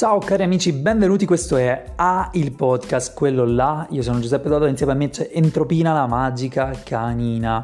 Ciao 0.00 0.18
cari 0.18 0.44
amici, 0.44 0.72
benvenuti, 0.72 1.26
questo 1.26 1.58
è 1.58 1.92
A 1.96 2.30
il 2.32 2.52
podcast, 2.52 3.12
quello 3.12 3.44
là, 3.44 3.86
io 3.90 4.00
sono 4.00 4.18
Giuseppe 4.18 4.48
Dodo, 4.48 4.64
insieme 4.64 4.92
a 4.92 4.94
me 4.94 5.10
c'è 5.10 5.28
Entropina 5.30 5.92
la 5.92 6.06
magica 6.06 6.70
canina. 6.82 7.62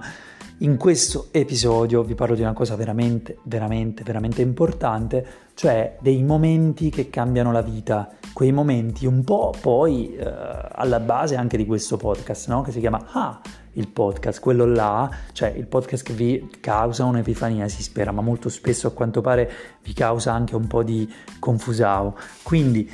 In 0.58 0.76
questo 0.76 1.28
episodio 1.30 2.02
vi 2.02 2.14
parlo 2.14 2.34
di 2.34 2.42
una 2.42 2.52
cosa 2.52 2.76
veramente, 2.76 3.38
veramente, 3.44 4.02
veramente 4.02 4.42
importante, 4.42 5.26
cioè 5.54 5.96
dei 6.02 6.22
momenti 6.22 6.90
che 6.90 7.08
cambiano 7.08 7.52
la 7.52 7.62
vita, 7.62 8.10
quei 8.34 8.52
momenti 8.52 9.06
un 9.06 9.24
po' 9.24 9.54
poi 9.58 10.14
eh, 10.14 10.30
alla 10.72 11.00
base 11.00 11.36
anche 11.36 11.56
di 11.56 11.64
questo 11.64 11.96
podcast, 11.96 12.48
no? 12.48 12.60
che 12.60 12.70
si 12.70 12.80
chiama 12.80 13.02
Ah, 13.12 13.40
il 13.76 13.88
podcast, 13.88 14.40
quello 14.40 14.66
là, 14.66 15.08
cioè 15.32 15.52
il 15.56 15.66
podcast 15.66 16.04
che 16.04 16.12
vi 16.12 16.50
causa 16.60 17.04
un'epifania, 17.04 17.68
si 17.68 17.82
spera, 17.82 18.12
ma 18.12 18.20
molto 18.20 18.48
spesso 18.48 18.88
a 18.88 18.90
quanto 18.90 19.20
pare 19.20 19.50
vi 19.82 19.92
causa 19.92 20.32
anche 20.32 20.54
un 20.54 20.66
po' 20.66 20.82
di 20.82 21.10
confusao. 21.38 22.16
Quindi 22.42 22.90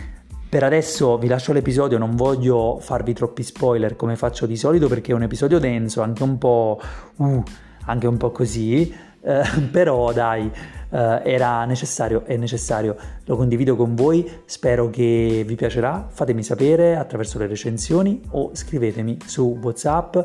per 0.48 0.62
adesso 0.62 1.18
vi 1.18 1.28
lascio 1.28 1.52
l'episodio, 1.52 1.98
non 1.98 2.14
voglio 2.14 2.78
farvi 2.80 3.12
troppi 3.14 3.42
spoiler 3.42 3.96
come 3.96 4.16
faccio 4.16 4.46
di 4.46 4.56
solito 4.56 4.86
perché 4.86 5.12
è 5.12 5.14
un 5.14 5.22
episodio 5.22 5.58
denso, 5.58 6.02
anche 6.02 6.22
un 6.22 6.38
po'... 6.38 6.80
Uh, 7.16 7.42
anche 7.86 8.06
un 8.06 8.16
po' 8.16 8.30
così, 8.30 8.94
eh, 9.22 9.42
però 9.70 10.12
dai 10.12 10.50
Uh, 10.92 11.22
era 11.24 11.64
necessario, 11.64 12.26
è 12.26 12.36
necessario, 12.36 12.94
lo 13.24 13.34
condivido 13.34 13.76
con 13.76 13.94
voi, 13.94 14.30
spero 14.44 14.90
che 14.90 15.42
vi 15.46 15.54
piacerà, 15.54 16.06
fatemi 16.10 16.42
sapere 16.42 16.96
attraverso 16.96 17.38
le 17.38 17.46
recensioni 17.46 18.20
o 18.32 18.50
scrivetemi 18.52 19.16
su 19.24 19.58
Whatsapp 19.58 20.18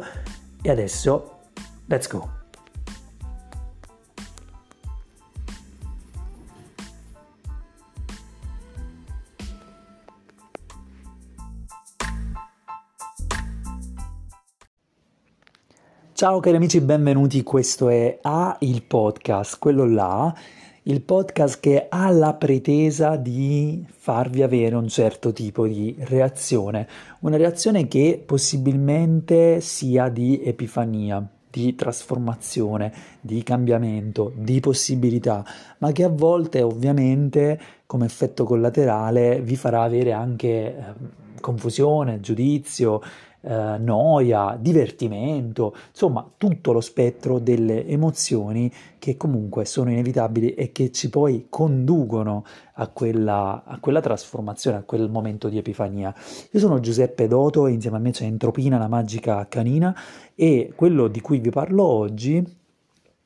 e 0.61 0.69
adesso 0.69 1.39
let's 1.87 2.07
go! 2.07 2.35
Ciao 16.17 16.39
cari 16.39 16.55
amici, 16.55 16.81
benvenuti, 16.81 17.43
questo 17.43 17.89
è 17.89 18.17
A 18.23 18.55
il 18.61 18.81
podcast, 18.81 19.59
quello 19.59 19.85
là 19.85 20.33
il 20.87 21.01
podcast 21.01 21.59
che 21.59 21.87
ha 21.89 22.09
la 22.11 22.33
pretesa 22.33 23.17
di 23.17 23.85
farvi 23.89 24.41
avere 24.41 24.75
un 24.75 24.87
certo 24.87 25.33
tipo 25.33 25.67
di 25.67 25.93
reazione, 25.99 26.87
una 27.19 27.35
reazione 27.35 27.89
che 27.89 28.23
possibilmente 28.25 29.59
sia 29.59 30.07
di 30.07 30.41
epifania, 30.41 31.25
di 31.49 31.75
trasformazione, 31.75 32.93
di 33.19 33.43
cambiamento, 33.43 34.31
di 34.33 34.61
possibilità, 34.61 35.43
ma 35.79 35.91
che 35.91 36.05
a 36.05 36.09
volte 36.09 36.61
ovviamente 36.61 37.59
come 37.85 38.05
effetto 38.05 38.45
collaterale 38.45 39.41
vi 39.41 39.57
farà 39.57 39.83
avere 39.83 40.13
anche 40.13 40.47
eh, 40.47 40.83
confusione, 41.41 42.21
giudizio, 42.21 43.01
eh, 43.41 43.77
noia, 43.77 44.57
divertimento, 44.59 45.75
insomma 45.89 46.29
tutto 46.37 46.71
lo 46.71 46.81
spettro 46.81 47.39
delle 47.39 47.87
emozioni 47.87 48.71
che 48.99 49.15
comunque 49.15 49.65
sono 49.65 49.91
inevitabili 49.91 50.53
e 50.53 50.71
che 50.71 50.91
ci 50.91 51.09
poi 51.09 51.47
conducono 51.49 52.43
a 52.73 52.87
quella, 52.87 53.63
a 53.65 53.79
quella 53.79 54.01
trasformazione, 54.01 54.77
a 54.77 54.83
quel 54.83 55.09
momento 55.09 55.49
di 55.49 55.57
epifania. 55.57 56.13
Io 56.51 56.59
sono 56.59 56.79
Giuseppe 56.79 57.27
Doto 57.27 57.67
insieme 57.67 57.97
a 57.97 57.99
me 57.99 58.11
c'è 58.11 58.25
Entropina, 58.25 58.77
la 58.77 58.87
magica 58.87 59.47
canina 59.47 59.95
e 60.35 60.73
quello 60.75 61.07
di 61.07 61.21
cui 61.21 61.39
vi 61.39 61.49
parlo 61.49 61.83
oggi 61.83 62.43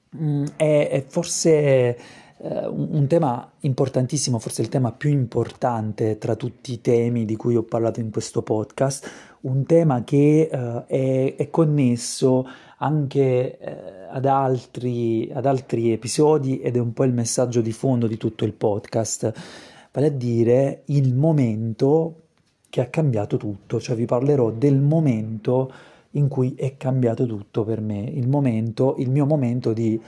mh, 0.10 0.26
mm, 0.26 0.46
è, 0.56 0.90
è 0.92 1.06
forse 1.08 1.98
eh, 2.44 2.66
un 2.68 3.06
tema 3.08 3.52
importantissimo, 3.60 4.40
forse 4.40 4.62
il 4.62 4.70
tema 4.70 4.92
più 4.92 5.10
importante 5.10 6.18
tra 6.18 6.36
tutti 6.36 6.74
i 6.74 6.82
temi 6.82 7.26
di 7.26 7.36
cui 7.36 7.56
ho 7.56 7.64
parlato 7.64 8.00
in 8.00 8.12
questo 8.12 8.42
podcast, 8.42 9.10
un 9.42 9.66
tema 9.66 10.04
che 10.04 10.50
uh, 10.52 10.86
è, 10.86 11.36
è, 11.36 11.50
connesso 11.50 12.48
anche 12.78 13.58
uh, 13.60 14.16
ad, 14.16 14.26
altri, 14.26 15.30
ad 15.34 15.46
altri 15.46 15.92
episodi 15.92 16.60
ed 16.60 16.76
è 16.76 16.80
un 16.80 16.94
po' 16.94 17.04
il 17.04 17.14
messaggio 17.14 17.62
di 17.62 17.72
fondo 17.72 18.08
di 18.08 18.18
tutto 18.18 18.46
il 18.46 18.54
podcast, 18.54 19.34
vale 19.92 20.08
a 20.08 20.12
dire 20.12 20.84
il 20.86 21.14
momento 21.16 22.16
che 22.70 22.82
ha 22.82 22.86
cambiato 22.86 23.38
tutto, 23.38 23.80
cioè 23.80 23.96
vi 23.96 24.06
parlerò 24.06 24.52
del 24.52 24.80
momento 24.80 25.72
in 26.12 26.28
cui 26.28 26.56
è 26.56 26.78
cambiato 26.78 27.26
tutto 27.26 27.64
per 27.64 27.82
me, 27.82 28.02
il 28.02 28.28
momento, 28.28 28.96
il 28.98 29.10
mio 29.10 29.26
momento 29.26 29.74
di 29.74 30.00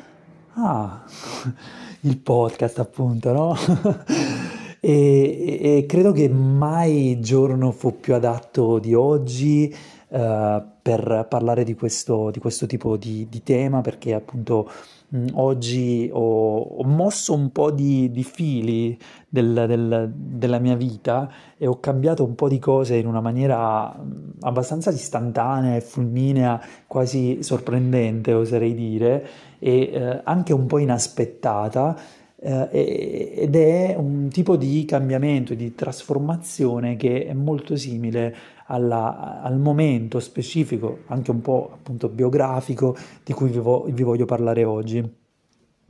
ah, 0.53 1.03
il 2.01 2.17
podcast 2.17 2.79
appunto, 2.79 3.31
no? 3.31 3.55
e, 4.85 5.77
e, 5.77 5.85
credo 5.85 6.11
che 6.11 6.27
mai 6.27 7.21
giorno 7.21 7.71
fu 7.71 8.01
più 8.01 8.15
adatto 8.15 8.79
di 8.79 8.93
oggi 8.93 9.73
uh, 10.09 10.61
per 10.81 11.25
parlare 11.29 11.63
di 11.63 11.73
questo, 11.73 12.29
di 12.31 12.39
questo 12.39 12.65
tipo 12.65 12.97
di, 12.97 13.25
di, 13.29 13.41
tema 13.43 13.79
perché 13.79 14.13
appunto 14.13 14.69
mh, 15.07 15.27
oggi 15.35 16.09
ho, 16.11 16.57
ho, 16.63 16.83
mosso 16.83 17.33
un 17.33 17.53
po' 17.53 17.71
di, 17.71 18.11
di 18.11 18.25
fili 18.25 18.99
del, 19.29 19.63
del, 19.69 20.11
della 20.13 20.59
mia 20.59 20.75
vita 20.75 21.31
e 21.57 21.65
ho 21.65 21.79
cambiato 21.79 22.25
un 22.25 22.35
po' 22.35 22.49
di 22.49 22.59
cose 22.59 22.97
in 22.97 23.07
una 23.07 23.21
maniera 23.21 23.97
abbastanza 24.41 24.91
istantanea 24.91 25.77
e 25.77 25.81
fulminea, 25.81 26.61
quasi 26.87 27.41
sorprendente 27.41 28.33
oserei 28.33 28.73
dire 28.73 29.27
e 29.59 29.91
eh, 29.93 30.21
anche 30.25 30.51
un 30.51 30.65
po' 30.65 30.79
inaspettata 30.79 31.95
eh, 32.43 33.33
ed 33.37 33.55
è 33.55 33.95
un 33.97 34.27
tipo 34.29 34.57
di 34.57 34.83
cambiamento, 34.83 35.53
di 35.53 35.73
trasformazione 35.73 36.97
che 36.97 37.25
è 37.25 37.33
molto 37.33 37.77
simile 37.77 38.35
alla, 38.67 39.41
al 39.41 39.57
momento 39.57 40.19
specifico, 40.19 40.99
anche 41.07 41.31
un 41.31 41.41
po' 41.41 41.69
appunto 41.73 42.09
biografico, 42.09 42.95
di 43.23 43.31
cui 43.31 43.49
vi, 43.49 43.59
vo- 43.59 43.85
vi 43.89 44.03
voglio 44.03 44.25
parlare 44.25 44.65
oggi. 44.65 45.01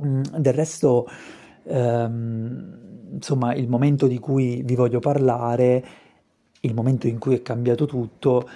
Mm, 0.04 0.22
del 0.38 0.54
resto, 0.54 1.08
ehm, 1.64 3.14
insomma, 3.14 3.56
il 3.56 3.68
momento 3.68 4.06
di 4.06 4.20
cui 4.20 4.62
vi 4.64 4.76
voglio 4.76 5.00
parlare, 5.00 5.84
il 6.62 6.74
momento 6.76 7.08
in 7.08 7.18
cui 7.18 7.36
è 7.36 7.42
cambiato 7.42 7.86
tutto, 7.86 8.48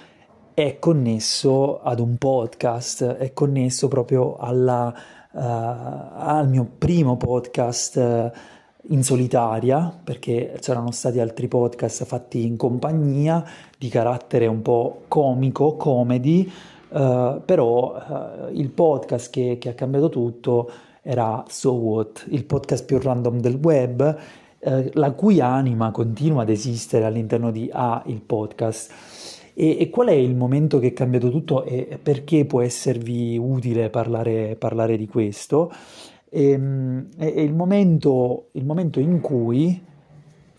è 0.54 0.78
connesso 0.78 1.80
ad 1.80 2.00
un 2.00 2.16
podcast, 2.16 3.04
è 3.04 3.32
connesso 3.32 3.88
proprio 3.88 4.36
alla, 4.36 4.94
uh, 5.32 5.40
al 5.40 6.48
mio 6.48 6.68
primo 6.78 7.16
podcast 7.16 7.96
uh, 7.96 8.30
in 8.92 9.02
solitaria, 9.02 9.92
perché 10.02 10.56
c'erano 10.60 10.90
stati 10.90 11.20
altri 11.20 11.48
podcast 11.48 12.04
fatti 12.04 12.46
in 12.46 12.56
compagnia 12.56 13.44
di 13.76 13.88
carattere 13.88 14.46
un 14.46 14.62
po' 14.62 15.02
comico, 15.08 15.76
comedy, 15.76 16.50
uh, 16.88 17.42
però 17.44 18.48
il 18.52 18.70
podcast 18.70 19.30
che, 19.30 19.58
che, 19.58 19.68
ha 19.68 19.74
cambiato 19.74 20.08
tutto 20.08 20.70
era 21.02 21.44
So 21.48 21.72
What, 21.72 22.26
il 22.30 22.44
podcast 22.44 22.84
più 22.84 22.98
random 22.98 23.40
del 23.40 23.58
web, 23.62 24.18
la 24.60 25.12
cui 25.12 25.40
anima 25.40 25.92
continua 25.92 26.42
ad 26.42 26.48
esistere 26.48 27.04
all'interno 27.04 27.50
di 27.50 27.70
A, 27.72 28.02
il 28.06 28.20
podcast. 28.20 29.37
E, 29.60 29.76
e, 29.80 29.90
qual 29.90 30.06
è 30.06 30.12
il 30.12 30.36
momento 30.36 30.78
che 30.78 30.86
è 30.86 30.92
cambiato 30.92 31.32
tutto 31.32 31.64
e 31.64 31.98
perché 32.00 32.44
può 32.44 32.62
esservi 32.62 33.36
utile 33.36 33.90
parlare, 33.90 34.54
parlare 34.54 34.96
di 34.96 35.08
questo? 35.08 35.72
E, 36.30 36.50
ehm, 36.50 37.08
è, 37.16 37.24
il, 37.24 37.52
momento, 37.52 38.50
il 38.52 38.64
momento 38.64 39.00
in 39.00 39.20
cui, 39.20 39.84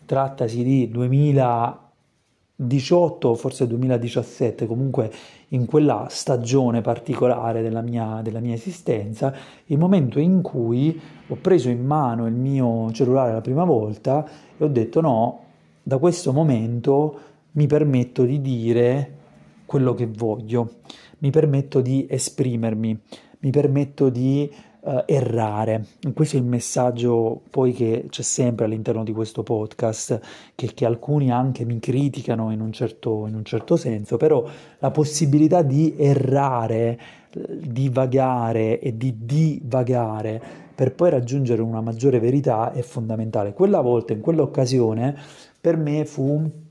trattasi 0.05 0.63
di 0.63 0.89
2018, 0.89 3.35
forse 3.35 3.67
2017, 3.67 4.67
comunque 4.67 5.09
in 5.49 5.66
quella 5.66 6.07
stagione 6.09 6.81
particolare 6.81 7.61
della 7.61 7.81
mia, 7.81 8.19
della 8.21 8.41
mia, 8.41 8.53
esistenza, 8.53 9.33
il 9.67 9.77
momento 9.77 10.19
in 10.19 10.41
cui 10.41 10.99
ho 11.25 11.37
preso 11.40 11.69
in 11.69 11.85
mano 11.85 12.28
il 12.28 12.34
mio 12.34 12.91
cellulare 12.91 13.31
la 13.31 13.40
prima 13.40 13.63
volta 13.63 14.28
e 14.57 14.61
ho 14.61 14.67
detto 14.67 14.99
no, 14.99 15.40
da 15.84 15.97
questo 15.99 16.34
momento 16.34 17.28
mi 17.51 17.67
permetto 17.67 18.23
di 18.23 18.41
dire 18.41 19.17
quello 19.66 19.93
che 19.93 20.07
voglio, 20.07 20.78
mi 21.19 21.29
permetto 21.29 21.81
di 21.81 22.07
esprimermi, 22.09 22.99
mi 23.40 23.49
permetto 23.51 24.09
di 24.09 24.51
uh, 24.81 25.03
errare. 25.05 25.85
Questo 26.13 26.37
è 26.37 26.40
il 26.40 26.46
messaggio 26.46 27.41
poi 27.49 27.73
che 27.73 28.05
c'è 28.09 28.22
sempre 28.22 28.66
all'interno 28.66 29.03
di 29.03 29.11
questo 29.11 29.43
podcast, 29.43 30.19
che, 30.55 30.73
che 30.73 30.85
alcuni 30.85 31.31
anche 31.31 31.66
mi 31.66 31.79
criticano 31.79 32.51
in 32.51 32.61
un, 32.61 32.72
certo, 32.72 33.28
in 33.28 33.35
un 33.35 33.43
certo 33.43 33.75
senso, 33.75 34.17
però 34.17 34.43
la 34.79 34.91
possibilità 34.91 35.61
di 35.61 35.93
errare, 35.97 36.99
di 37.29 37.90
vagare 37.90 38.79
e 38.79 38.97
di 38.97 39.16
divagare 39.19 40.41
per 40.73 40.95
poi 40.95 41.09
raggiungere 41.09 41.61
una 41.61 41.81
maggiore 41.81 42.19
verità 42.19 42.72
è 42.72 42.81
fondamentale. 42.81 43.53
Quella 43.53 43.81
volta, 43.81 44.13
in 44.13 44.22
quell'occasione, 44.22 45.16
per 45.59 45.75
me 45.75 46.05
fu 46.05 46.67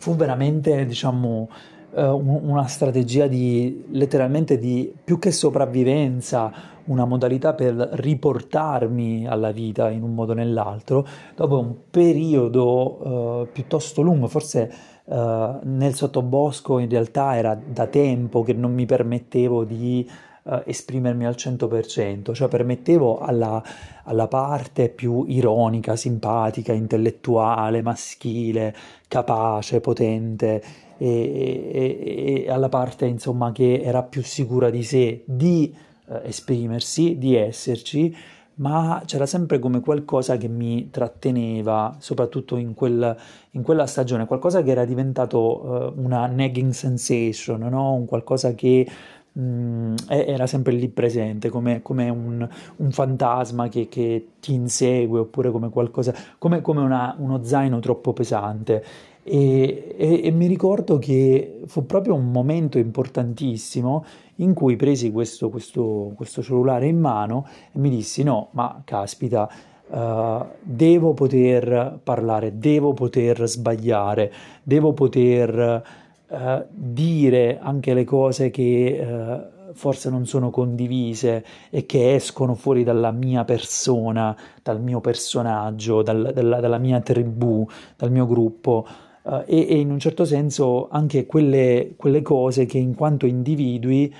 fu 0.00 0.16
veramente, 0.16 0.86
diciamo, 0.86 1.48
eh, 1.92 2.06
una 2.06 2.66
strategia 2.66 3.26
di 3.26 3.84
letteralmente 3.90 4.58
di 4.58 4.90
più 5.04 5.18
che 5.18 5.30
sopravvivenza 5.30 6.50
una 6.84 7.04
modalità 7.04 7.52
per 7.52 7.74
riportarmi 7.74 9.26
alla 9.26 9.52
vita 9.52 9.90
in 9.90 10.02
un 10.02 10.14
modo 10.14 10.32
o 10.32 10.34
nell'altro, 10.34 11.06
dopo 11.36 11.58
un 11.58 11.74
periodo 11.90 13.42
eh, 13.42 13.48
piuttosto 13.52 14.00
lungo, 14.00 14.26
forse 14.26 14.72
eh, 15.04 15.58
nel 15.64 15.94
sottobosco 15.94 16.78
in 16.78 16.88
realtà 16.88 17.36
era 17.36 17.54
da 17.54 17.86
tempo 17.86 18.42
che 18.42 18.54
non 18.54 18.72
mi 18.72 18.86
permettevo 18.86 19.64
di 19.64 20.08
eh, 20.50 20.62
esprimermi 20.66 21.24
al 21.24 21.34
100%, 21.36 22.32
cioè 22.34 22.48
permettevo 22.48 23.20
alla, 23.20 23.62
alla 24.04 24.26
parte 24.26 24.88
più 24.88 25.24
ironica, 25.28 25.94
simpatica, 25.94 26.72
intellettuale, 26.72 27.82
maschile, 27.82 28.74
capace, 29.06 29.80
potente 29.80 30.62
e, 30.98 31.70
e, 31.72 32.44
e 32.44 32.50
alla 32.50 32.68
parte 32.68 33.06
insomma 33.06 33.52
che 33.52 33.80
era 33.80 34.02
più 34.02 34.22
sicura 34.22 34.70
di 34.70 34.82
sé 34.82 35.22
di 35.24 35.72
eh, 36.08 36.20
esprimersi, 36.24 37.16
di 37.16 37.36
esserci, 37.36 38.14
ma 38.54 39.02
c'era 39.06 39.26
sempre 39.26 39.58
come 39.58 39.80
qualcosa 39.80 40.36
che 40.36 40.48
mi 40.48 40.90
tratteneva, 40.90 41.96
soprattutto 41.98 42.56
in, 42.56 42.74
quel, 42.74 43.16
in 43.52 43.62
quella 43.62 43.86
stagione, 43.86 44.26
qualcosa 44.26 44.62
che 44.62 44.70
era 44.70 44.84
diventato 44.84 45.64
uh, 45.64 45.92
una 45.96 46.26
nagging 46.26 46.72
sensation, 46.72 47.60
no? 47.60 47.94
un 47.94 48.04
qualcosa 48.04 48.54
che 48.54 48.86
mh, 49.32 49.94
era 50.08 50.46
sempre 50.46 50.72
lì 50.72 50.88
presente, 50.88 51.48
come, 51.48 51.82
come 51.82 52.08
un, 52.08 52.48
un, 52.76 52.90
fantasma 52.90 53.68
che, 53.68 53.88
che, 53.88 54.26
ti 54.40 54.54
insegue, 54.54 55.20
oppure 55.20 55.50
come 55.50 55.68
qualcosa, 55.70 56.14
come, 56.38 56.60
come 56.60 56.80
una, 56.80 57.14
uno 57.18 57.42
zaino 57.44 57.78
troppo 57.80 58.12
pesante. 58.12 58.84
E, 59.22 59.94
e, 59.96 60.20
e, 60.24 60.30
mi 60.30 60.46
ricordo 60.46 60.98
che 60.98 61.60
fu 61.66 61.84
proprio 61.84 62.14
un 62.14 62.30
momento 62.30 62.78
importantissimo 62.78 64.04
in 64.36 64.54
cui 64.54 64.76
presi 64.76 65.12
questo, 65.12 65.50
questo, 65.50 66.12
questo 66.16 66.42
cellulare 66.42 66.86
in 66.86 66.98
mano 66.98 67.46
e 67.72 67.78
mi 67.78 67.90
dissi 67.90 68.22
no, 68.22 68.48
ma 68.52 68.80
caspita, 68.82 69.48
uh, 69.88 70.46
devo 70.62 71.12
poter 71.12 72.00
parlare, 72.02 72.58
devo 72.58 72.94
poter 72.94 73.46
sbagliare, 73.46 74.32
devo 74.62 74.94
poter 74.94 76.08
uh, 76.30 76.64
dire 76.70 77.58
anche 77.60 77.94
le 77.94 78.04
cose 78.04 78.50
che... 78.50 79.06
Uh, 79.06 79.58
forse 79.72 80.10
non 80.10 80.26
sono 80.26 80.50
condivise 80.50 81.44
e 81.70 81.86
che 81.86 82.14
escono 82.14 82.54
fuori 82.54 82.84
dalla 82.84 83.10
mia 83.10 83.44
persona, 83.44 84.36
dal 84.62 84.80
mio 84.80 85.00
personaggio, 85.00 86.02
dal, 86.02 86.32
dalla, 86.34 86.60
dalla 86.60 86.78
mia 86.78 87.00
tribù, 87.00 87.66
dal 87.96 88.10
mio 88.10 88.26
gruppo. 88.26 88.86
Uh, 89.22 89.42
e, 89.46 89.66
e, 89.68 89.78
in 89.78 89.90
un 89.90 89.98
certo 89.98 90.24
senso 90.24 90.88
anche 90.88 91.26
quelle, 91.26 91.92
quelle 91.96 92.22
cose 92.22 92.64
che 92.64 92.78
in 92.78 92.94
quanto 92.94 93.26
individui, 93.26 94.12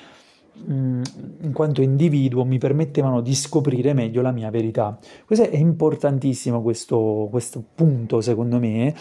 mm, 0.70 1.02
in 1.40 1.52
quanto 1.52 1.80
individuo, 1.80 2.44
mi 2.44 2.58
permettevano 2.58 3.20
di 3.20 3.34
scoprire 3.34 3.94
meglio 3.94 4.20
la 4.20 4.32
mia 4.32 4.50
verità. 4.50 4.98
Questo 5.24 5.48
è 5.48 5.56
importantissimo 5.56 6.60
questo, 6.60 7.28
questo 7.30 7.64
punto, 7.74 8.20
secondo 8.20 8.58
me, 8.58 8.94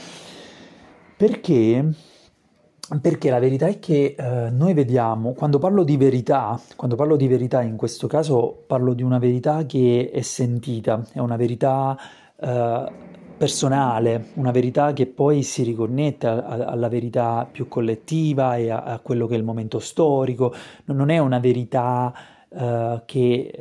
perché 1.17 1.93
perché 3.01 3.29
la 3.29 3.39
verità 3.39 3.67
è 3.67 3.79
che 3.79 4.15
eh, 4.17 4.49
noi 4.49 4.73
vediamo, 4.73 5.33
quando 5.33 5.59
parlo 5.59 5.83
di 5.83 5.95
verità, 5.95 6.59
quando 6.75 6.95
parlo 6.95 7.15
di 7.15 7.27
verità 7.27 7.61
in 7.61 7.75
questo 7.75 8.07
caso 8.07 8.63
parlo 8.65 8.93
di 8.93 9.03
una 9.03 9.19
verità 9.19 9.65
che 9.65 10.09
è 10.11 10.21
sentita, 10.21 11.05
è 11.13 11.19
una 11.19 11.35
verità 11.35 11.97
eh, 12.39 12.91
personale, 13.37 14.29
una 14.33 14.51
verità 14.51 14.91
che 14.93 15.05
poi 15.05 15.43
si 15.43 15.63
riconnette 15.63 16.27
a, 16.27 16.37
a, 16.37 16.65
alla 16.65 16.89
verità 16.89 17.47
più 17.49 17.67
collettiva 17.67 18.57
e 18.57 18.69
a, 18.69 18.81
a, 18.81 18.99
quello 18.99 19.27
che 19.27 19.35
è 19.35 19.37
il 19.37 19.43
momento 19.43 19.79
storico, 19.79 20.53
non 20.85 21.09
è 21.09 21.19
una 21.19 21.39
verità 21.39 22.13
uh, 22.49 23.01
che 23.05 23.51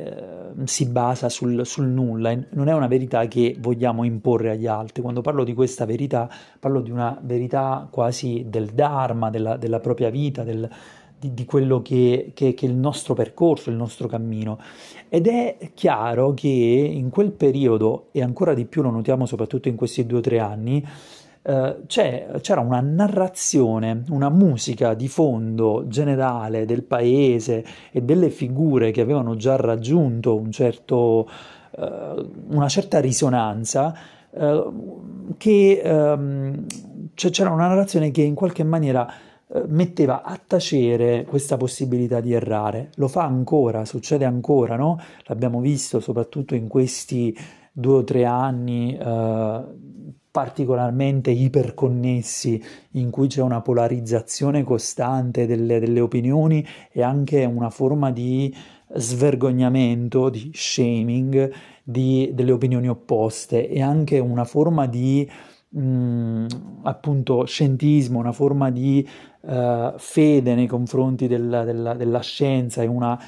uh, 0.55 0.65
si 0.65 0.87
basa 0.87 1.29
sul, 1.29 1.65
sul, 1.65 1.87
nulla, 1.87 2.37
non 2.51 2.67
è 2.67 2.73
una 2.73 2.87
verità 2.87 3.27
che 3.27 3.55
vogliamo 3.59 4.03
imporre 4.03 4.51
agli 4.51 4.67
altri. 4.67 5.01
Quando 5.01 5.21
parlo 5.21 5.43
di 5.43 5.53
questa 5.53 5.85
verità, 5.85 6.29
parlo 6.59 6.81
di 6.81 6.91
una 6.91 7.17
verità 7.21 7.87
quasi 7.89 8.45
del 8.47 8.67
Dharma, 8.67 9.29
della, 9.29 9.57
della 9.57 9.79
propria 9.79 10.09
vita, 10.09 10.43
del, 10.43 10.69
di, 11.19 11.33
di 11.33 11.45
quello 11.45 11.81
che, 11.81 12.31
che, 12.33 12.53
che, 12.53 12.65
è 12.65 12.69
il 12.69 12.75
nostro 12.75 13.13
percorso, 13.13 13.69
il 13.69 13.75
nostro 13.75 14.07
cammino. 14.07 14.59
Ed 15.09 15.27
è 15.27 15.71
chiaro 15.73 16.33
che 16.33 16.47
in 16.47 17.09
quel 17.09 17.31
periodo, 17.31 18.07
e 18.11 18.21
ancora 18.21 18.53
di 18.53 18.65
più 18.65 18.81
lo 18.81 18.89
notiamo 18.89 19.25
soprattutto 19.25 19.67
in 19.67 19.75
questi 19.75 20.05
due 20.05 20.19
o 20.19 20.21
tre 20.21 20.39
anni, 20.39 20.85
eh, 21.49 21.77
c'era 21.87 22.61
una 22.61 22.79
narrazione, 22.79 24.03
una 24.09 24.29
musica 24.29 24.93
di 24.93 25.07
fondo 25.07 25.85
generale 25.87 26.65
del 26.65 26.83
paese 26.83 27.65
e 27.91 28.01
delle 28.01 28.29
figure 28.29 28.91
che 28.91 29.01
avevano 29.01 29.35
già 29.35 29.55
raggiunto 29.55 30.35
un 30.35 30.51
certo, 30.51 31.27
eh, 31.75 32.27
una 32.49 32.67
certa 32.67 32.99
risonanza, 32.99 33.95
eh, 34.29 34.65
che 35.37 35.81
ehm, 35.83 36.65
c'era 37.15 37.49
una 37.49 37.67
narrazione 37.67 38.11
che 38.11 38.21
in 38.21 38.35
qualche 38.35 38.63
maniera 38.63 39.11
eh, 39.47 39.63
metteva 39.65 40.21
a 40.21 40.39
tacere 40.45 41.25
questa 41.25 41.57
possibilità 41.57 42.21
di 42.21 42.31
errare. 42.31 42.91
Lo 42.97 43.07
fa 43.07 43.23
ancora, 43.23 43.85
succede 43.85 44.25
ancora, 44.25 44.75
no? 44.75 44.99
L'abbiamo 45.23 45.61
visto 45.61 45.99
soprattutto 45.99 46.53
in 46.53 46.67
questi 46.67 47.35
due 47.71 47.95
o 47.95 48.03
tre 48.03 48.25
anni 48.25 48.95
eh, 48.95 49.63
particolarmente 50.39 51.31
iperconnessi, 51.31 52.63
in 52.91 53.09
cui 53.09 53.27
c'è 53.27 53.41
una 53.41 53.59
polarizzazione 53.59 54.63
costante 54.63 55.45
delle, 55.45 55.81
delle 55.81 55.99
opinioni 55.99 56.65
e 56.93 57.03
anche 57.03 57.43
una 57.43 57.69
forma 57.69 58.09
di 58.09 58.55
svergognamento, 58.93 60.29
di 60.29 60.49
shaming 60.53 61.51
di, 61.83 62.31
delle 62.33 62.53
opinioni 62.53 62.87
opposte 62.87 63.67
e 63.67 63.81
anche 63.81 64.17
una 64.19 64.45
forma 64.45 64.87
di 64.87 65.29
mh, 65.71 65.81
mm, 65.81 66.45
appunto 66.83 67.43
scientismo, 67.43 68.17
una 68.17 68.31
forma 68.31 68.71
di 68.71 69.05
uh, 69.41 69.91
fede 69.97 70.55
nei 70.55 70.67
confronti 70.67 71.27
del, 71.27 71.63
della, 71.65 71.95
della, 71.95 72.21
scienza 72.21 72.81
e 72.81 72.87
una 72.87 73.21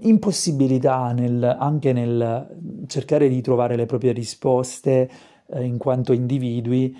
impossibilità 0.00 1.12
nel, 1.12 1.44
anche 1.44 1.92
nel 1.92 2.84
cercare 2.88 3.28
di 3.28 3.40
trovare 3.40 3.76
le 3.76 3.86
proprie 3.86 4.10
risposte 4.10 5.36
uh, 5.48 5.60
in 5.60 5.78
quanto 5.78 6.12
individui 6.12 6.96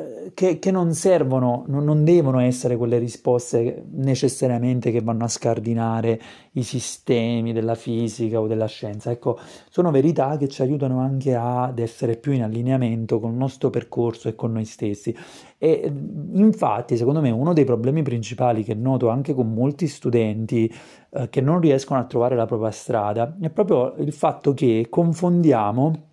eh, 0.00 0.32
che, 0.34 0.58
che, 0.58 0.70
non 0.70 0.94
servono, 0.94 1.64
non, 1.66 1.84
non, 1.84 2.04
devono 2.04 2.40
essere 2.40 2.76
quelle 2.76 2.98
risposte 2.98 3.84
necessariamente 3.90 4.90
che 4.90 5.00
vanno 5.00 5.24
a 5.24 5.28
scardinare 5.28 6.20
i 6.52 6.62
sistemi 6.62 7.52
della 7.52 7.74
fisica 7.74 8.40
o 8.40 8.46
della 8.46 8.66
scienza. 8.66 9.10
Ecco, 9.10 9.38
sono 9.68 9.90
verità 9.90 10.36
che 10.36 10.48
ci 10.48 10.62
aiutano 10.62 11.00
anche 11.00 11.34
ad 11.34 11.78
essere 11.78 12.16
più 12.16 12.32
in 12.32 12.42
allineamento 12.42 13.20
con 13.20 13.32
il 13.32 13.36
nostro 13.36 13.70
percorso 13.70 14.28
e 14.28 14.34
con 14.34 14.52
noi 14.52 14.64
stessi. 14.64 15.14
E 15.58 15.92
infatti, 16.32 16.96
secondo 16.96 17.20
me, 17.20 17.30
uno 17.30 17.52
dei 17.52 17.64
problemi 17.64 18.02
principali 18.02 18.64
che 18.64 18.74
noto 18.74 19.08
anche 19.08 19.34
con 19.34 19.52
molti 19.52 19.86
studenti 19.88 20.72
eh, 21.10 21.28
che 21.28 21.40
non 21.40 21.60
riescono 21.60 22.00
a 22.00 22.04
trovare 22.04 22.36
la 22.36 22.46
propria 22.46 22.70
strada 22.70 23.36
è 23.40 23.50
proprio 23.50 23.94
il 23.98 24.12
fatto 24.12 24.54
che 24.54 24.86
confondiamo 24.88 26.08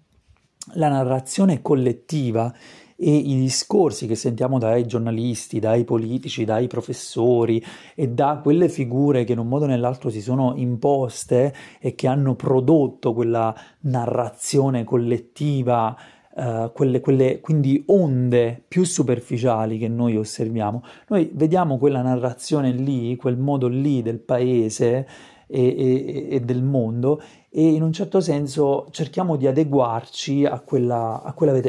la 0.74 0.90
narrazione 0.90 1.62
collettiva 1.62 2.54
e 3.00 3.16
i 3.16 3.40
discorsi 3.40 4.08
che 4.08 4.16
sentiamo 4.16 4.58
dai 4.58 4.88
giornalisti, 4.88 5.60
dai 5.60 5.84
politici, 5.84 6.46
dai 6.46 6.66
professori 6.66 7.64
e 7.94 8.10
da 8.10 8.40
quelle 8.42 8.70
figure 8.70 9.24
che 9.24 9.34
in 9.34 9.40
un 9.40 9.48
modo 9.48 9.66
o 9.66 9.68
nell'altro 9.68 10.10
si 10.10 10.20
sono 10.20 10.54
imposte 10.56 11.54
e 11.80 11.94
che 11.94 12.08
hanno 12.08 12.34
prodotto 12.34 13.14
quella 13.14 13.56
narrazione 13.82 14.84
collettiva 14.84 15.96
Uh, 16.38 16.72
quelle, 16.72 17.00
quelle, 17.00 17.40
quindi 17.40 17.82
onde 17.88 18.64
più 18.68 18.84
superficiali 18.84 19.80
che 19.80 19.88
noi 19.88 20.18
osserviamo, 20.18 20.84
noi 21.08 21.32
vediamo 21.34 21.80
quella 21.80 22.04
narrazione 22.04 22.70
lì, 22.70 23.16
quel 23.16 23.40
modo 23.40 23.68
lì 23.68 24.04
del 24.04 24.20
paese 24.20 25.08
e, 25.48 26.28
e, 26.30 26.36
e 26.36 26.40
del 26.42 26.62
mondo 26.62 27.22
e 27.50 27.66
in 27.66 27.82
un 27.82 27.92
certo 27.92 28.20
senso 28.20 28.88
cerchiamo 28.92 29.36
di 29.36 29.48
adeguarci 29.48 30.46
a, 30.46 30.60
quella, 30.60 31.22
a, 31.24 31.34
quella, 31.34 31.60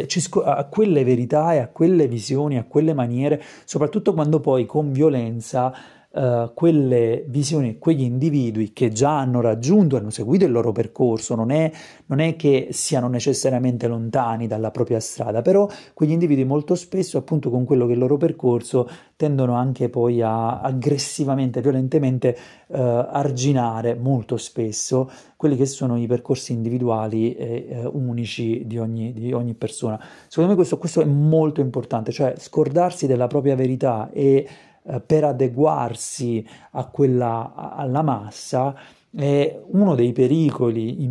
a, 0.44 0.64
quelle 0.64 1.04
verità 1.04 1.54
e 1.54 1.58
a 1.58 1.68
quelle 1.68 2.08
visioni, 2.08 2.58
a 2.58 2.64
quelle 2.64 2.92
maniere, 2.92 3.42
soprattutto 3.64 4.12
quando 4.12 4.40
poi 4.40 4.66
con 4.66 4.92
violenza 4.92 5.72
uh, 6.10 6.52
quelle 6.54 7.24
visioni 7.28 7.78
quegli 7.78 8.02
individui 8.02 8.72
che 8.72 8.90
già 8.90 9.18
hanno 9.18 9.40
raggiunto, 9.40 9.96
hanno 9.96 10.10
seguito 10.10 10.44
il 10.44 10.52
loro 10.52 10.72
percorso, 10.72 11.34
non 11.34 11.50
è, 11.50 11.70
non 12.06 12.20
è 12.20 12.36
che 12.36 12.68
siano 12.70 13.08
necessariamente 13.08 13.86
lontani 13.86 14.46
dalla 14.46 14.70
propria 14.70 15.00
strada, 15.00 15.42
però 15.42 15.68
quegli 15.94 16.12
individui 16.12 16.44
molto 16.44 16.74
spesso 16.74 17.18
appunto 17.18 17.50
con 17.50 17.64
quello 17.64 17.84
che 17.84 17.92
è 17.92 17.94
il 17.94 18.00
loro 18.00 18.16
percorso 18.16 18.88
tendono 19.16 19.54
anche 19.54 19.88
poi 19.88 20.22
a 20.22 20.60
aggressivamente, 20.60 21.60
violentemente 21.60 22.36
uh, 22.68 22.76
arginare 22.76 23.94
molto 23.94 24.36
spesso 24.36 25.10
quelli 25.36 25.56
che 25.56 25.66
sono 25.66 25.98
i 25.98 26.06
percorsi 26.06 26.52
individuali 26.52 27.34
e 27.34 27.66
uh, 27.70 27.90
unici 27.92 28.64
di 28.66 28.78
ogni, 28.78 29.12
di 29.12 29.32
ogni, 29.32 29.54
persona. 29.54 30.00
Secondo 30.28 30.50
me 30.50 30.56
questo, 30.56 30.78
questo 30.78 31.00
è 31.00 31.04
molto 31.04 31.60
importante, 31.60 32.12
cioè 32.12 32.34
scordarsi 32.36 33.06
della 33.06 33.26
propria 33.26 33.56
verità 33.56 34.08
e 34.12 34.46
eh, 34.88 35.00
per 35.00 35.24
adeguarsi 35.24 36.46
a 36.72 36.86
quella, 36.86 37.74
alla 37.76 38.02
massa 38.02 38.74
E 39.10 39.62
uno 39.70 39.94
dei 39.94 40.12
pericoli 40.12 41.08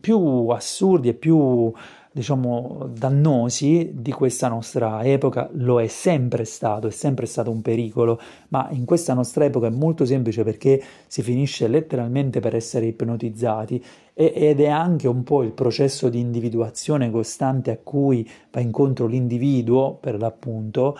più 0.00 0.48
assurdi 0.48 1.08
e 1.08 1.14
più 1.14 1.72
diciamo, 2.12 2.90
dannosi 2.92 3.92
di 3.94 4.12
questa 4.12 4.48
nostra 4.48 5.02
epoca. 5.04 5.48
Lo 5.52 5.80
è 5.80 5.86
sempre 5.86 6.44
stato, 6.44 6.88
è 6.88 6.90
sempre 6.90 7.26
stato 7.26 7.50
un 7.50 7.62
pericolo, 7.62 8.20
ma 8.48 8.68
in 8.72 8.84
questa 8.84 9.14
nostra 9.14 9.44
epoca 9.44 9.68
è 9.68 9.70
molto 9.70 10.04
semplice 10.04 10.42
perché 10.42 10.82
si 11.06 11.22
finisce 11.22 11.68
letteralmente 11.68 12.40
per 12.40 12.54
essere 12.54 12.86
ipnotizzati 12.86 13.82
ed 14.12 14.60
è 14.60 14.68
anche 14.68 15.08
un 15.08 15.22
po' 15.22 15.42
il 15.42 15.52
processo 15.52 16.10
di 16.10 16.18
individuazione 16.18 17.10
costante 17.10 17.70
a 17.70 17.78
cui 17.82 18.28
va 18.50 18.60
incontro 18.60 19.06
l'individuo, 19.06 19.94
per 19.94 20.18
l'appunto, 20.18 20.98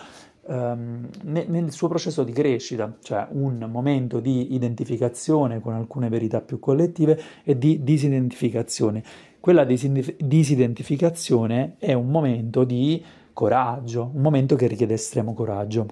ehm, 0.51 1.07
nel 1.23 1.71
suo 1.71 1.87
processo 1.87 2.23
di 2.23 2.33
crescita, 2.33 2.97
cioè 3.01 3.27
un 3.31 3.65
momento 3.71 4.19
di 4.19 4.53
identificazione 4.53 5.61
con 5.61 5.73
alcune 5.73 6.09
verità 6.09 6.41
più 6.41 6.59
collettive 6.59 7.17
e 7.43 7.57
di 7.57 7.81
disidentificazione. 7.83 9.01
Quella 9.39 9.63
disidentificazione 9.63 11.75
è 11.79 11.93
un 11.93 12.09
momento 12.09 12.65
di 12.65 13.01
coraggio, 13.33 14.11
un 14.13 14.21
momento 14.21 14.55
che 14.55 14.67
richiede 14.67 14.93
estremo 14.95 15.33
coraggio. 15.33 15.87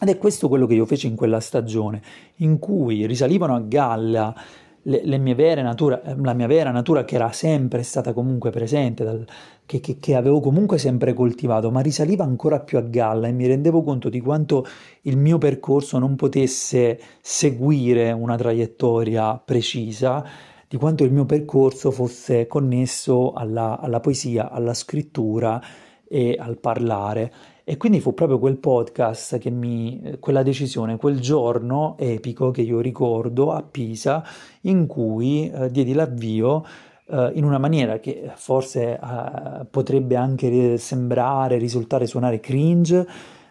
Ed 0.00 0.08
è 0.08 0.18
questo 0.18 0.48
quello 0.48 0.66
che 0.66 0.74
io 0.74 0.86
feci 0.86 1.06
in 1.06 1.14
quella 1.14 1.38
stagione, 1.40 2.02
in 2.36 2.58
cui 2.58 3.06
risalivano 3.06 3.54
a 3.54 3.60
galla 3.60 4.34
le, 4.84 5.02
le 5.04 5.18
mie 5.18 5.54
natura, 5.62 6.00
la 6.16 6.32
mia 6.32 6.46
vera 6.46 6.70
natura 6.70 7.04
che 7.04 7.14
era 7.14 7.30
sempre 7.32 7.82
stata 7.82 8.12
comunque 8.12 8.50
presente, 8.50 9.04
dal, 9.04 9.26
che, 9.66 9.80
che, 9.80 9.98
che, 9.98 10.14
avevo 10.14 10.40
comunque 10.40 10.78
sempre 10.78 11.12
coltivato, 11.12 11.70
ma 11.70 11.80
risaliva 11.80 12.24
ancora 12.24 12.60
più 12.60 12.78
a 12.78 12.82
galla 12.82 13.28
e 13.28 13.32
mi 13.32 13.46
rendevo 13.46 13.82
conto 13.82 14.08
di 14.08 14.20
quanto 14.20 14.66
il 15.02 15.16
mio 15.16 15.38
percorso 15.38 15.98
non 15.98 16.16
potesse 16.16 16.98
seguire 17.20 18.12
una 18.12 18.36
traiettoria 18.36 19.36
precisa 19.36 20.24
di 20.66 20.76
quanto 20.76 21.04
il 21.04 21.12
mio 21.12 21.24
percorso 21.24 21.90
fosse 21.90 22.46
connesso 22.46 23.32
alla, 23.32 23.78
alla 23.78 24.00
poesia, 24.00 24.50
alla 24.50 24.74
scrittura 24.74 25.62
e 26.08 26.36
al 26.38 26.58
parlare. 26.58 27.32
E 27.66 27.78
quindi 27.78 28.00
fu 28.00 28.12
proprio 28.12 28.38
quel 28.38 28.58
podcast 28.58 29.38
che 29.38 29.48
mi, 29.48 30.18
quella 30.20 30.42
decisione, 30.42 30.98
quel 30.98 31.18
giorno 31.18 31.96
epico 31.98 32.50
che 32.50 32.60
io 32.60 32.80
ricordo 32.80 33.52
a 33.52 33.62
Pisa, 33.62 34.22
in 34.62 34.86
cui 34.86 35.50
eh, 35.50 35.70
diedi 35.70 35.94
l'avvio 35.94 36.62
eh, 37.06 37.30
in 37.32 37.44
una 37.44 37.56
maniera 37.56 37.98
che 38.00 38.30
forse 38.34 39.00
eh, 39.00 39.64
potrebbe 39.70 40.14
anche 40.14 40.76
sembrare, 40.76 41.56
risultare 41.56 42.06
suonare 42.06 42.38
cringe 42.38 43.06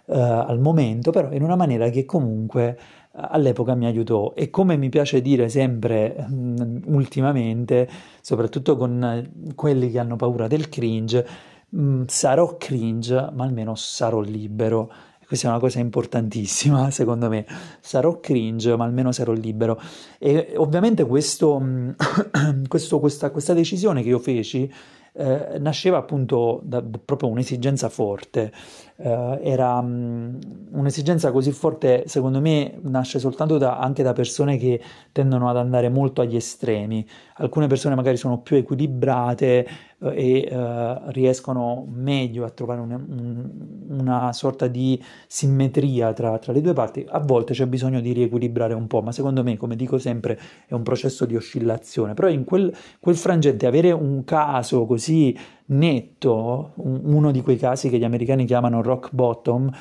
eh, 0.06 0.20
al 0.20 0.60
momento, 0.60 1.10
però 1.10 1.32
in 1.32 1.42
una 1.42 1.56
maniera 1.56 1.90
che 1.90 2.06
comunque 2.06 2.78
all'epoca 3.14 3.74
mi 3.74 3.86
aiutò. 3.88 4.34
E 4.36 4.52
come 4.52 4.78
mi 4.78 4.90
piace 4.90 5.22
dire 5.22 5.50
sempre 5.50 6.16
um, 6.30 6.82
ultimamente, 6.86 7.90
soprattutto 8.22 8.76
con 8.76 9.54
quelli 9.56 9.90
che 9.90 10.00
hanno 10.00 10.16
paura 10.16 10.48
del 10.48 10.70
cringe, 10.70 11.52
um, 11.74 12.06
sarò 12.08 12.58
cringe, 12.58 13.30
ma 13.34 13.44
almeno 13.44 13.76
sarò 13.76 14.20
libero. 14.20 14.92
Questa 15.26 15.48
è 15.48 15.50
una 15.50 15.60
cosa 15.60 15.80
importantissima, 15.80 16.90
secondo 16.92 17.30
me. 17.30 17.46
Sarò 17.80 18.20
cringe, 18.20 18.76
ma 18.76 18.86
almeno 18.86 19.12
sarò 19.12 19.34
libero. 19.34 19.80
E 20.20 20.54
ovviamente 20.56 21.06
questo, 21.06 21.62
questo, 22.68 23.00
questa, 23.00 23.32
questa 23.32 23.54
decisione 23.54 24.02
che 24.02 24.10
io 24.10 24.20
feci 24.20 24.72
eh, 25.16 25.58
nasceva 25.60 25.98
appunto 25.98 26.60
da, 26.64 26.80
da 26.82 27.00
proprio 27.04 27.30
un'esigenza 27.30 27.90
forte. 27.90 28.52
Eh, 28.96 29.40
era 29.44 29.78
um, 29.80 30.38
un'esigenza 30.72 31.32
così 31.32 31.52
forte, 31.52 32.04
secondo 32.08 32.40
me, 32.42 32.80
nasce 32.82 33.20
soltanto 33.20 33.58
da, 33.58 33.78
anche 33.78 34.04
da 34.04 34.14
persone 34.14 34.58
che 34.58 34.82
tendono 35.12 35.50
ad 35.50 35.58
andare 35.58 35.90
molto 35.90 36.22
agli 36.22 36.36
estremi. 36.36 37.06
Alcune 37.38 37.68
persone 37.68 37.96
magari 37.96 38.18
sono 38.18 38.40
più 38.40 38.58
equilibrate 38.58 39.68
eh, 40.00 40.14
e 40.16 40.48
eh, 40.50 40.98
riescono 41.08 41.86
meglio 41.90 42.46
a 42.46 42.50
trovare 42.50 42.82
un, 42.82 42.92
un, 42.92 44.00
una 44.00 44.34
sorta 44.34 44.68
di 44.68 45.02
simmetria 45.28 46.14
tra, 46.14 46.38
tra 46.40 46.54
le 46.54 46.62
due 46.62 46.74
parti. 46.74 47.06
A 47.08 47.20
volte 47.20 47.54
c'è 47.54 47.66
bisogno 47.68 48.02
di 48.02 48.14
riequilibrare 48.14 48.74
un 48.74 48.88
po', 48.88 49.02
ma 49.02 49.12
secondo 49.12 49.44
me, 49.44 49.58
come 49.58 49.76
dico 49.76 49.98
sempre, 49.98 50.40
è 50.66 50.74
un 50.74 50.84
processo 50.84 51.26
di 51.26 51.36
oscillazione. 51.36 52.14
Però 52.14 52.28
in 52.30 52.44
quel, 52.44 52.74
quel 53.00 53.16
frangente 53.16 53.66
avere 53.66 53.92
un 53.92 54.24
caso 54.24 54.86
così 54.86 55.02
così 55.04 55.38
netto, 55.74 56.72
uno 56.76 57.32
di 57.32 57.42
quei 57.42 57.58
casi 57.58 57.90
che 57.90 57.98
gli 57.98 58.04
americani 58.04 58.46
chiamano 58.46 58.82
rock 58.82 59.10
bottom, 59.12 59.72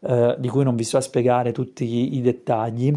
eh, 0.00 0.36
di 0.38 0.48
cui 0.48 0.64
non 0.64 0.76
vi 0.76 0.84
sto 0.84 0.96
a 0.96 1.00
spiegare 1.00 1.52
tutti 1.52 1.84
i, 1.84 2.16
i 2.16 2.20
dettagli, 2.20 2.92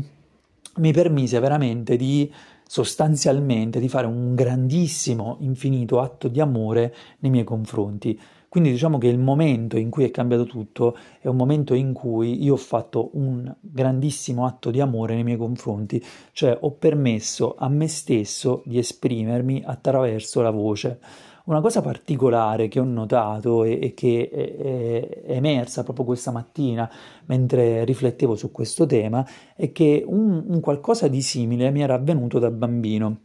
mi 0.77 0.91
permise 0.91 1.39
veramente 1.39 1.95
di 1.95 2.31
sostanzialmente 2.67 3.79
di 3.79 3.87
fare 3.87 4.07
un 4.07 4.35
grandissimo, 4.35 5.37
infinito 5.39 6.01
atto 6.01 6.27
di 6.27 6.41
amore 6.41 6.93
nei 7.19 7.31
miei 7.31 7.43
confronti. 7.45 8.19
Quindi 8.49 8.71
diciamo 8.71 8.97
che 8.97 9.07
il 9.07 9.19
momento 9.19 9.77
in 9.77 9.89
cui 9.89 10.05
è 10.05 10.11
cambiato 10.11 10.45
tutto 10.45 10.97
è 11.19 11.27
un 11.27 11.35
momento 11.35 11.73
in 11.73 11.93
cui 11.93 12.43
io 12.43 12.53
ho 12.53 12.57
fatto 12.57 13.09
un 13.13 13.53
grandissimo 13.59 14.45
atto 14.45 14.71
di 14.71 14.79
amore 14.79 15.15
nei 15.15 15.23
miei 15.23 15.37
confronti, 15.37 16.03
cioè 16.31 16.57
ho 16.59 16.71
permesso 16.71 17.55
a 17.57 17.67
me 17.67 17.87
stesso 17.87 18.63
di 18.65 18.77
esprimermi 18.77 19.63
attraverso 19.65 20.41
la 20.41 20.51
voce. 20.51 20.99
Una 21.47 21.61
cosa 21.61 21.79
particolare 21.79 22.67
che 22.67 22.77
ho 22.81 22.83
notato 22.83 23.63
e, 23.63 23.79
e 23.81 23.93
che 23.93 24.29
è, 24.29 24.57
è, 24.57 25.31
emersa 25.31 25.83
proprio 25.83 26.03
questa 26.03 26.29
mattina 26.29 26.91
mentre 27.27 27.85
riflettevo 27.85 28.35
su 28.35 28.51
questo 28.51 28.85
tema 28.85 29.25
è 29.55 29.71
che 29.71 30.03
un, 30.05 30.43
un 30.45 30.59
qualcosa 30.59 31.07
di 31.07 31.21
simile 31.21 31.71
mi 31.71 31.81
era 31.81 31.93
avvenuto 31.93 32.37
da 32.39 32.51
bambino. 32.51 33.19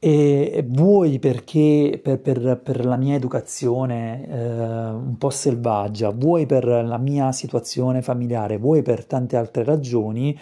E 0.00 0.64
vuoi 0.66 1.20
perché 1.20 2.00
per, 2.02 2.20
per, 2.20 2.60
per 2.64 2.84
la 2.84 2.96
mia 2.96 3.14
educazione 3.14 4.26
eh, 4.26 4.90
un 4.90 5.14
po' 5.16 5.30
selvaggia, 5.30 6.10
vuoi 6.10 6.46
per 6.46 6.64
la 6.64 6.98
mia 6.98 7.30
situazione 7.30 8.02
familiare, 8.02 8.58
vuoi 8.58 8.82
per 8.82 9.04
tante 9.04 9.36
altre 9.36 9.62
ragioni, 9.62 10.36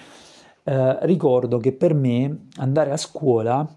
eh, 0.65 0.99
ricordo 1.07 1.59
che 1.59 1.73
per 1.73 1.93
me 1.93 2.47
andare 2.57 2.93
a 2.93 2.97
scuola 2.97 3.69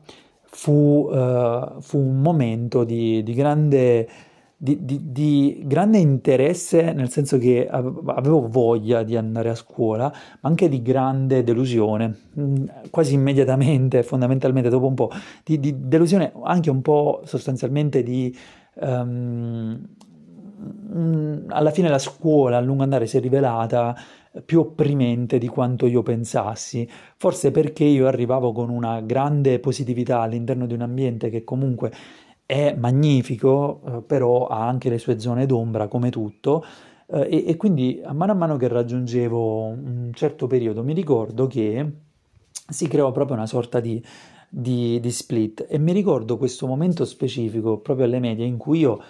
fu, 0.51 1.09
uh, 1.09 1.81
fu 1.81 1.97
un 1.97 2.21
momento 2.21 2.83
di, 2.83 3.23
di 3.23 3.33
grande... 3.33 4.09
Di, 4.61 4.85
di, 4.85 5.11
di, 5.11 5.63
grande 5.65 5.97
interesse, 5.97 6.93
nel 6.93 7.09
senso 7.09 7.39
che 7.39 7.67
avevo 7.67 8.47
voglia 8.47 9.01
di 9.01 9.17
andare 9.17 9.49
a 9.49 9.55
scuola, 9.55 10.03
ma 10.39 10.49
anche 10.49 10.69
di 10.69 10.83
grande 10.83 11.43
delusione, 11.43 12.15
mm, 12.39 12.65
quasi 12.91 13.15
immediatamente, 13.15 14.03
fondamentalmente 14.05 14.69
dopo 14.69 14.85
un 14.85 14.93
po', 14.93 15.09
di, 15.43 15.59
di 15.59 15.73
delusione 15.87 16.31
anche 16.43 16.69
un 16.69 16.83
po' 16.83 17.21
sostanzialmente 17.25 18.03
di... 18.03 18.37
Um, 18.75 19.83
alla 21.47 21.71
fine 21.71 21.89
la 21.89 21.99
scuola 21.99 22.57
a 22.57 22.61
lungo 22.61 22.83
andare 22.83 23.07
si 23.07 23.17
è 23.17 23.19
rivelata 23.19 23.95
più 24.45 24.61
opprimente 24.61 25.37
di 25.37 25.47
quanto 25.47 25.87
io 25.87 26.03
pensassi, 26.03 26.87
forse 27.17 27.51
perché 27.51 27.83
io 27.83 28.07
arrivavo 28.07 28.53
con 28.53 28.69
una 28.69 29.01
grande 29.01 29.59
positività 29.59 30.21
all'interno 30.21 30.65
di 30.65 30.73
un 30.73 30.81
ambiente 30.81 31.29
che 31.29 31.43
comunque 31.43 31.91
è 32.45 32.73
magnifico, 32.77 33.81
eh, 33.85 34.01
però 34.01 34.47
ha 34.47 34.67
anche 34.67 34.89
le 34.89 34.99
sue 34.99 35.19
zone 35.19 35.45
d'ombra 35.45 35.87
come 35.87 36.09
tutto. 36.09 36.63
Eh, 37.07 37.27
e, 37.29 37.43
e, 37.47 37.57
quindi 37.57 38.01
a 38.03 38.13
mano 38.13 38.31
a 38.31 38.35
mano 38.35 38.55
che 38.57 38.67
raggiungevo 38.67 39.65
un 39.65 40.11
certo 40.13 40.47
periodo 40.47 40.83
mi 40.83 40.93
ricordo 40.93 41.47
che 41.47 41.91
si 42.69 42.87
creò 42.87 43.11
proprio 43.11 43.35
una 43.35 43.45
sorta 43.47 43.81
di, 43.81 44.01
di, 44.47 44.99
di 45.01 45.11
split 45.11 45.65
e 45.69 45.77
mi 45.77 45.91
ricordo 45.91 46.37
questo 46.37 46.67
momento 46.67 47.03
specifico 47.03 47.79
proprio 47.79 48.05
alle 48.05 48.19
medie 48.19 48.45
in 48.45 48.57
cui 48.57 48.79
io 48.79 49.01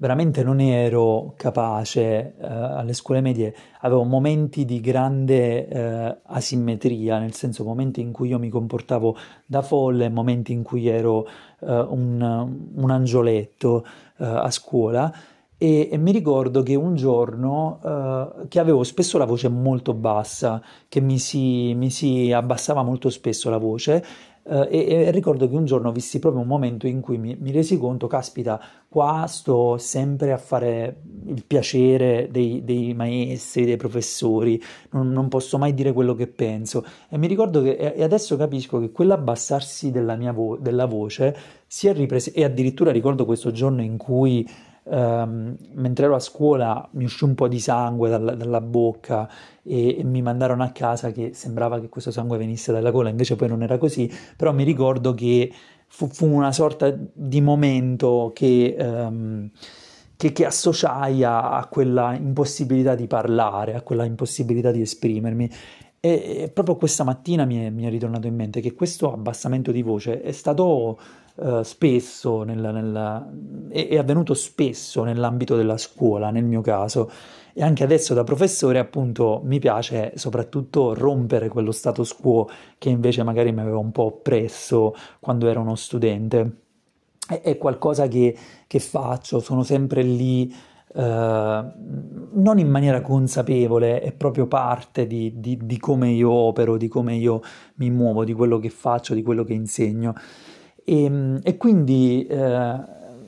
veramente 0.00 0.42
non 0.42 0.60
ero 0.60 1.34
capace, 1.36 2.34
eh, 2.38 2.46
alle 2.46 2.94
scuole 2.94 3.20
medie 3.20 3.54
avevo 3.80 4.02
momenti 4.04 4.64
di 4.64 4.80
grande 4.80 5.68
eh, 5.68 6.16
asimmetria, 6.24 7.18
nel 7.18 7.34
senso 7.34 7.64
momenti 7.64 8.00
in 8.00 8.10
cui 8.10 8.28
io 8.28 8.38
mi 8.38 8.48
comportavo 8.48 9.14
da 9.44 9.60
folle, 9.60 10.08
momenti 10.08 10.52
in 10.52 10.62
cui 10.62 10.88
ero 10.88 11.26
eh, 11.60 11.78
un, 11.80 12.50
un, 12.74 12.90
angioletto 12.90 13.84
eh, 14.16 14.24
a 14.24 14.50
scuola. 14.50 15.12
E, 15.58 15.90
e, 15.92 15.98
mi 15.98 16.12
ricordo 16.12 16.62
che 16.62 16.74
un 16.74 16.94
giorno 16.94 17.80
uh, 17.82 18.48
che 18.48 18.58
avevo 18.60 18.82
spesso 18.82 19.18
la 19.18 19.26
voce 19.26 19.50
molto 19.50 19.92
bassa, 19.92 20.62
che 20.88 21.00
mi 21.02 21.18
si, 21.18 21.74
mi 21.74 21.90
si 21.90 22.32
abbassava 22.32 22.82
molto 22.82 23.10
spesso 23.10 23.50
la 23.50 23.58
voce 23.58 24.02
Uh, 24.42 24.66
e, 24.70 24.86
e, 24.88 25.10
ricordo 25.10 25.48
che 25.48 25.54
un 25.54 25.66
giorno 25.66 25.92
vissi 25.92 26.18
proprio 26.18 26.40
un 26.40 26.48
momento 26.48 26.86
in 26.86 27.00
cui 27.00 27.18
mi, 27.18 27.36
mi, 27.38 27.50
resi 27.50 27.76
conto, 27.78 28.06
caspita, 28.06 28.60
qua 28.88 29.26
sto 29.28 29.76
sempre 29.76 30.32
a 30.32 30.38
fare 30.38 31.02
il 31.26 31.44
piacere 31.46 32.28
dei, 32.30 32.64
dei 32.64 32.94
maestri, 32.94 33.66
dei 33.66 33.76
professori, 33.76 34.60
non, 34.92 35.10
non, 35.12 35.28
posso 35.28 35.58
mai 35.58 35.74
dire 35.74 35.92
quello 35.92 36.14
che 36.14 36.26
penso. 36.26 36.84
E 37.10 37.18
mi 37.18 37.26
ricordo 37.26 37.62
che, 37.62 37.76
e 37.76 38.02
adesso 38.02 38.36
capisco 38.36 38.80
che 38.80 38.90
quell'abbassarsi 38.90 39.90
della 39.90 40.16
mia 40.16 40.32
vo- 40.32 40.56
della 40.56 40.86
voce 40.86 41.36
si 41.66 41.86
è 41.86 41.92
ripreso, 41.92 42.30
e 42.34 42.42
addirittura 42.42 42.90
ricordo 42.90 43.26
questo 43.26 43.50
giorno 43.50 43.82
in 43.82 43.98
cui 43.98 44.48
ehm, 44.84 45.56
mentre 45.74 46.04
ero 46.06 46.14
a 46.14 46.20
scuola 46.20 46.88
mi 46.92 47.04
uscì 47.04 47.24
un 47.24 47.34
po' 47.34 47.48
di 47.48 47.60
sangue 47.60 48.08
dalla, 48.08 48.34
dalla 48.34 48.60
bocca 48.60 49.28
e, 49.70 50.02
mi 50.04 50.20
mandarono 50.20 50.64
a 50.64 50.70
casa 50.70 51.12
che 51.12 51.30
sembrava 51.32 51.78
che 51.80 51.88
questo 51.88 52.10
sangue 52.10 52.38
venisse 52.38 52.72
dalla 52.72 52.90
gola, 52.90 53.08
invece 53.08 53.36
poi 53.36 53.48
non 53.48 53.62
era 53.62 53.78
così, 53.78 54.10
però 54.36 54.52
mi 54.52 54.64
ricordo 54.64 55.14
che 55.14 55.52
fu, 55.86 56.08
fu 56.08 56.26
una 56.26 56.52
sorta 56.52 56.92
di 57.12 57.40
momento 57.40 58.32
che... 58.34 58.74
Ehm, 58.76 59.50
che, 60.20 60.32
che, 60.32 60.44
associai 60.44 61.24
a, 61.24 61.56
a, 61.56 61.66
quella 61.66 62.14
impossibilità 62.14 62.94
di 62.94 63.06
parlare, 63.06 63.74
a 63.74 63.80
quella 63.80 64.04
impossibilità 64.04 64.70
di 64.70 64.82
esprimermi. 64.82 65.50
E, 65.98 66.42
e 66.42 66.50
proprio 66.52 66.76
questa 66.76 67.04
mattina 67.04 67.46
mi 67.46 67.64
è, 67.64 67.70
mi 67.70 67.84
è, 67.84 67.88
ritornato 67.88 68.26
in 68.26 68.34
mente 68.34 68.60
che 68.60 68.74
questo 68.74 69.10
abbassamento 69.14 69.72
di 69.72 69.80
voce 69.80 70.20
è 70.20 70.32
stato 70.32 70.98
uh, 71.36 71.62
spesso, 71.62 72.42
nella, 72.42 72.70
nella, 72.70 73.30
è, 73.68 73.88
è, 73.88 73.96
avvenuto 73.96 74.34
spesso 74.34 75.04
nell'ambito 75.04 75.56
della 75.56 75.76
scuola, 75.76 76.30
nel 76.30 76.44
mio 76.44 76.60
caso. 76.60 77.10
E 77.52 77.62
anche 77.62 77.84
adesso 77.84 78.14
da 78.14 78.24
professore, 78.24 78.78
appunto, 78.78 79.40
mi 79.44 79.58
piace 79.58 80.12
soprattutto 80.14 80.94
rompere 80.94 81.48
quello 81.48 81.72
status 81.72 82.14
quo 82.14 82.48
che 82.78 82.88
invece 82.88 83.22
magari 83.22 83.52
mi 83.52 83.60
aveva 83.60 83.78
un 83.78 83.90
po' 83.90 84.04
oppresso 84.04 84.94
quando 85.18 85.48
ero 85.48 85.60
uno 85.60 85.74
studente 85.74 86.68
è, 87.38 87.56
qualcosa 87.58 88.08
che, 88.08 88.36
che, 88.66 88.78
faccio, 88.80 89.38
sono 89.38 89.62
sempre 89.62 90.02
lì, 90.02 90.52
eh, 90.94 91.72
non 92.32 92.58
in 92.58 92.68
maniera 92.68 93.00
consapevole, 93.00 94.00
è 94.00 94.12
proprio 94.12 94.46
parte 94.46 95.06
di, 95.06 95.34
di, 95.36 95.58
di, 95.62 95.78
come 95.78 96.10
io 96.10 96.30
opero, 96.30 96.76
di 96.76 96.88
come 96.88 97.14
io 97.14 97.40
mi 97.74 97.90
muovo, 97.90 98.24
di 98.24 98.32
quello 98.32 98.58
che 98.58 98.70
faccio, 98.70 99.14
di 99.14 99.22
quello 99.22 99.44
che 99.44 99.52
insegno. 99.52 100.14
E, 100.90 101.38
e 101.44 101.56
quindi 101.56 102.26
eh, 102.26 102.80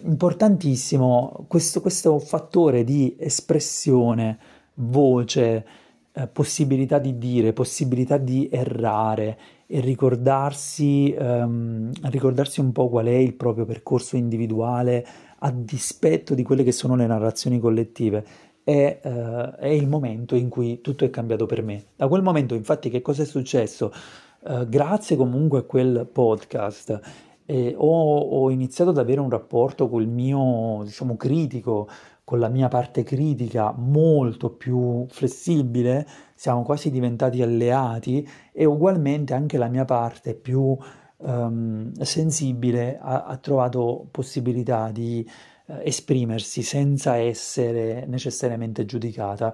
importantissimo 0.02 1.44
questo, 1.46 1.80
questo 1.80 2.18
fattore 2.18 2.82
di 2.82 3.14
espressione, 3.16 4.36
voce, 4.74 5.66
eh, 6.12 6.26
possibilità 6.26 6.98
di 6.98 7.18
dire, 7.18 7.52
possibilità 7.52 8.16
di 8.16 8.48
errare 8.50 9.38
e 9.68 9.78
ricordarsi, 9.78 11.14
um, 11.16 11.92
ricordarsi 12.10 12.58
un 12.58 12.72
po' 12.72 12.88
qual 12.88 13.06
è 13.06 13.14
il 13.14 13.34
proprio 13.34 13.64
percorso 13.64 14.16
individuale 14.16 15.06
a 15.38 15.52
dispetto 15.52 16.34
di 16.34 16.42
quelle 16.42 16.64
che 16.64 16.72
sono 16.72 16.96
le 16.96 17.06
narrazioni 17.06 17.60
collettive. 17.60 18.24
È, 18.64 19.00
uh, 19.04 19.56
è, 19.56 19.68
il 19.68 19.86
momento 19.86 20.34
in 20.34 20.48
cui 20.48 20.80
tutto 20.80 21.04
è 21.04 21.10
cambiato 21.10 21.46
per 21.46 21.62
me. 21.62 21.84
Da 21.94 22.08
quel 22.08 22.22
momento, 22.22 22.56
infatti, 22.56 22.90
che 22.90 23.02
cosa 23.02 23.22
è 23.22 23.24
successo? 23.24 23.92
Uh, 24.40 24.68
grazie 24.68 25.14
comunque 25.14 25.60
a 25.60 25.62
quel 25.62 26.08
podcast 26.12 27.30
eh, 27.46 27.74
ho, 27.76 28.18
ho, 28.18 28.50
iniziato 28.50 28.90
ad 28.90 28.98
avere 28.98 29.20
un 29.20 29.30
rapporto 29.30 29.88
col 29.88 30.06
mio, 30.06 30.82
diciamo, 30.84 31.16
critico, 31.16 31.88
con 32.24 32.38
la 32.38 32.48
mia 32.48 32.68
parte 32.68 33.02
critica 33.02 33.74
molto 33.76 34.50
più 34.50 35.04
flessibile, 35.08 36.06
siamo 36.34 36.62
quasi 36.62 36.90
diventati 36.90 37.42
alleati 37.42 38.26
e 38.52 38.64
ugualmente 38.64 39.34
anche 39.34 39.58
la 39.58 39.68
mia 39.68 39.84
parte 39.84 40.34
più 40.34 40.76
um, 41.16 41.92
sensibile 42.00 42.98
ha, 43.00 43.24
ha, 43.24 43.36
trovato 43.36 44.06
possibilità 44.10 44.90
di 44.90 45.28
uh, 45.66 45.74
esprimersi 45.82 46.62
senza 46.62 47.16
essere 47.16 48.06
necessariamente 48.06 48.84
giudicata. 48.84 49.52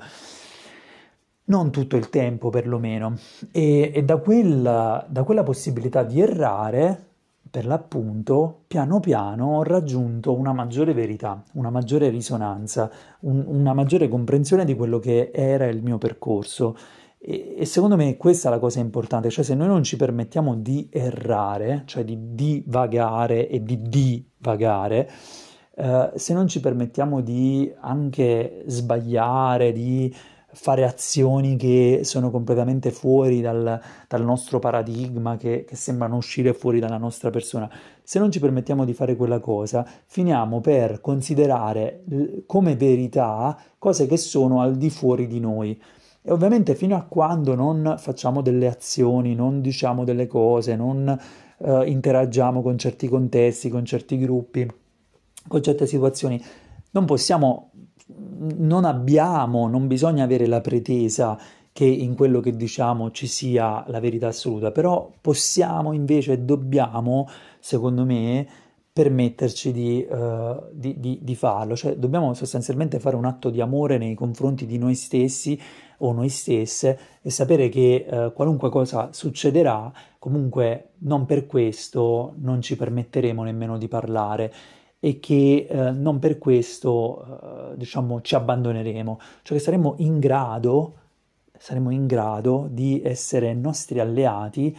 Non 1.44 1.70
tutto 1.70 1.96
il 1.96 2.10
tempo 2.10 2.50
perlomeno. 2.50 3.16
E, 3.50 3.90
e 3.94 4.04
da, 4.04 4.18
quella, 4.18 5.06
da 5.08 5.22
quella 5.24 5.42
possibilità 5.42 6.02
di 6.02 6.20
errare 6.20 7.07
per 7.50 7.66
l'appunto, 7.66 8.62
piano 8.66 9.00
piano 9.00 9.56
ho 9.56 9.62
raggiunto 9.62 10.34
una 10.34 10.52
maggiore 10.52 10.92
verità, 10.92 11.42
una 11.54 11.70
maggiore 11.70 12.08
risonanza, 12.08 12.90
un, 13.20 13.44
una 13.46 13.72
maggiore 13.72 14.08
comprensione 14.08 14.64
di 14.64 14.74
quello 14.74 14.98
che 14.98 15.30
era 15.32 15.66
il 15.66 15.82
mio 15.82 15.98
percorso. 15.98 16.76
E, 17.18 17.56
e, 17.58 17.64
secondo 17.64 17.96
me 17.96 18.16
questa 18.16 18.48
è 18.48 18.50
la 18.52 18.58
cosa 18.58 18.80
importante, 18.80 19.30
cioè 19.30 19.44
se 19.44 19.54
noi 19.54 19.66
non 19.66 19.82
ci 19.82 19.96
permettiamo 19.96 20.54
di 20.54 20.88
errare, 20.90 21.82
cioè 21.86 22.04
di 22.04 22.34
divagare 22.34 23.48
e 23.48 23.62
di 23.62 23.80
divagare, 23.82 25.10
eh, 25.74 26.10
se 26.14 26.34
non 26.34 26.46
ci 26.48 26.60
permettiamo 26.60 27.20
di 27.20 27.72
anche 27.80 28.64
sbagliare, 28.66 29.72
di 29.72 30.14
fare 30.60 30.84
azioni 30.84 31.56
che 31.56 32.00
sono 32.02 32.32
completamente 32.32 32.90
fuori 32.90 33.40
dal, 33.40 33.80
dal 34.08 34.24
nostro 34.24 34.58
paradigma, 34.58 35.36
che, 35.36 35.64
che, 35.64 35.76
sembrano 35.76 36.16
uscire 36.16 36.52
fuori 36.52 36.80
dalla 36.80 36.98
nostra 36.98 37.30
persona. 37.30 37.70
Se 38.02 38.18
non 38.18 38.32
ci 38.32 38.40
permettiamo 38.40 38.84
di 38.84 38.92
fare 38.92 39.14
quella 39.14 39.38
cosa, 39.38 39.86
finiamo 40.06 40.60
per 40.60 41.00
considerare 41.00 42.02
come 42.46 42.74
verità 42.74 43.56
cose 43.78 44.08
che 44.08 44.16
sono 44.16 44.60
al 44.60 44.76
di 44.76 44.90
fuori 44.90 45.28
di 45.28 45.38
noi. 45.38 45.80
E 46.22 46.32
ovviamente 46.32 46.74
fino 46.74 46.96
a 46.96 47.02
quando 47.02 47.54
non 47.54 47.94
facciamo 47.96 48.42
delle 48.42 48.66
azioni, 48.66 49.36
non 49.36 49.60
diciamo 49.60 50.02
delle 50.02 50.26
cose, 50.26 50.74
non 50.74 51.16
eh, 51.58 51.88
interagiamo 51.88 52.62
con 52.62 52.76
certi 52.76 53.06
contesti, 53.08 53.68
con 53.68 53.84
certi 53.84 54.18
gruppi, 54.18 54.68
con 55.46 55.62
certe 55.62 55.86
situazioni, 55.86 56.42
non 56.90 57.04
possiamo 57.04 57.70
non 58.16 58.84
abbiamo, 58.84 59.68
non 59.68 59.86
bisogna 59.86 60.24
avere 60.24 60.46
la 60.46 60.60
pretesa 60.60 61.38
che 61.72 61.84
in 61.84 62.16
quello 62.16 62.40
che 62.40 62.56
diciamo 62.56 63.10
ci 63.12 63.26
sia 63.26 63.84
la 63.86 64.00
verità 64.00 64.28
assoluta, 64.28 64.72
però 64.72 65.12
possiamo 65.20 65.92
invece, 65.92 66.44
dobbiamo, 66.44 67.28
secondo 67.60 68.04
me, 68.04 68.46
permetterci 68.92 69.70
di, 69.70 70.04
uh, 70.10 70.70
di, 70.72 70.98
di, 70.98 71.20
di, 71.22 71.34
farlo, 71.36 71.76
cioè 71.76 71.94
dobbiamo 71.94 72.34
sostanzialmente 72.34 72.98
fare 72.98 73.14
un 73.14 73.26
atto 73.26 73.48
di 73.48 73.60
amore 73.60 73.96
nei 73.96 74.16
confronti 74.16 74.66
di 74.66 74.76
noi 74.76 74.96
stessi 74.96 75.56
o 75.98 76.12
noi 76.12 76.28
stesse 76.28 76.98
e 77.22 77.30
sapere 77.30 77.68
che 77.68 78.04
uh, 78.10 78.32
qualunque 78.32 78.70
cosa 78.70 79.10
succederà, 79.12 79.92
comunque 80.18 80.94
non 81.02 81.26
per 81.26 81.46
questo 81.46 82.34
non 82.38 82.60
ci 82.60 82.74
permetteremo 82.74 83.44
nemmeno 83.44 83.78
di 83.78 83.86
parlare 83.86 84.52
e 85.00 85.20
che 85.20 85.66
eh, 85.68 85.90
non 85.90 86.18
per 86.18 86.38
questo 86.38 87.72
eh, 87.72 87.76
diciamo 87.76 88.20
ci 88.20 88.34
abbandoneremo, 88.34 89.18
cioè 89.42 89.56
che 89.56 89.62
saremo 89.62 89.94
in 89.98 90.18
grado 90.18 90.94
saremo 91.58 91.90
in 91.90 92.06
grado 92.06 92.68
di 92.70 93.02
essere 93.04 93.52
nostri 93.52 93.98
alleati 93.98 94.76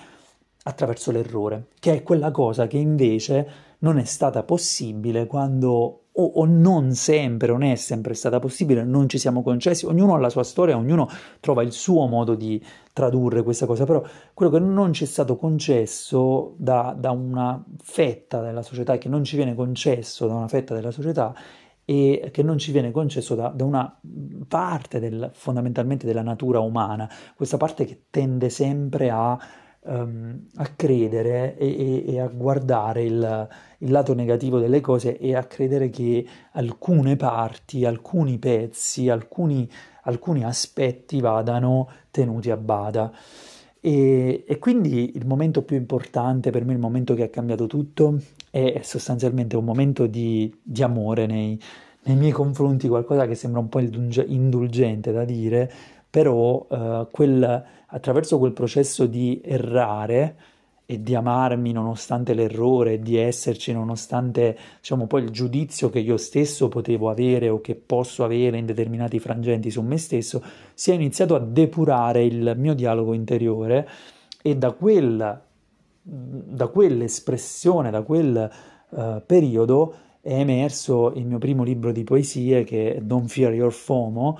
attraverso 0.63 1.12
l'errore, 1.12 1.67
che 1.79 1.93
è 1.93 2.03
quella 2.03 2.32
cosa 2.32 2.67
che 2.67 2.77
invece 2.77 3.67
non 3.79 3.97
è 3.97 4.03
stata 4.03 4.43
possibile 4.43 5.25
quando 5.25 6.05
o, 6.12 6.24
o, 6.24 6.45
non 6.45 6.93
sempre, 6.93 7.52
non 7.52 7.63
è 7.63 7.76
sempre 7.76 8.13
stata 8.13 8.39
possibile, 8.39 8.84
non 8.84 9.08
ci 9.08 9.17
siamo 9.17 9.41
concessi, 9.41 9.86
ognuno 9.86 10.15
ha 10.15 10.19
la 10.19 10.30
sua 10.30 10.43
storia, 10.43 10.76
ognuno 10.76 11.10
trova 11.39 11.62
il 11.63 11.72
suo 11.72 12.08
modo 12.08 12.36
di 12.36 12.63
tradurre 12.93 13.43
questa 13.43 13.65
cosa, 13.65 13.86
però 13.86 14.04
quello 14.34 14.52
che 14.52 14.60
non 14.60 14.91
ci 14.93 15.04
è 15.04 15.08
stato 15.08 15.38
concesso 15.38 16.56
da, 16.58 16.95
da 16.98 17.12
una 17.12 17.63
fetta 17.82 18.41
della 18.41 18.62
società, 18.62 18.98
che 18.98 19.10
non 19.10 19.24
ci 19.24 19.36
viene 19.36 19.56
concesso 19.56 20.28
da 20.28 20.34
una 20.34 20.48
fetta 20.48 20.74
della 20.74 20.91
società, 20.91 21.34
e 21.89 22.30
che 22.32 22.43
non 22.43 22.60
ci 22.60 22.72
viene 22.72 22.91
concesso 22.91 23.34
da, 23.34 23.48
da 23.48 23.63
una 23.63 24.00
parte 24.48 25.00
del, 25.00 25.32
fondamentalmente 25.34 26.06
della 26.06 26.22
natura 26.22 26.60
umana, 26.60 27.10
questa 27.36 27.58
parte 27.58 27.84
che 27.86 28.04
tende 28.12 28.50
sempre 28.50 29.10
a 29.10 29.39
um, 29.82 30.48
a 30.56 30.68
credere 30.76 31.58
e, 31.58 32.04
e, 32.06 32.13
e 32.13 32.20
a 32.20 32.28
guardare 32.28 33.04
il, 33.04 33.48
il, 33.80 33.92
lato 33.92 34.13
negativo 34.13 34.60
delle 34.60 34.82
cose 34.82 35.18
e 35.18 35.36
a 35.36 35.44
credere 35.44 35.89
che 35.89 36.26
alcune 36.54 37.15
parti, 37.15 37.86
alcuni 37.86 38.38
pezzi, 38.38 39.10
alcuni, 39.10 39.70
alcuni 40.04 40.44
aspetti 40.44 41.20
vadano 41.22 41.89
tenuti 42.12 42.52
a 42.52 42.58
bada. 42.58 43.12
E, 43.82 44.44
e, 44.46 44.58
quindi 44.60 45.15
il 45.15 45.26
momento 45.26 45.62
più 45.63 45.78
importante 45.78 46.50
per 46.50 46.65
me, 46.65 46.74
il 46.74 46.80
momento 46.80 47.13
che 47.13 47.24
ha 47.24 47.30
cambiato 47.30 47.65
tutto, 47.68 48.20
è 48.50 48.82
sostanzialmente 48.84 49.56
un 49.56 49.63
momento 49.63 50.06
di, 50.06 50.54
di 50.62 50.84
amore 50.84 51.26
nei, 51.26 51.60
nei, 52.04 52.15
miei 52.18 52.32
confronti, 52.32 52.88
qualcosa 52.89 53.26
che 53.26 53.36
sembra 53.36 53.62
un 53.62 53.70
po' 53.70 53.80
indulgente 53.80 55.12
da 55.12 55.24
dire, 55.24 55.72
però 56.10 56.65
uh, 56.67 57.08
quel, 57.12 57.65
attraverso 57.88 58.38
quel 58.39 58.54
processo 58.54 59.06
di 59.06 59.41
errare 59.43 60.36
e 60.91 61.04
di 61.04 61.13
amarmi 61.13 61.72
nonostante 61.72 62.34
l'errore, 62.34 63.00
di 63.00 63.15
esserci 63.15 63.72
nonostante 63.72 64.58
diciamo 64.80 65.06
poi 65.06 65.22
il 65.22 65.30
giudizio 65.30 65.91
che 65.91 66.00
io 66.00 66.17
stesso 66.17 66.67
potevo 66.67 67.12
avere 67.12 67.48
o 67.50 67.62
che 67.62 67.76
posso 67.76 68.24
avere 68.24 68.58
in 68.58 68.65
determinati 68.65 69.19
frangenti 69.19 69.69
su 69.69 69.84
me 69.84 70.00
stesso, 70.00 70.41
si 70.74 70.89
è 70.89 70.95
iniziato 70.95 71.36
a 71.36 71.39
depurare 71.39 72.24
il 72.24 72.56
mio 72.58 72.74
dialogo 72.74 73.13
interiore 73.13 73.88
e 74.41 74.56
da, 74.58 74.72
quel, 74.72 75.41
da 76.02 76.67
quell'espressione, 76.67 77.91
da 77.91 78.02
quel 78.02 78.52
uh, 78.89 79.22
periodo 79.24 79.93
è 80.22 80.34
emerso 80.34 81.13
il 81.13 81.26
mio 81.26 81.38
primo 81.38 81.63
libro 81.63 81.91
di 81.91 82.04
poesie 82.04 82.63
che 82.63 82.95
è 82.95 83.02
Don't 83.02 83.30
Fear 83.30 83.54
Your 83.54 83.72
FOMO, 83.72 84.39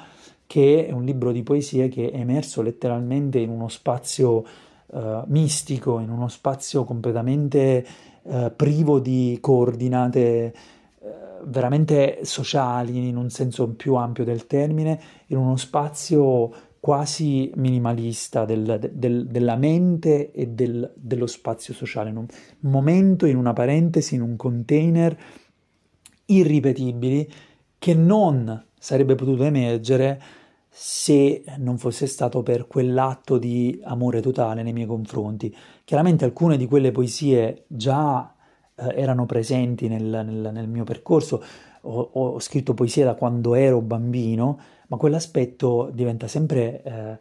che 0.50 0.88
è 0.88 0.92
un 0.92 1.06
libro 1.06 1.32
di 1.32 1.44
poesie 1.44 1.90
che 1.90 2.10
è 2.10 2.18
emerso 2.18 2.64
letteralmente 2.64 3.38
in 3.38 3.50
uno 3.52 3.68
spazio 3.68 4.44
uh, 4.88 5.22
mistico, 5.28 6.00
in 6.00 6.10
uno 6.10 6.28
spazio 6.28 6.86
completamente 6.86 7.86
uh, 8.24 8.52
privo 8.56 9.00
di 9.00 9.38
coordinate 9.40 10.56
uh, 11.02 11.08
veramente 11.44 12.22
sociali 12.24 13.10
in 13.10 13.16
un 13.16 13.30
senso 13.30 13.70
più 13.76 13.94
ampio 13.94 14.24
del 14.24 14.48
termine, 14.48 15.00
in 15.28 15.38
uno 15.38 15.56
spazio 15.56 16.52
quasi 16.80 17.52
minimalista 17.54 18.46
del, 18.46 18.90
del, 18.92 19.28
della 19.28 19.56
mente 19.56 20.32
e 20.32 20.48
del, 20.48 20.92
dello 20.96 21.28
spazio 21.28 21.76
sociale, 21.76 22.10
in 22.10 22.18
un 22.18 22.26
momento, 22.62 23.28
in 23.28 23.38
una 23.38 23.54
parentesi, 23.54 24.16
in 24.16 24.22
un 24.22 24.36
container 24.36 25.16
irripetibili 26.26 27.32
che 27.78 27.94
non 27.94 28.66
sarebbe 28.80 29.14
potuto 29.14 29.44
emergere 29.44 30.38
se 30.70 31.44
non 31.58 31.78
fosse 31.78 32.06
stato 32.06 32.44
per 32.44 32.68
quell'atto 32.68 33.38
di 33.38 33.80
amore 33.84 34.22
totale 34.22 34.64
nei 34.64 34.74
miei 34.74 34.88
confronti. 34.88 35.56
Chiaramente 35.84 36.26
alcune 36.26 36.58
di 36.58 36.68
quelle 36.68 36.92
poesie 36.92 37.66
già 37.68 38.34
eh, 38.76 38.94
erano 38.96 39.26
presenti 39.26 39.88
nel, 39.88 40.04
nel, 40.04 40.50
nel 40.54 40.68
mio 40.68 40.84
percorso, 40.84 41.44
ho, 41.82 42.10
ho, 42.14 42.40
scritto 42.40 42.74
poesie 42.74 43.04
da 43.04 43.16
quando 43.16 43.56
ero 43.56 43.82
bambino, 43.82 44.60
ma 44.88 44.98
quell'aspetto 44.98 45.90
diventa 45.94 46.28
sempre, 46.28 46.84
eh, 46.84 47.18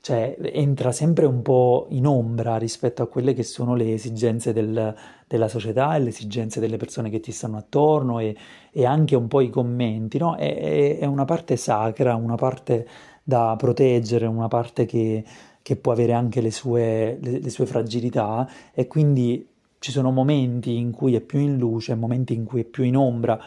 cioè 0.00 0.36
entra 0.40 0.92
sempre 0.92 1.26
un 1.26 1.42
po' 1.42 1.86
in 1.90 2.06
ombra 2.06 2.56
rispetto 2.56 3.02
a 3.02 3.06
quelle 3.08 3.34
che 3.34 3.42
sono 3.42 3.74
le 3.74 3.92
esigenze 3.92 4.52
del, 4.52 4.94
della 5.26 5.48
società 5.48 5.94
e 5.94 6.00
le 6.00 6.08
esigenze 6.08 6.60
delle 6.60 6.76
persone 6.76 7.10
che 7.10 7.20
ti 7.20 7.32
stanno 7.32 7.58
attorno 7.58 8.18
e, 8.18 8.36
e 8.70 8.86
anche 8.86 9.16
un 9.16 9.28
po' 9.28 9.40
i 9.40 9.50
commenti, 9.50 10.18
no? 10.18 10.36
È, 10.36 10.98
è, 10.98 11.04
una 11.04 11.24
parte 11.24 11.56
sacra, 11.56 12.14
una 12.14 12.36
parte 12.36 12.86
da 13.22 13.54
proteggere, 13.58 14.26
una 14.26 14.48
parte 14.48 14.86
che, 14.86 15.22
che 15.62 15.76
può 15.76 15.92
avere 15.92 16.14
anche 16.14 16.40
le 16.40 16.50
sue, 16.50 17.18
le, 17.20 17.38
le 17.40 17.50
sue 17.50 17.66
fragilità 17.66 18.48
e 18.72 18.86
quindi 18.86 19.46
ci 19.78 19.90
sono 19.90 20.10
momenti 20.10 20.76
in 20.76 20.90
cui 20.90 21.14
è 21.14 21.20
più 21.20 21.38
in 21.38 21.56
luce, 21.58 21.94
momenti 21.94 22.34
in 22.34 22.44
cui 22.44 22.62
è 22.62 22.64
più 22.64 22.84
in 22.84 22.96
ombra 22.96 23.38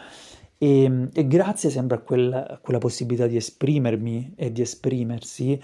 e, 0.64 1.08
e 1.12 1.26
grazie 1.26 1.68
sempre 1.68 1.98
a, 1.98 2.00
quel, 2.00 2.32
a, 2.32 2.58
quella 2.60 2.78
possibilità 2.78 3.26
di 3.26 3.36
esprimermi 3.36 4.32
e 4.36 4.52
di 4.52 4.62
esprimersi, 4.62 5.60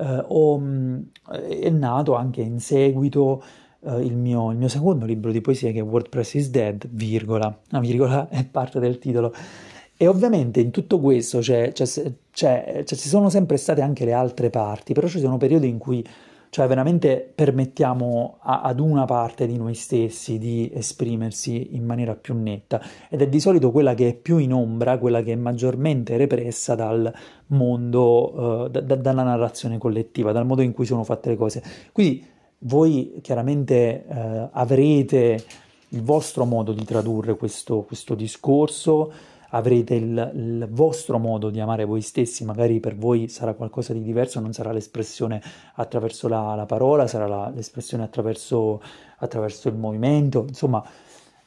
eh, 0.00 0.24
ho, 0.26 0.58
mm, 0.58 0.98
è 1.28 1.68
nato 1.68 2.14
anche 2.14 2.40
in 2.40 2.58
seguito 2.58 3.42
eh, 3.80 4.00
il, 4.00 4.16
mio, 4.16 4.50
il, 4.50 4.56
mio, 4.56 4.68
secondo 4.68 5.04
libro 5.04 5.30
di 5.30 5.40
poesie 5.40 5.72
che 5.72 5.80
è 5.80 5.82
WordPress 5.82 6.34
is 6.34 6.50
Dead, 6.50 6.88
virgola, 6.88 7.56
la 7.68 7.80
virgola 7.80 8.28
è 8.30 8.44
parte 8.44 8.80
del 8.80 8.98
titolo. 8.98 9.32
E 9.96 10.06
ovviamente 10.06 10.60
in 10.60 10.70
tutto 10.70 10.98
questo 10.98 11.40
c'è, 11.40 11.72
c'è, 11.72 11.84
c'è, 12.30 12.82
ci 12.86 12.96
sono 12.96 13.28
sempre 13.28 13.58
state 13.58 13.82
anche 13.82 14.06
le 14.06 14.14
altre 14.14 14.48
parti, 14.48 14.94
però 14.94 15.06
ci 15.06 15.20
sono 15.20 15.36
periodi 15.36 15.68
in 15.68 15.76
cui 15.76 16.02
cioè 16.50 16.66
veramente 16.66 17.32
permettiamo 17.32 18.38
a, 18.40 18.62
ad 18.62 18.80
una 18.80 19.04
parte 19.04 19.46
di 19.46 19.56
noi 19.56 19.74
stessi 19.74 20.36
di 20.36 20.70
esprimersi 20.74 21.76
in 21.76 21.86
maniera 21.86 22.16
più 22.16 22.34
netta 22.34 22.82
ed 23.08 23.22
è 23.22 23.28
di 23.28 23.38
solito 23.38 23.70
quella 23.70 23.94
che 23.94 24.08
è 24.08 24.14
più 24.14 24.38
in 24.38 24.52
ombra, 24.52 24.98
quella 24.98 25.22
che 25.22 25.32
è 25.32 25.36
maggiormente 25.36 26.16
repressa 26.16 26.74
dal 26.74 27.12
mondo, 27.46 28.64
uh, 28.64 28.68
da, 28.68 28.80
da, 28.80 28.96
dalla 28.96 29.22
narrazione 29.22 29.78
collettiva, 29.78 30.32
dal 30.32 30.44
modo 30.44 30.62
in 30.62 30.72
cui 30.72 30.86
sono 30.86 31.04
fatte 31.04 31.30
le 31.30 31.36
cose. 31.36 31.62
Quindi 31.92 32.26
voi 32.58 33.20
chiaramente 33.22 34.04
uh, 34.06 34.48
avrete 34.50 35.44
il 35.90 36.02
vostro 36.02 36.44
modo 36.44 36.72
di 36.72 36.84
tradurre 36.84 37.36
questo, 37.36 37.82
questo 37.82 38.14
discorso, 38.14 39.12
avrete 39.50 39.94
il, 39.94 40.32
il, 40.34 40.68
vostro 40.70 41.18
modo 41.18 41.50
di 41.50 41.60
amare 41.60 41.84
voi 41.84 42.00
stessi, 42.00 42.44
magari 42.44 42.80
per 42.80 42.96
voi 42.96 43.28
sarà 43.28 43.54
qualcosa 43.54 43.92
di 43.92 44.02
diverso, 44.02 44.40
non 44.40 44.52
sarà 44.52 44.72
l'espressione 44.72 45.40
attraverso 45.74 46.28
la, 46.28 46.54
la 46.54 46.66
parola, 46.66 47.06
sarà 47.06 47.26
la, 47.26 47.50
l'espressione 47.54 48.04
attraverso, 48.04 48.80
attraverso, 49.18 49.68
il 49.68 49.76
movimento, 49.76 50.44
insomma, 50.46 50.84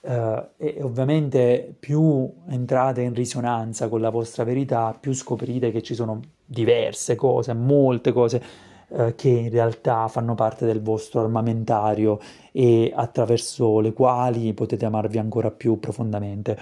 eh, 0.01 0.47
e 0.57 0.79
ovviamente 0.81 1.75
più 1.79 2.31
entrate 2.49 3.01
in 3.01 3.13
risonanza 3.13 3.87
con 3.87 4.01
la 4.01 4.09
vostra 4.09 4.43
verità, 4.43 4.95
più 4.99 5.13
scoprirete 5.13 5.71
che 5.71 5.81
ci 5.81 5.95
sono 5.95 6.19
diverse 6.45 7.15
cose, 7.15 7.53
molte 7.53 8.11
cose 8.11 8.43
eh, 8.89 9.15
che 9.15 9.29
in 9.29 9.49
realtà 9.49 10.07
fanno 10.07 10.35
parte 10.35 10.65
del 10.65 10.81
vostro 10.81 11.21
armamentario 11.21 12.19
e 12.51 12.91
attraverso 12.93 13.79
le 13.79 13.93
quali 13.93 14.53
potete 14.53 14.85
amarvi 14.85 15.17
ancora 15.17 15.49
più 15.51 15.79
profondamente. 15.79 16.57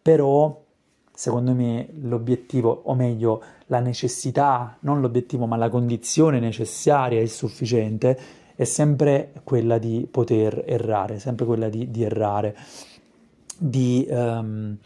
Però 0.00 0.61
secondo 1.22 1.54
me 1.54 1.86
l'obiettivo, 2.00 2.82
o 2.86 2.94
meglio 2.96 3.40
la 3.66 3.78
necessità, 3.78 4.76
non 4.80 5.00
l'obiettivo 5.00 5.46
ma 5.46 5.54
la 5.54 5.68
condizione 5.68 6.40
necessaria 6.40 7.20
e 7.20 7.28
sufficiente 7.28 8.18
è 8.56 8.64
sempre 8.64 9.30
quella 9.44 9.78
di 9.78 10.08
poter 10.10 10.64
errare, 10.66 11.20
sempre 11.20 11.46
quella 11.46 11.68
di, 11.68 11.92
di 11.92 12.02
errare, 12.02 12.56
di, 13.56 14.04
um, 14.10 14.76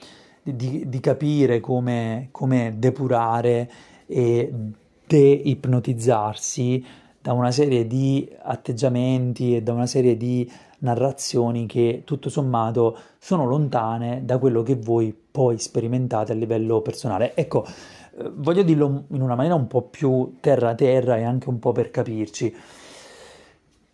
di, 0.43 0.87
di, 0.87 1.01
capire 1.01 1.59
come, 1.61 2.29
come 2.33 2.75
depurare 2.77 3.71
e 4.07 4.53
deipnotizzarsi 5.07 6.85
da 7.19 7.33
una 7.33 7.51
serie 7.51 7.87
di 7.87 8.31
atteggiamenti 8.43 9.57
e 9.57 9.63
da 9.63 9.73
una 9.73 9.87
serie 9.87 10.19
di 10.19 10.47
narrazioni 10.81 11.65
che 11.65 12.03
tutto 12.05 12.29
sommato 12.29 12.95
sono 13.17 13.47
lontane 13.47 14.23
da 14.27 14.37
quello 14.37 14.63
che 14.63 14.75
voi 14.75 15.25
poi 15.37 15.59
sperimentate 15.59 16.33
a 16.33 16.35
livello 16.35 16.81
personale. 16.81 17.37
Ecco, 17.37 17.67
eh, 17.67 18.31
voglio 18.37 18.63
dirlo 18.63 19.05
in 19.11 19.21
una 19.21 19.35
maniera 19.35 19.55
un 19.55 19.67
po' 19.67 19.83
più 19.83 20.37
terra-terra 20.41 21.19
e 21.19 21.25
anche 21.25 21.51
un 21.51 21.59
po' 21.59 21.73
per 21.73 21.91
capirci. 21.91 22.57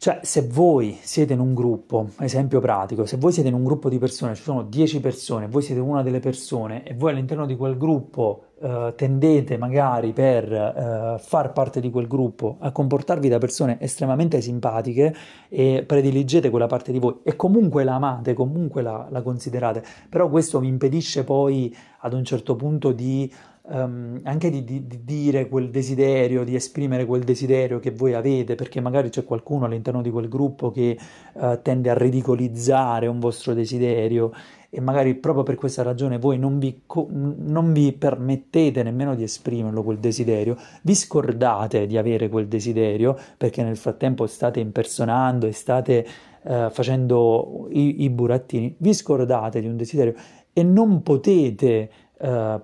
Cioè, 0.03 0.19
se 0.25 0.49
voi 0.49 0.99
siete 1.01 1.35
in 1.35 1.39
un 1.39 1.55
gruppo, 1.55 2.09
esempio 2.19 2.59
pratico, 2.59 3.07
se 3.07 3.17
voi 3.19 3.31
siete 3.31 3.51
in 3.51 3.55
un 3.55 3.63
gruppo 3.63 3.89
di 3.89 3.99
persone, 3.99 4.35
ci 4.35 4.43
sono 4.43 4.65
10 4.65 4.99
persone, 4.99 5.47
voi 5.47 5.63
siete 5.63 5.81
una 5.81 6.03
delle 6.03 6.19
persone 6.19 6.83
e 6.83 6.93
voi 6.95 7.13
all'interno 7.13 7.47
di 7.47 7.55
quel 7.55 7.77
gruppo 7.77 8.47
eh, 8.61 8.95
tendete 8.97 9.57
magari 9.59 10.13
per 10.13 10.53
eh, 10.53 11.19
far 11.21 11.53
parte 11.53 11.79
di 11.79 11.89
quel 11.89 12.09
gruppo 12.09 12.57
a 12.59 12.73
comportarvi 12.73 13.29
da 13.29 13.39
persone 13.39 13.77
estremamente 13.81 14.41
simpatiche 14.41 15.15
e 15.49 15.85
prediligete 15.87 16.51
quella 16.51 16.67
parte 16.67 16.91
di 16.91 16.99
voi 16.99 17.19
e 17.23 17.37
comunque 17.37 17.85
la 17.85 17.95
amate, 17.95 18.35
comunque 18.35 18.83
la, 18.83 19.07
la 19.09 19.23
considerate, 19.23 19.85
però 20.09 20.29
questo 20.29 20.59
vi 20.59 20.67
impedisce 20.67 21.23
poi 21.23 21.73
ad 22.01 22.13
un 22.13 22.25
certo 22.25 22.57
punto 22.57 22.91
di 22.91 23.33
um, 23.63 24.21
anche 24.25 24.51
di, 24.51 24.65
di, 24.65 24.87
di, 24.87 25.05
dire 25.05 25.49
quel 25.49 25.71
desiderio, 25.71 26.45
di 26.45 26.55
esprimere 26.55 27.05
quel 27.05 27.23
desiderio 27.23 27.79
che 27.79 27.91
voi 27.91 28.15
avete, 28.15 28.55
perché 28.55 28.81
magari 28.81 29.11
c'è 29.11 29.25
qualcuno 29.25 29.67
all'interno 29.67 30.03
di 30.03 30.11
quel 30.11 30.29
gruppo 30.29 30.71
che 30.71 30.99
uh, 31.35 31.61
tende 31.63 31.91
a 31.91 31.95
ridicolizzare 31.95 33.07
un 33.07 33.19
vostro 33.19 33.55
desiderio 33.55 34.33
e 34.75 34.81
magari 34.81 35.15
proprio 35.17 35.45
per 35.45 35.57
questa 35.57 35.83
ragione 35.83 36.19
voi 36.19 36.39
non 36.39 36.59
vi, 36.59 36.85
co- 36.87 37.07
non 37.11 37.75
vi 37.75 37.93
permettete 37.93 38.83
nemmeno 38.83 39.15
di 39.15 39.23
esprimerlo 39.23 39.83
quel 39.83 39.99
desiderio, 39.99 40.57
vi 40.83 40.95
scordate 40.95 41.87
di 41.87 41.99
avere 41.99 42.31
quel 42.31 42.49
desiderio 42.49 43.15
perché 43.37 43.63
nel 43.63 43.77
frattempo 43.77 44.27
state 44.27 44.61
impersonando 44.61 45.47
e 45.47 45.53
state 45.53 46.07
uh, 46.45 46.71
facendo 46.71 47.69
i, 47.71 48.05
i 48.05 48.11
burattini, 48.11 48.75
vi 48.79 48.95
scordate 48.95 49.61
di 49.61 49.67
un 49.67 49.77
desiderio 49.77 50.15
e 50.55 50.63
non 50.63 51.03
potete 51.03 51.91
uh, 52.21 52.61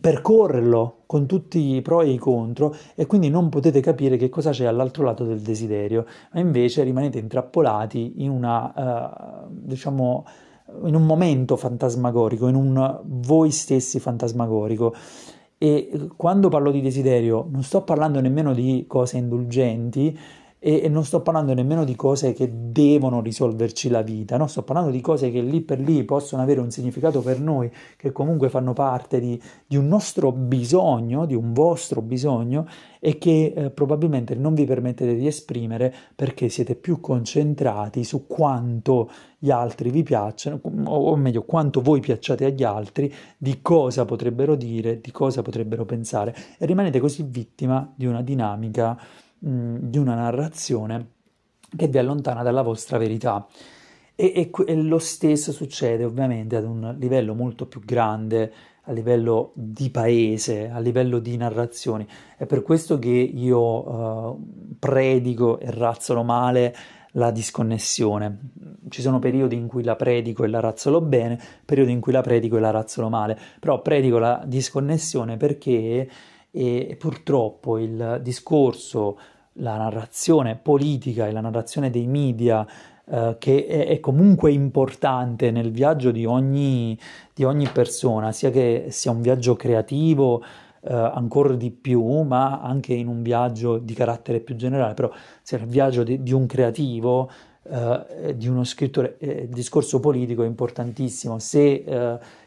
percorrerlo 0.00 1.02
con 1.06 1.26
tutti 1.26 1.74
i 1.74 1.82
pro 1.82 2.02
e 2.02 2.10
i 2.10 2.18
contro 2.18 2.74
e 2.94 3.06
quindi 3.06 3.28
non 3.28 3.48
potete 3.48 3.80
capire 3.80 4.16
che 4.16 4.28
cosa 4.28 4.50
c'è 4.50 4.64
all'altro 4.64 5.04
lato 5.04 5.24
del 5.24 5.40
desiderio, 5.40 6.06
ma 6.32 6.40
invece 6.40 6.82
rimanete 6.82 7.18
intrappolati 7.18 8.14
in 8.16 8.30
una, 8.30 9.44
uh, 9.44 9.46
diciamo, 9.48 10.26
in 10.84 10.94
un 10.94 11.06
momento 11.06 11.56
fantasmagorico, 11.56 12.48
in 12.48 12.56
un 12.56 13.00
voi 13.04 13.50
stessi 13.50 14.00
fantasmagorico. 14.00 14.94
E 15.58 16.10
quando 16.16 16.48
parlo 16.48 16.70
di 16.70 16.82
desiderio 16.82 17.46
non 17.50 17.62
sto 17.62 17.82
parlando 17.82 18.20
nemmeno 18.20 18.52
di 18.52 18.84
cose 18.86 19.16
indulgenti, 19.16 20.18
e, 20.66 20.80
e, 20.82 20.88
non 20.88 21.04
sto 21.04 21.20
parlando 21.20 21.54
nemmeno 21.54 21.84
di 21.84 21.94
cose 21.94 22.32
che 22.32 22.50
devono 22.52 23.20
risolverci 23.20 23.88
la 23.88 24.02
vita, 24.02 24.36
no? 24.36 24.48
sto 24.48 24.64
parlando 24.64 24.90
di 24.90 25.00
cose 25.00 25.30
che 25.30 25.40
lì 25.40 25.60
per 25.60 25.78
lì 25.78 26.02
possono 26.02 26.42
avere 26.42 26.58
un 26.58 26.72
significato 26.72 27.20
per 27.20 27.38
noi, 27.38 27.70
che 27.96 28.10
comunque 28.10 28.48
fanno 28.48 28.72
parte 28.72 29.20
di, 29.20 29.40
di 29.64 29.76
un 29.76 29.86
nostro 29.86 30.32
bisogno, 30.32 31.24
di 31.24 31.36
un 31.36 31.52
vostro 31.52 32.02
bisogno 32.02 32.66
e 32.98 33.16
che 33.16 33.52
eh, 33.54 33.70
probabilmente 33.70 34.34
non 34.34 34.54
vi 34.54 34.64
permettete 34.64 35.14
di 35.14 35.28
esprimere 35.28 35.94
perché 36.16 36.48
siete 36.48 36.74
più 36.74 36.98
concentrati 36.98 38.02
su 38.02 38.26
quanto 38.26 39.08
gli 39.38 39.50
altri 39.50 39.90
vi 39.90 40.02
piacciono, 40.02 40.58
o 40.86 41.14
meglio, 41.14 41.44
quanto 41.44 41.80
voi 41.80 42.00
piacciate 42.00 42.44
agli 42.44 42.64
altri, 42.64 43.14
di 43.38 43.62
cosa 43.62 44.04
potrebbero 44.04 44.56
dire, 44.56 45.00
di 45.00 45.12
cosa 45.12 45.42
potrebbero 45.42 45.84
pensare 45.84 46.34
e 46.58 46.66
rimanete 46.66 46.98
così 46.98 47.22
vittima 47.22 47.88
di 47.94 48.06
una 48.06 48.22
dinamica 48.22 48.98
di 49.38 49.98
una 49.98 50.14
narrazione 50.14 51.14
che 51.76 51.88
vi 51.88 51.98
allontana 51.98 52.42
dalla 52.42 52.62
vostra 52.62 52.98
verità. 52.98 53.46
E, 54.14 54.32
e, 54.34 54.50
e, 54.66 54.74
lo 54.76 54.98
stesso 54.98 55.52
succede 55.52 56.04
ovviamente 56.04 56.56
ad 56.56 56.64
un 56.64 56.96
livello 56.98 57.34
molto 57.34 57.66
più 57.66 57.80
grande, 57.80 58.52
a 58.84 58.92
livello 58.92 59.52
di 59.54 59.90
paese, 59.90 60.70
a 60.70 60.78
livello 60.78 61.18
di 61.18 61.36
narrazioni. 61.36 62.06
È 62.36 62.46
per 62.46 62.62
questo 62.62 62.98
che 62.98 63.10
io 63.10 63.58
uh, 63.60 64.76
predico 64.78 65.58
e 65.58 65.70
razzolo 65.70 66.22
male 66.22 66.74
la 67.12 67.30
disconnessione. 67.30 68.50
Ci 68.88 69.02
sono 69.02 69.18
periodi 69.18 69.56
in 69.56 69.66
cui 69.66 69.82
la 69.82 69.96
predico 69.96 70.44
e 70.44 70.48
la 70.48 70.60
razzolo 70.60 71.00
bene, 71.00 71.38
periodi 71.64 71.92
in 71.92 72.00
cui 72.00 72.12
la 72.12 72.20
predico 72.20 72.56
e 72.56 72.60
la 72.60 72.70
razzolo 72.70 73.08
male, 73.08 73.38
però 73.58 73.82
predico 73.82 74.18
la 74.18 74.42
disconnessione 74.46 75.36
perché 75.36 76.08
e 76.56 76.96
purtroppo 76.98 77.76
il 77.76 78.20
discorso, 78.22 79.18
la 79.58 79.76
narrazione 79.76 80.56
politica 80.56 81.26
e 81.26 81.32
la 81.32 81.42
narrazione 81.42 81.90
dei 81.90 82.06
media 82.06 82.66
Uh, 83.08 83.36
che 83.38 83.66
è, 83.68 83.86
è, 83.86 84.00
comunque 84.00 84.50
importante 84.50 85.52
nel 85.52 85.70
viaggio 85.70 86.10
di 86.10 86.24
ogni, 86.24 86.98
di 87.32 87.44
ogni, 87.44 87.68
persona, 87.68 88.32
sia 88.32 88.50
che 88.50 88.86
sia 88.88 89.12
un 89.12 89.20
viaggio 89.20 89.54
creativo, 89.54 90.38
uh, 90.38 90.42
ancora 90.90 91.54
di 91.54 91.70
più, 91.70 92.22
ma 92.22 92.60
anche 92.60 92.94
in 92.94 93.06
un 93.06 93.22
viaggio 93.22 93.78
di 93.78 93.94
carattere 93.94 94.40
più 94.40 94.56
generale, 94.56 94.94
però 94.94 95.08
sia 95.40 95.56
il 95.58 95.66
viaggio 95.66 96.02
di, 96.02 96.20
di 96.20 96.32
un 96.32 96.46
creativo, 96.46 97.30
uh, 97.62 98.32
di 98.34 98.48
uno 98.48 98.64
scrittore, 98.64 99.18
eh, 99.18 99.42
il 99.42 99.50
discorso 99.50 100.00
politico 100.00 100.42
è 100.42 100.46
importantissimo. 100.46 101.38
Se 101.38 101.84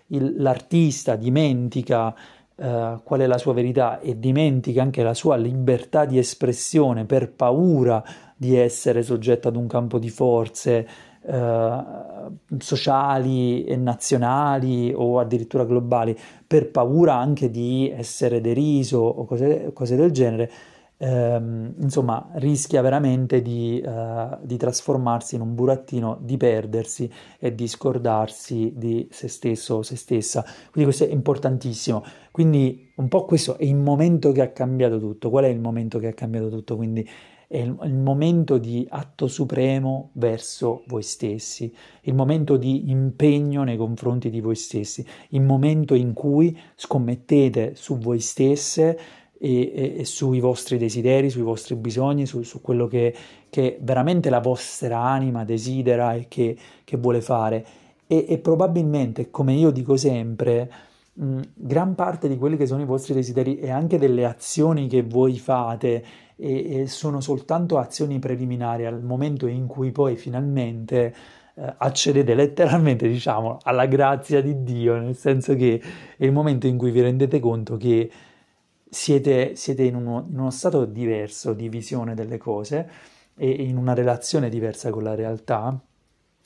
il, 0.08 0.42
l'artista 0.42 1.16
dimentica 1.16 2.14
Uh, 2.60 3.00
qual 3.04 3.22
è 3.22 3.26
la 3.26 3.38
sua 3.38 3.54
verità 3.54 4.02
e 4.02 4.20
dimentica 4.20 4.82
anche 4.82 5.02
la 5.02 5.14
sua 5.14 5.38
libertà 5.38 6.04
di 6.04 6.18
espressione 6.18 7.06
per 7.06 7.32
paura 7.32 8.04
di 8.36 8.58
essere 8.58 9.02
soggetto 9.02 9.48
ad 9.48 9.56
un 9.56 9.66
campo 9.66 9.98
di 9.98 10.10
forze 10.10 10.86
uh, 11.22 12.58
sociali 12.58 13.64
e 13.64 13.78
nazionali 13.78 14.92
o 14.94 15.20
addirittura 15.20 15.64
globali, 15.64 16.18
per 16.46 16.70
paura 16.70 17.16
anche 17.16 17.50
di 17.50 17.90
essere 17.96 18.42
deriso 18.42 19.00
o 19.00 19.24
cose, 19.24 19.72
cose 19.74 19.96
del 19.96 20.12
genere, 20.12 20.52
ehm, 21.00 21.76
insomma, 21.80 22.30
rischia 22.34 22.82
veramente 22.82 23.42
di, 23.42 23.82
uh, 23.84 24.38
di, 24.42 24.58
trasformarsi 24.58 25.36
in 25.36 25.42
un 25.42 25.56
burattino, 25.56 26.18
di 26.22 26.38
perdersi 26.38 27.10
e 27.40 27.56
di 27.56 27.68
scordarsi 27.68 28.74
di 28.76 29.08
se 29.10 29.28
stesso 29.30 29.76
o 29.76 29.82
se 29.82 29.96
stessa. 29.96 30.44
Quindi 30.44 30.84
questo 30.84 31.06
è 31.06 31.12
importantissimo. 31.12 32.04
Quindi 32.32 32.92
un 32.96 33.08
po' 33.08 33.26
questo 33.26 33.58
è 33.58 33.64
il 33.64 33.78
momento 33.78 34.32
che 34.32 34.42
ha 34.42 34.50
cambiato 34.50 35.00
tutto. 35.00 35.30
Qual 35.30 35.46
è 35.46 35.48
il 35.48 35.60
momento 35.60 36.00
che 36.00 36.08
ha 36.08 36.14
cambiato 36.14 36.50
tutto? 36.50 36.76
Quindi 36.76 37.08
è 37.48 37.58
il, 37.58 37.76
il 37.84 37.96
momento 37.96 38.60
di 38.60 38.86
atto 38.88 39.28
supremo 39.28 40.12
verso 40.14 40.84
voi 40.86 41.02
stessi, 41.02 41.74
il 42.02 42.14
momento 42.14 42.58
di 42.58 42.92
impegno 42.92 43.64
nei 43.64 43.76
confronti 43.76 44.30
di 44.30 44.40
voi 44.40 44.56
stessi, 44.56 45.04
il 45.30 45.42
momento 45.42 45.96
in 45.96 46.14
cui 46.14 46.56
scommettete 46.76 47.74
su 47.74 47.98
voi 47.98 48.20
stesse 48.20 49.00
e, 49.40 49.72
e, 49.74 49.96
e, 50.00 50.06
sui 50.06 50.40
vostri 50.40 50.78
desideri, 50.78 51.30
sui 51.30 51.42
vostri 51.42 51.76
bisogni, 51.76 52.26
su, 52.26 52.44
su 52.44 52.62
quello 52.62 52.88
che, 52.88 53.16
che, 53.50 53.78
veramente 53.82 54.30
la 54.30 54.40
vostra 54.40 55.00
anima 55.00 55.46
desidera 55.46 56.14
e 56.14 56.26
che, 56.28 56.58
che 56.84 56.98
vuole 56.98 57.22
fare. 57.22 57.66
E, 58.06 58.26
e, 58.28 58.38
probabilmente, 58.38 59.32
come 59.32 59.54
io 59.54 59.72
dico 59.72 59.96
sempre, 59.96 60.70
mh, 61.14 61.40
gran 61.56 61.96
parte 61.96 62.28
di 62.28 62.38
quelli 62.38 62.58
che 62.58 62.66
sono 62.68 62.82
i 62.82 62.86
vostri 62.86 63.14
desideri 63.14 63.60
e 63.60 63.70
anche 63.72 63.98
delle 63.98 64.26
azioni 64.26 64.88
che 64.88 65.04
voi 65.04 65.38
fate 65.40 66.04
e, 66.36 66.86
sono 66.88 67.22
soltanto 67.22 67.78
azioni 67.78 68.20
preliminari 68.20 68.86
al 68.86 69.02
momento 69.02 69.48
in 69.48 69.68
cui 69.68 69.92
poi 69.92 70.16
finalmente 70.16 71.14
eh, 71.56 71.74
accedete 71.78 72.34
letteralmente, 72.34 73.08
diciamo, 73.08 73.58
alla 73.64 73.86
grazia 73.86 74.42
di 74.42 74.64
Dio, 74.64 74.98
nel 74.98 75.16
senso 75.16 75.56
che 75.56 75.82
è 76.18 76.26
il 76.26 76.32
momento 76.32 76.68
in 76.68 76.78
cui 76.78 76.92
vi 76.92 77.02
rendete 77.02 77.40
conto 77.40 77.78
che 77.78 78.10
siete, 78.90 79.56
siete 79.56 79.84
in, 79.84 79.96
uno, 79.96 80.26
in, 80.30 80.40
uno, 80.40 80.50
stato 80.50 80.86
diverso 80.86 81.54
di 81.54 81.70
visione 81.70 82.16
delle 82.16 82.38
cose 82.38 82.90
e 83.36 83.50
in 83.50 83.78
una 83.78 83.94
relazione 83.94 84.50
diversa 84.50 84.90
con 84.90 85.04
la 85.04 85.16
realtà. 85.16 85.80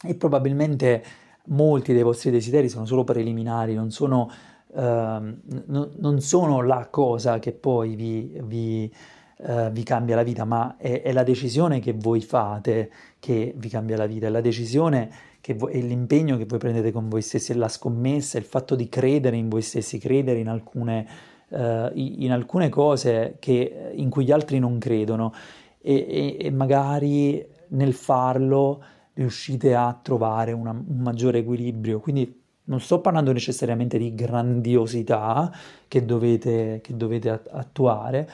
E 0.06 0.16
probabilmente 0.16 1.04
molti 1.48 1.94
dei 1.94 2.04
vostri 2.04 2.32
desideri 2.32 2.70
sono 2.70 2.86
solo 2.86 3.04
preliminari, 3.04 3.74
non 3.74 3.92
sono, 3.92 4.30
uh, 4.68 4.82
n- 4.82 5.92
non 5.98 6.20
sono 6.20 6.62
la 6.62 6.88
cosa 6.90 7.40
che 7.40 7.54
poi 7.54 7.96
vi, 7.96 8.40
vi, 8.44 8.94
uh, 9.38 9.70
vi 9.72 9.84
cambia 9.84 10.16
la 10.16 10.24
vita, 10.24 10.44
ma 10.44 10.76
è, 10.78 11.02
è, 11.02 11.12
la 11.14 11.24
decisione 11.24 11.80
che 11.80 11.94
voi 11.94 12.22
fate 12.22 12.92
che 13.20 13.54
vi 13.56 13.70
cambia 13.70 13.96
la 13.96 14.06
vita, 14.06 14.28
è 14.28 14.30
la 14.30 14.42
decisione 14.42 15.10
che 15.40 15.54
vo- 15.54 15.70
è 15.70 15.80
l'impegno 15.80 16.38
che 16.38 16.46
voi 16.46 16.60
prendete 16.60 16.92
con 16.92 17.08
voi 17.08 17.22
stessi, 17.22 17.54
è 17.54 17.56
la 17.56 17.70
scommessa, 17.70 18.38
è 18.38 18.42
il 18.42 18.48
fatto 18.48 18.76
di 18.76 18.90
credere 18.90 19.38
in 19.38 19.48
voi 19.48 19.62
stessi, 19.62 19.98
credere 19.98 20.40
in 20.40 20.50
alcune 20.50 21.08
uh, 21.54 21.92
in 21.96 22.32
alcune 22.32 22.70
cose 22.70 23.38
che, 23.40 23.92
in 23.96 24.10
cui 24.10 24.26
gli 24.26 24.32
altri 24.32 24.60
non 24.60 24.80
credono 24.80 25.34
e, 25.80 25.96
e, 25.96 26.38
e 26.40 26.52
magari 26.52 27.46
nel 27.70 27.94
farlo 27.94 28.84
riuscite 29.14 29.76
a 29.76 29.98
trovare 30.02 30.52
una, 30.52 30.72
un 30.72 31.00
maggiore 31.00 31.40
equilibrio. 31.40 32.00
Quindi 32.00 32.42
non 32.66 32.80
sto 32.80 33.02
parlando 33.02 33.32
necessariamente 33.32 33.98
di 33.98 34.14
grandiosità 34.16 35.52
che 35.88 36.06
dovete, 36.06 36.80
che 36.82 36.96
dovete 36.96 37.30
attuare, 37.30 38.30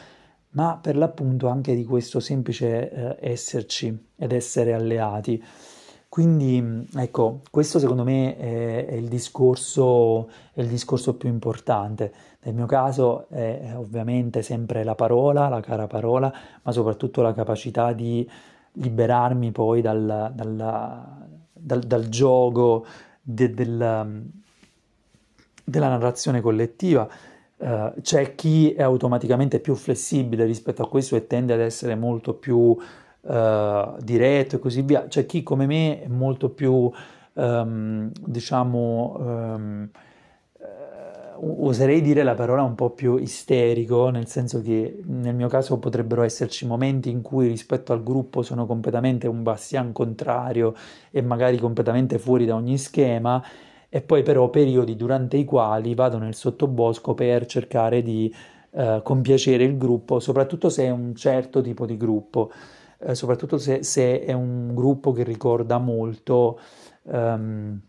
ma 0.52 0.78
per 0.82 0.96
l'appunto 0.98 1.48
anche 1.48 1.76
di 1.76 1.84
questo 1.84 2.20
semplice 2.20 2.92
eh, 2.92 3.32
esserci 3.32 4.08
ed 4.16 4.32
essere 4.32 4.74
alleati. 4.74 5.44
Quindi 6.08 6.88
ecco, 6.96 7.42
questo 7.52 7.78
secondo 7.78 8.04
me 8.04 8.36
è, 8.36 8.86
è, 8.88 8.94
il 8.96 9.08
discorso, 9.08 10.28
è, 10.54 10.62
il 10.62 10.68
discorso, 10.68 11.16
più 11.16 11.30
importante. 11.30 12.12
Nel 12.42 12.54
mio 12.54 12.66
caso 12.66 13.28
è, 13.28 13.74
ovviamente 13.76 14.42
sempre 14.42 14.84
la 14.86 14.96
parola, 14.96 15.50
la 15.50 15.60
cara 15.60 15.88
parola, 15.88 16.34
ma 16.62 16.72
soprattutto 16.72 17.22
la 17.22 17.34
capacità 17.34 17.92
di 17.92 18.28
liberarmi 18.74 19.52
poi 19.52 19.82
dal, 19.82 20.32
dal, 20.34 21.06
dal, 21.52 21.80
dal 21.82 22.08
gioco 22.08 22.86
de, 23.22 23.54
del, 23.54 24.24
della 25.66 25.90
narrazione 25.90 26.40
collettiva. 26.40 27.08
Uh, 27.58 27.92
c'è 28.02 28.36
chi 28.36 28.72
è 28.72 28.84
automaticamente 28.84 29.60
più 29.60 29.76
flessibile 29.76 30.46
rispetto 30.46 30.82
a 30.82 30.88
questo 30.88 31.18
e 31.18 31.28
tende 31.28 31.52
ad 31.52 31.60
essere 31.60 31.94
molto 31.94 32.36
più 32.36 32.58
uh, 32.58 33.98
diretto 34.00 34.56
e 34.56 34.60
così 34.60 34.82
via. 34.82 35.08
C'è 35.08 35.26
chi 35.26 35.44
come 35.44 35.66
me 35.66 36.02
è 36.02 36.08
molto 36.08 36.52
più, 36.52 36.90
um, 37.34 38.10
diciamo, 38.18 39.16
um, 39.20 39.90
oserei 41.42 42.02
dire 42.02 42.24
la 42.24 42.34
parola 42.34 42.64
un 42.64 42.76
po' 42.76 42.90
più 42.90 43.18
isterico, 43.18 44.10
nel 44.10 44.28
senso 44.28 44.62
che 44.62 45.00
nel 45.06 45.36
mio 45.36 45.48
caso 45.48 45.78
potrebbero 45.80 46.24
esserci 46.24 46.66
momenti 46.66 47.10
in 47.10 47.22
cui 47.22 47.48
rispetto 47.48 47.94
al 47.94 48.04
gruppo 48.04 48.42
sono 48.42 48.66
completamente 48.66 49.28
un 49.28 49.44
bastian 49.44 49.92
contrario 49.92 50.74
e 51.12 51.22
magari 51.22 51.58
completamente 51.58 52.20
fuori 52.20 52.46
da 52.46 52.56
ogni 52.56 52.78
schema 52.78 53.44
e 53.88 54.02
poi 54.02 54.22
però 54.24 54.50
periodi 54.50 54.96
durante 54.96 55.38
i 55.38 55.46
quali 55.46 55.96
vado 55.96 56.18
nel 56.18 56.36
sottobosco 56.36 57.14
per 57.14 57.46
cercare 57.46 58.02
di 58.02 58.34
uh, 58.72 59.02
compiacere 59.02 59.64
il 59.64 59.78
gruppo, 59.78 60.20
soprattutto 60.20 60.70
se 60.70 60.86
è 60.86 60.90
un 60.90 61.16
certo 61.16 61.62
tipo 61.62 61.86
di 61.86 61.98
gruppo 61.98 62.52
eh, 63.00 63.16
soprattutto 63.16 63.58
se, 63.58 63.82
se, 63.84 64.24
è 64.24 64.34
un 64.34 64.74
gruppo 64.76 65.14
che 65.14 65.24
ricorda 65.24 65.78
molto, 65.78 66.60
ehm, 67.04 67.80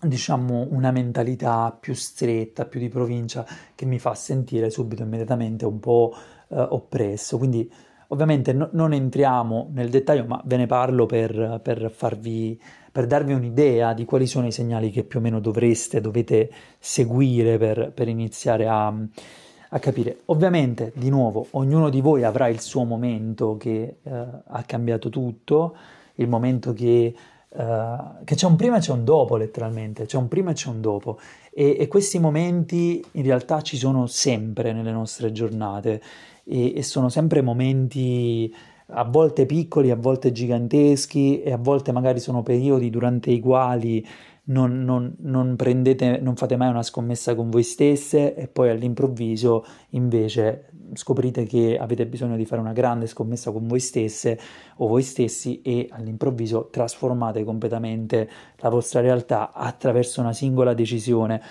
diciamo, 0.00 0.68
una 0.70 0.90
mentalità 0.90 1.76
più 1.78 1.94
stretta, 1.94 2.66
più 2.66 2.80
di 2.80 2.88
provincia, 2.88 3.46
che 3.74 3.84
mi 3.84 3.98
fa 3.98 4.14
sentire 4.14 4.70
subito, 4.70 5.02
immediatamente 5.02 5.64
un 5.64 5.78
po' 5.80 6.14
eh, 6.48 6.60
oppresso. 6.60 7.38
Quindi, 7.38 7.70
ovviamente, 8.08 8.52
no, 8.52 8.68
non 8.72 8.92
entriamo 8.92 9.70
nel 9.72 9.90
dettaglio, 9.90 10.24
ma 10.26 10.40
ve 10.44 10.56
ne 10.56 10.66
parlo 10.66 11.06
per, 11.06 11.60
per 11.62 11.90
farvi 11.90 12.58
per 12.96 13.06
darvi 13.06 13.34
un'idea 13.34 13.92
di 13.92 14.06
quali 14.06 14.26
sono 14.26 14.46
i 14.46 14.52
segnali 14.52 14.90
che 14.90 15.04
più 15.04 15.18
o 15.18 15.22
meno 15.22 15.38
dovreste, 15.38 16.00
dovete 16.00 16.50
seguire 16.78 17.58
per, 17.58 17.92
per 17.92 18.08
iniziare 18.08 18.66
a, 18.66 18.86
a 18.86 19.78
capire. 19.78 20.20
Ovviamente, 20.26 20.92
di 20.96 21.10
nuovo, 21.10 21.46
ognuno 21.50 21.90
di 21.90 22.00
voi 22.00 22.24
avrà 22.24 22.48
il 22.48 22.58
suo 22.58 22.84
momento 22.84 23.58
che 23.58 23.96
uh, 24.00 24.10
ha 24.46 24.62
cambiato 24.64 25.10
tutto, 25.10 25.76
il 26.14 26.26
momento 26.26 26.72
che, 26.72 27.14
uh, 27.48 28.24
che, 28.24 28.34
c'è 28.34 28.46
un 28.46 28.56
prima 28.56 28.76
e 28.76 28.80
c'è 28.80 28.92
un 28.92 29.04
dopo, 29.04 29.36
letteralmente, 29.36 30.06
c'è 30.06 30.16
un 30.16 30.28
prima 30.28 30.50
e 30.50 30.54
c'è 30.54 30.68
un 30.68 30.80
dopo. 30.80 31.18
E, 31.52 31.76
e 31.78 31.88
questi 31.88 32.18
momenti 32.18 33.04
in 33.12 33.22
realtà 33.22 33.60
ci 33.62 33.76
sono 33.76 34.06
sempre 34.06 34.72
nelle 34.72 34.92
nostre 34.92 35.32
giornate 35.32 36.02
e, 36.44 36.76
e 36.76 36.82
sono 36.82 37.08
sempre 37.08 37.42
momenti 37.42 38.54
a 38.88 39.04
volte 39.04 39.46
piccoli, 39.46 39.90
a 39.90 39.96
volte 39.96 40.30
giganteschi 40.30 41.42
e 41.42 41.52
a 41.52 41.56
volte 41.56 41.90
magari 41.92 42.20
sono 42.20 42.42
periodi 42.42 42.88
durante 42.90 43.30
i 43.30 43.40
quali 43.40 44.06
non, 44.48 44.84
non, 44.84 45.14
non, 45.20 45.56
prendete, 45.56 46.18
non 46.18 46.36
fate 46.36 46.56
mai 46.56 46.68
una 46.68 46.82
scommessa 46.82 47.34
con 47.34 47.50
voi 47.50 47.62
stesse 47.62 48.34
e 48.34 48.48
poi 48.48 48.68
all'improvviso 48.68 49.64
invece 49.90 50.70
scoprite 50.94 51.44
che 51.44 51.76
avete 51.78 52.06
bisogno 52.06 52.36
di 52.36 52.44
fare 52.44 52.60
una 52.60 52.72
grande 52.72 53.06
scommessa 53.06 53.50
con 53.50 53.66
voi 53.66 53.80
stesse 53.80 54.38
o 54.76 54.86
voi 54.86 55.02
stessi 55.02 55.62
e 55.62 55.88
all'improvviso 55.90 56.68
trasformate 56.70 57.42
completamente 57.42 58.28
la 58.58 58.68
vostra 58.68 59.00
realtà 59.00 59.52
attraverso 59.52 60.20
una 60.20 60.32
singola 60.32 60.74
decisione. 60.74 61.42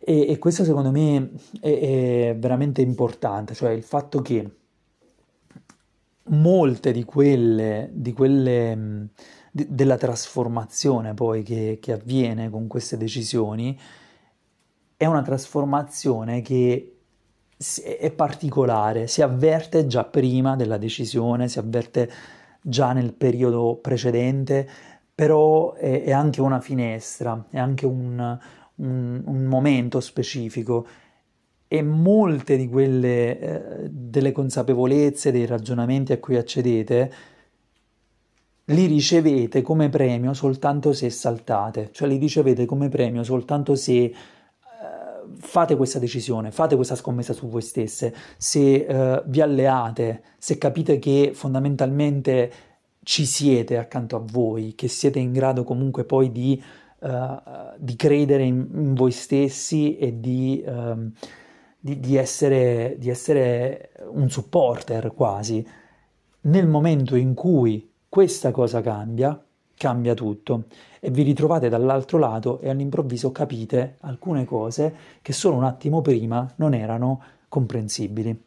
E, 0.00 0.28
e 0.28 0.38
questo 0.38 0.64
secondo 0.64 0.90
me 0.90 1.30
è, 1.60 2.30
è 2.30 2.36
veramente 2.36 2.80
importante, 2.82 3.54
cioè 3.54 3.70
il 3.70 3.82
fatto 3.82 4.22
che 4.22 4.50
molte 6.30 6.92
di 6.92 7.04
quelle, 7.04 7.90
di 7.92 8.12
quelle 8.12 9.08
di, 9.58 9.66
della 9.68 9.96
trasformazione 9.96 11.14
poi 11.14 11.42
che, 11.42 11.78
che 11.80 11.92
avviene 11.92 12.48
con 12.50 12.68
queste 12.68 12.96
decisioni 12.96 13.78
è 14.96 15.06
una 15.06 15.22
trasformazione 15.22 16.42
che 16.42 16.94
è 17.98 18.10
particolare, 18.12 19.08
si 19.08 19.22
avverte 19.22 19.86
già 19.86 20.04
prima 20.04 20.54
della 20.54 20.76
decisione, 20.76 21.48
si 21.48 21.58
avverte 21.58 22.10
già 22.60 22.92
nel 22.92 23.12
periodo 23.14 23.78
precedente, 23.80 24.68
però 25.14 25.74
è, 25.74 26.02
è 26.04 26.12
anche 26.12 26.40
una 26.40 26.60
finestra, 26.60 27.46
è 27.50 27.58
anche 27.58 27.86
un, 27.86 28.38
un, 28.76 29.22
un 29.24 29.44
momento 29.44 30.00
specifico. 30.00 30.86
E 31.68 31.82
molte 31.82 32.56
di 32.56 32.68
quelle 32.68 33.38
eh, 33.38 33.88
delle 33.90 34.32
consapevolezze, 34.32 35.30
dei 35.30 35.46
ragionamenti 35.46 36.12
a 36.12 36.18
cui 36.18 36.36
accedete, 36.36 37.12
li 38.68 38.86
ricevete 38.86 39.62
come 39.62 39.88
premio 39.88 40.34
soltanto 40.34 40.92
se 40.92 41.08
saltate, 41.10 41.90
cioè 41.92 42.08
li 42.08 42.18
ricevete 42.18 42.66
come 42.66 42.88
premio 42.88 43.22
soltanto 43.22 43.74
se 43.74 43.92
eh, 43.94 44.12
fate 45.38 45.76
questa 45.76 45.98
decisione, 45.98 46.50
fate 46.50 46.76
questa 46.76 46.94
scommessa 46.94 47.32
su 47.32 47.48
voi 47.48 47.62
stesse, 47.62 48.14
se 48.36 48.74
eh, 48.74 49.22
vi 49.26 49.40
alleate, 49.40 50.22
se 50.38 50.58
capite 50.58 50.98
che 50.98 51.30
fondamentalmente 51.34 52.52
ci 53.02 53.24
siete 53.24 53.78
accanto 53.78 54.16
a 54.16 54.22
voi, 54.22 54.74
che 54.74 54.88
siete 54.88 55.18
in 55.18 55.32
grado 55.32 55.64
comunque 55.64 56.04
poi 56.04 56.30
di, 56.30 56.62
uh, 56.98 57.08
di 57.78 57.96
credere 57.96 58.42
in, 58.42 58.68
in, 58.70 58.92
voi 58.92 59.12
stessi 59.12 59.96
e 59.96 60.20
di, 60.20 60.62
um, 60.66 61.10
di, 61.80 62.00
di, 62.00 62.16
essere, 62.16 62.96
di 62.98 63.08
essere 63.08 63.92
un 64.10 64.28
supporter 64.28 65.14
quasi. 65.14 65.66
Nel 66.42 66.66
momento 66.66 67.16
in 67.16 67.32
cui 67.32 67.87
questa 68.08 68.50
cosa 68.50 68.80
cambia, 68.80 69.40
cambia 69.74 70.14
tutto 70.14 70.64
e 70.98 71.10
vi 71.10 71.22
ritrovate 71.22 71.68
dall'altro 71.68 72.18
lato 72.18 72.60
e 72.60 72.68
all'improvviso 72.68 73.30
capite 73.32 73.96
alcune 74.00 74.44
cose 74.44 74.94
che 75.22 75.32
solo 75.32 75.56
un 75.56 75.64
attimo 75.64 76.00
prima 76.00 76.50
non 76.56 76.74
erano 76.74 77.22
comprensibili. 77.48 78.44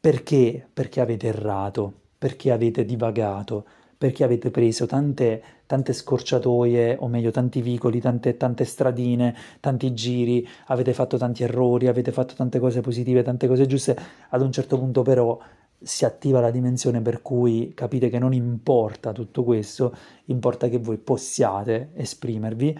Perché? 0.00 0.68
Perché 0.72 1.00
avete 1.00 1.28
errato, 1.28 1.92
perché 2.18 2.52
avete 2.52 2.84
divagato, 2.84 3.64
perché 3.96 4.24
avete 4.24 4.50
preso 4.50 4.84
tante, 4.84 5.42
tante 5.64 5.92
scorciatoie, 5.92 6.96
o 6.98 7.06
meglio 7.06 7.30
tanti 7.30 7.62
vicoli, 7.62 8.00
tante, 8.00 8.36
tante 8.36 8.64
stradine, 8.64 9.34
tanti 9.60 9.94
giri, 9.94 10.46
avete 10.66 10.92
fatto 10.92 11.16
tanti 11.16 11.44
errori, 11.44 11.86
avete 11.86 12.10
fatto 12.10 12.34
tante 12.34 12.58
cose 12.58 12.80
positive, 12.80 13.22
tante 13.22 13.46
cose 13.46 13.66
giuste, 13.66 13.96
ad 14.30 14.42
un 14.42 14.50
certo 14.50 14.76
punto 14.76 15.02
però 15.02 15.38
si 15.84 16.04
attiva 16.04 16.40
la 16.40 16.50
dimensione 16.50 17.00
per 17.00 17.22
cui 17.22 17.72
capite 17.74 18.08
che 18.08 18.18
non 18.18 18.32
importa 18.32 19.12
tutto 19.12 19.44
questo, 19.44 19.94
importa 20.26 20.68
che 20.68 20.78
voi 20.78 20.98
possiate 20.98 21.90
esprimervi 21.94 22.78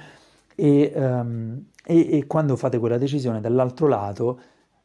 e, 0.54 0.92
um, 0.94 1.64
e, 1.84 2.18
e 2.18 2.26
quando 2.26 2.56
fate 2.56 2.78
quella 2.78 2.98
decisione 2.98 3.40
dall'altro 3.40 3.86
lato 3.88 4.40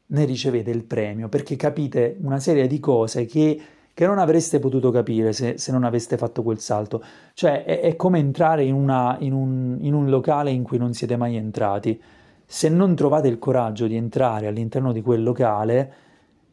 ne 0.07 0.25
ricevete 0.25 0.71
il 0.71 0.83
premio 0.83 1.29
perché 1.29 1.55
capite 1.55 2.17
una 2.21 2.39
serie 2.39 2.67
di 2.67 2.79
cose 2.79 3.25
che 3.25 3.61
che 3.97 4.05
non 4.05 4.19
avreste 4.19 4.59
potuto 4.59 4.91
capire 4.91 5.33
se, 5.33 5.57
se 5.57 5.71
non 5.71 5.83
aveste 5.83 6.17
fatto 6.17 6.43
quel 6.43 6.59
salto. 6.59 7.03
Cioè 7.33 7.63
è, 7.63 7.79
è 7.79 7.95
come 7.95 8.19
entrare 8.19 8.63
in, 8.63 8.75
una, 8.75 9.17
in, 9.21 9.33
un, 9.33 9.75
in 9.81 9.95
un 9.95 10.07
locale 10.07 10.51
in 10.51 10.61
cui 10.61 10.77
non 10.77 10.93
siete 10.93 11.17
mai 11.17 11.35
entrati. 11.35 11.99
Se 12.45 12.69
non 12.69 12.95
trovate 12.95 13.27
il 13.27 13.39
coraggio 13.39 13.87
di 13.87 13.95
entrare 13.95 14.45
all'interno 14.45 14.91
di 14.91 15.01
quel 15.01 15.23
locale, 15.23 15.93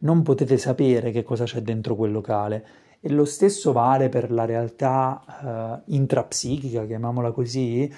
non 0.05 0.23
potete 0.23 0.57
sapere 0.57 1.11
che 1.11 1.23
cosa 1.23 1.45
c'è 1.45 1.61
dentro 1.61 1.97
quel 1.97 2.12
locale. 2.12 2.67
E 3.01 3.11
lo 3.11 3.27
stesso 3.27 3.73
vale 3.73 4.09
per 4.09 4.31
la 4.31 4.47
realtà 4.47 5.83
uh, 5.85 5.93
intrapsichica, 5.93 6.87
chiamiamola 6.87 7.33
così, 7.33 7.93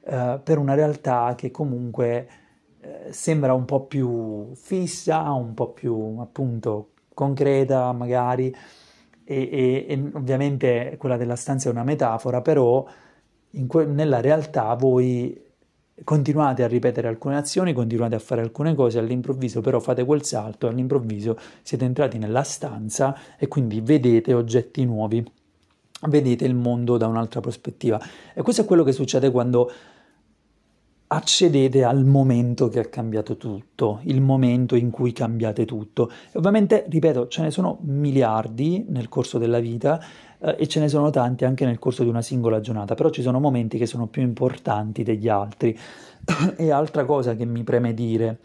uh, 0.00 0.40
per 0.42 0.58
una 0.58 0.74
realtà 0.74 1.34
che 1.34 1.50
comunque 1.50 2.28
uh, 2.82 2.88
sembra 3.08 3.54
un 3.54 3.64
po' 3.64 3.84
più 3.86 4.52
fissa, 4.54 5.30
un 5.32 5.54
po' 5.54 5.70
più 5.70 6.18
appunto 6.20 6.90
concreta 7.14 7.92
magari, 7.92 8.54
e, 9.24 9.48
e, 9.50 9.86
e 9.88 10.10
ovviamente 10.12 10.96
quella 10.98 11.16
della 11.16 11.36
stanza 11.36 11.68
è 11.68 11.72
una 11.72 11.84
metafora, 11.84 12.42
però 12.42 12.84
que- 13.66 13.86
nella 13.86 14.20
realtà 14.20 14.74
voi 14.74 15.49
continuate 16.04 16.62
a 16.62 16.68
ripetere 16.68 17.08
alcune 17.08 17.36
azioni, 17.36 17.72
continuate 17.72 18.14
a 18.14 18.18
fare 18.18 18.40
alcune 18.40 18.74
cose, 18.74 18.98
all'improvviso 18.98 19.60
però 19.60 19.80
fate 19.80 20.04
quel 20.04 20.22
salto, 20.24 20.66
all'improvviso 20.66 21.36
siete 21.62 21.84
entrati 21.84 22.18
nella 22.18 22.42
stanza 22.42 23.16
e 23.38 23.48
quindi 23.48 23.80
vedete 23.80 24.34
oggetti 24.34 24.84
nuovi, 24.84 25.24
vedete 26.08 26.44
il 26.44 26.54
mondo 26.54 26.96
da 26.96 27.06
un'altra 27.06 27.40
prospettiva. 27.40 28.00
E 28.34 28.42
questo 28.42 28.62
è 28.62 28.64
quello 28.64 28.84
che 28.84 28.92
succede 28.92 29.30
quando 29.30 29.70
accedete 31.12 31.82
al 31.82 32.04
momento 32.04 32.68
che 32.68 32.78
ha 32.78 32.84
cambiato 32.84 33.36
tutto, 33.36 33.98
il 34.04 34.20
momento 34.20 34.76
in 34.76 34.90
cui 34.90 35.12
cambiate 35.12 35.64
tutto. 35.64 36.08
E 36.08 36.38
ovviamente, 36.38 36.84
ripeto, 36.88 37.26
ce 37.26 37.42
ne 37.42 37.50
sono 37.50 37.78
miliardi 37.82 38.84
nel 38.88 39.08
corso 39.08 39.36
della 39.38 39.58
vita 39.58 40.00
eh, 40.42 40.56
e 40.58 40.66
ce 40.66 40.80
ne 40.80 40.88
sono 40.88 41.10
tanti 41.10 41.44
anche 41.44 41.64
nel 41.64 41.78
corso 41.78 42.02
di 42.02 42.08
una 42.08 42.22
singola 42.22 42.60
giornata, 42.60 42.94
però 42.94 43.10
ci 43.10 43.22
sono 43.22 43.40
momenti 43.40 43.78
che 43.78 43.86
sono 43.86 44.06
più 44.06 44.22
importanti 44.22 45.02
degli 45.02 45.28
altri. 45.28 45.76
e 46.56 46.70
altra 46.70 47.04
cosa 47.04 47.34
che 47.34 47.44
mi 47.44 47.62
preme 47.62 47.94
dire, 47.94 48.40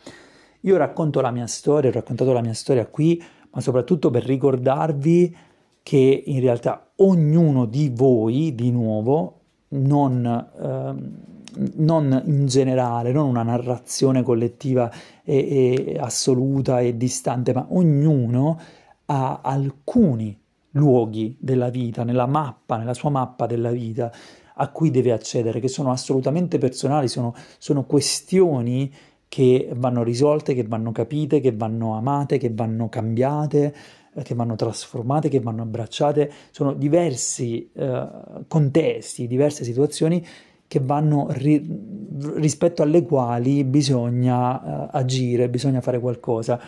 io 0.62 0.77
racconto 0.77 1.21
la 1.21 1.31
mia 1.31 1.47
storia, 1.47 1.89
ho 1.89 1.93
raccontato 1.93 2.34
la 2.34 2.41
mia 2.41 2.53
storia 2.53 2.86
qui, 2.86 3.21
ma 3.51 3.62
soprattutto 3.62 4.10
per 4.10 4.23
ricordarvi 4.23 5.36
che 5.81 6.23
in 6.25 6.39
realtà 6.39 6.91
ognuno 6.97 7.65
di 7.65 7.91
voi, 7.93 8.55
di 8.55 8.71
nuovo, 8.71 9.39
non... 9.69 10.49
Ehm, 10.62 11.17
non 11.75 12.21
in 12.25 12.47
generale, 12.47 13.13
non 13.13 13.29
una 13.29 13.43
narrazione 13.43 14.23
collettiva 14.23 14.91
e, 15.23 15.86
e 15.93 15.97
assoluta 15.97 16.81
e 16.81 16.97
distante, 16.97 17.53
ma 17.53 17.65
ognuno 17.69 18.60
ha 19.05 19.39
alcuni 19.41 20.38
luoghi 20.75 21.35
della 21.39 21.69
vita, 21.69 22.03
nella 22.03 22.25
mappa, 22.25 22.77
nella 22.77 22.93
sua 22.93 23.09
mappa 23.09 23.45
della 23.45 23.71
vita 23.71 24.11
a 24.57 24.69
cui 24.69 24.91
deve 24.91 25.11
accedere, 25.11 25.59
che 25.59 25.67
sono 25.67 25.91
assolutamente 25.91 26.57
personali, 26.57 27.07
sono, 27.07 27.33
sono 27.57 27.83
questioni 27.83 28.91
che 29.27 29.69
vanno 29.75 30.03
risolte, 30.03 30.53
che 30.53 30.63
vanno 30.63 30.91
capite, 30.91 31.41
che 31.41 31.51
vanno 31.51 31.95
amate, 31.97 32.38
che 32.38 32.51
vanno 32.53 32.88
cambiate, 32.88 33.75
che 34.23 34.33
vanno 34.33 34.55
trasformate, 34.55 35.27
che 35.27 35.41
vanno 35.41 35.63
abbracciate, 35.63 36.31
sono 36.51 36.73
diversi 36.73 37.69
eh, 37.73 38.07
contesti, 38.47 39.27
diverse 39.27 39.65
situazioni 39.65 40.25
che 40.67 40.79
vanno 40.81 41.27
ri- 41.31 41.67
rispetto 42.35 42.81
alle 42.81 43.03
quali 43.03 43.63
bisogna 43.63 44.85
uh, 44.85 44.89
agire, 44.91 45.49
bisogna 45.49 45.81
fare 45.81 45.99
qualcosa. 45.99 46.59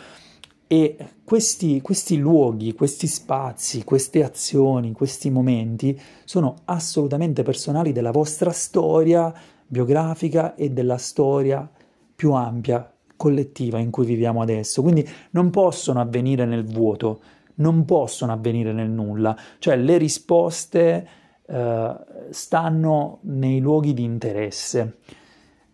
E 0.70 0.96
questi, 1.24 1.80
questi 1.80 2.18
luoghi, 2.18 2.74
questi 2.74 3.06
spazi, 3.06 3.84
queste 3.84 4.22
azioni, 4.22 4.92
questi 4.92 5.30
momenti 5.30 5.98
sono 6.24 6.56
assolutamente 6.66 7.42
personali 7.42 7.92
della 7.92 8.10
vostra 8.10 8.50
storia 8.50 9.32
biografica 9.66 10.54
e 10.54 10.70
della 10.70 10.98
storia 10.98 11.66
più 12.14 12.32
ampia, 12.32 12.92
collettiva 13.16 13.78
in 13.78 13.90
cui 13.90 14.04
viviamo 14.04 14.42
adesso. 14.42 14.82
Quindi 14.82 15.08
non 15.30 15.48
possono 15.48 16.00
avvenire 16.00 16.44
nel 16.44 16.66
vuoto, 16.66 17.20
non 17.56 17.86
possono 17.86 18.32
avvenire 18.32 18.72
nel 18.72 18.90
nulla. 18.90 19.34
Cioè 19.58 19.74
le 19.76 19.96
risposte 19.96 21.08
eh, 21.46 21.96
stanno 22.28 23.18
nei 23.22 23.60
luoghi 23.60 23.94
di 23.94 24.04
interesse. 24.04 24.98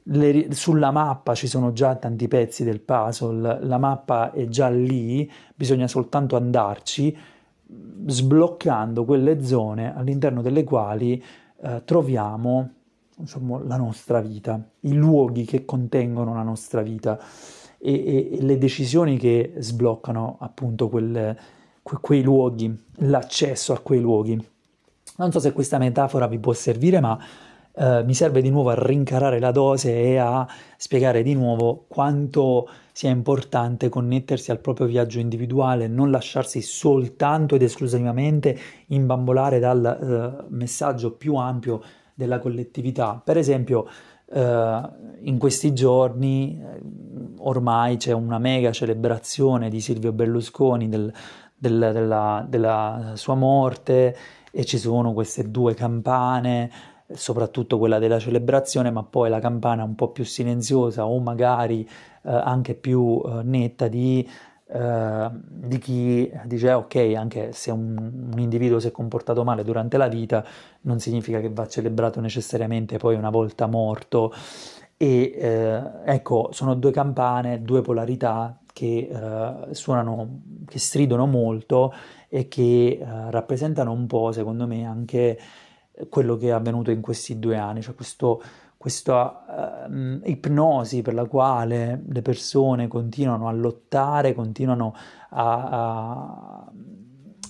Le, 0.07 0.49
sulla 0.53 0.91
mappa 0.91 1.35
ci 1.35 1.47
sono 1.47 1.73
già 1.73 1.97
tanti 1.97 2.29
pezzi 2.29 2.63
del 2.63 2.81
puzzle, 2.81 3.65
la 3.65 3.79
mappa 3.79 4.33
è 4.33 4.47
già 4.49 4.69
lì, 4.69 5.31
bisogna 5.55 5.89
soltanto 5.89 6.37
andarci 6.37 7.17
sbloccando 8.07 9.05
quelle 9.05 9.43
zone 9.43 9.97
all'interno 9.97 10.43
delle 10.43 10.63
quali 10.63 11.23
eh, 11.63 11.83
troviamo 11.85 12.71
insomma, 13.17 13.61
la 13.65 13.77
nostra 13.77 14.21
vita, 14.21 14.63
i 14.81 14.93
luoghi 14.93 15.45
che 15.45 15.65
contengono 15.65 16.35
la 16.35 16.43
nostra 16.43 16.83
vita 16.83 17.19
e, 17.79 17.93
e, 17.93 18.29
e 18.33 18.43
le 18.43 18.59
decisioni 18.59 19.17
che 19.17 19.55
sbloccano 19.57 20.37
appunto 20.41 20.89
quelle, 20.89 21.39
que, 21.83 21.99
quei 22.01 22.23
luoghi, 22.23 22.85
l'accesso 22.97 23.73
a 23.73 23.79
quei 23.79 24.01
luoghi. 24.01 24.49
Non 25.17 25.31
so 25.33 25.39
se 25.39 25.53
questa 25.53 25.79
metafora 25.79 26.27
vi 26.27 26.39
può 26.39 26.53
servire, 26.53 27.01
ma 27.01 27.19
eh, 27.77 28.05
mi 28.05 28.15
serve 28.15 28.41
di 28.41 28.51
nuovo 28.51 28.71
a 28.71 28.75
rincarare 28.77 29.41
la 29.41 29.51
dose 29.51 29.93
e 29.93 30.17
a 30.17 30.47
spiegare 30.77 31.23
di 31.23 31.35
nuovo 31.35 31.85
quanto 31.89 32.69
sia 32.93 33.11
importante 33.11 33.89
connettersi 33.89 34.51
al 34.51 34.61
proprio 34.61 34.87
viaggio 34.87 35.19
individuale, 35.19 35.89
non 35.89 36.11
lasciarsi 36.11 36.63
soltanto 36.63 37.57
ed 37.57 37.63
esclusivamente 37.63 38.57
imbambolare 38.89 39.59
dal 39.59 39.85
eh, 39.85 40.45
messaggio 40.51 41.13
più 41.13 41.35
ampio 41.35 41.83
della 42.15 42.39
collettività. 42.39 43.21
Per 43.25 43.37
esempio, 43.37 43.89
eh, 44.27 44.81
in 45.23 45.39
questi 45.39 45.75
giorni 45.75 46.61
eh, 46.61 46.81
ormai 47.39 47.97
c'è 47.97 48.13
una 48.13 48.39
mega 48.39 48.71
celebrazione 48.71 49.69
di 49.69 49.81
Silvio 49.81 50.13
Berlusconi 50.13 50.89
del 50.89 51.13
del, 51.65 51.91
della, 51.93 52.45
della 52.47 53.13
sua 53.15 53.35
morte 53.35 54.17
e 54.51 54.65
ci 54.65 54.79
sono 54.79 55.13
queste 55.13 55.51
due 55.51 55.75
campane 55.75 56.71
soprattutto 57.13 57.79
quella 57.79 57.99
della 57.99 58.19
celebrazione, 58.19 58.91
ma 58.91 59.03
poi 59.03 59.29
la 59.29 59.41
campana 59.41 59.85
un 59.85 59.95
po' 59.95 60.09
più 60.09 60.25
silenziosa 60.25 61.07
o 61.07 61.19
magari 61.21 61.83
eh, 61.83 62.31
anche 62.31 62.75
più 62.75 63.23
eh, 63.25 63.43
netta 63.43 63.89
di, 63.89 64.29
eh, 64.67 65.31
di, 65.33 65.79
chi 65.79 66.31
dice 66.45 66.73
ok, 66.73 67.15
anche 67.17 67.53
se 67.53 67.71
un, 67.71 68.29
un, 68.33 68.39
individuo 68.39 68.81
si 68.81 68.89
è 68.89 68.91
comportato 68.91 69.45
male 69.45 69.63
durante 69.63 69.97
la 69.97 70.09
vita, 70.09 70.45
non 70.83 70.99
significa 71.01 71.41
che 71.41 71.51
va 71.51 71.67
celebrato 71.67 72.21
necessariamente 72.21 72.97
poi 72.97 73.15
una 73.17 73.31
volta 73.31 73.67
morto. 73.67 74.33
E 74.97 75.35
eh, 75.37 75.83
ecco, 76.05 76.49
sono 76.53 76.75
due 76.75 76.93
campane, 76.93 77.63
due 77.63 77.83
polarità 77.83 78.59
che 78.73 79.09
eh, 79.11 79.75
suonano, 79.75 80.41
che 80.67 80.79
stridono 80.79 81.27
molto 81.27 81.93
e 82.29 82.49
che 82.49 82.99
eh, 83.01 83.31
rappresentano 83.31 83.93
un 83.93 84.07
po', 84.07 84.33
secondo 84.33 84.67
me, 84.67 84.85
anche 84.85 85.39
quello 86.09 86.37
che 86.37 86.49
è 86.49 86.51
avvenuto 86.51 86.91
in 86.91 87.01
questi 87.01 87.39
due 87.39 87.57
anni, 87.57 87.83
cioè 87.83 87.95
questo, 87.95 88.43
questa 88.77 89.87
uh, 89.89 90.21
ipnosi 90.25 91.03
per 91.03 91.15
la 91.15 91.25
quale 91.27 92.03
le 92.07 92.23
persone 92.23 92.89
continuano 92.89 93.49
a 93.49 93.53
lottare, 93.53 94.35
continuano 94.35 94.95
a, 95.31 96.67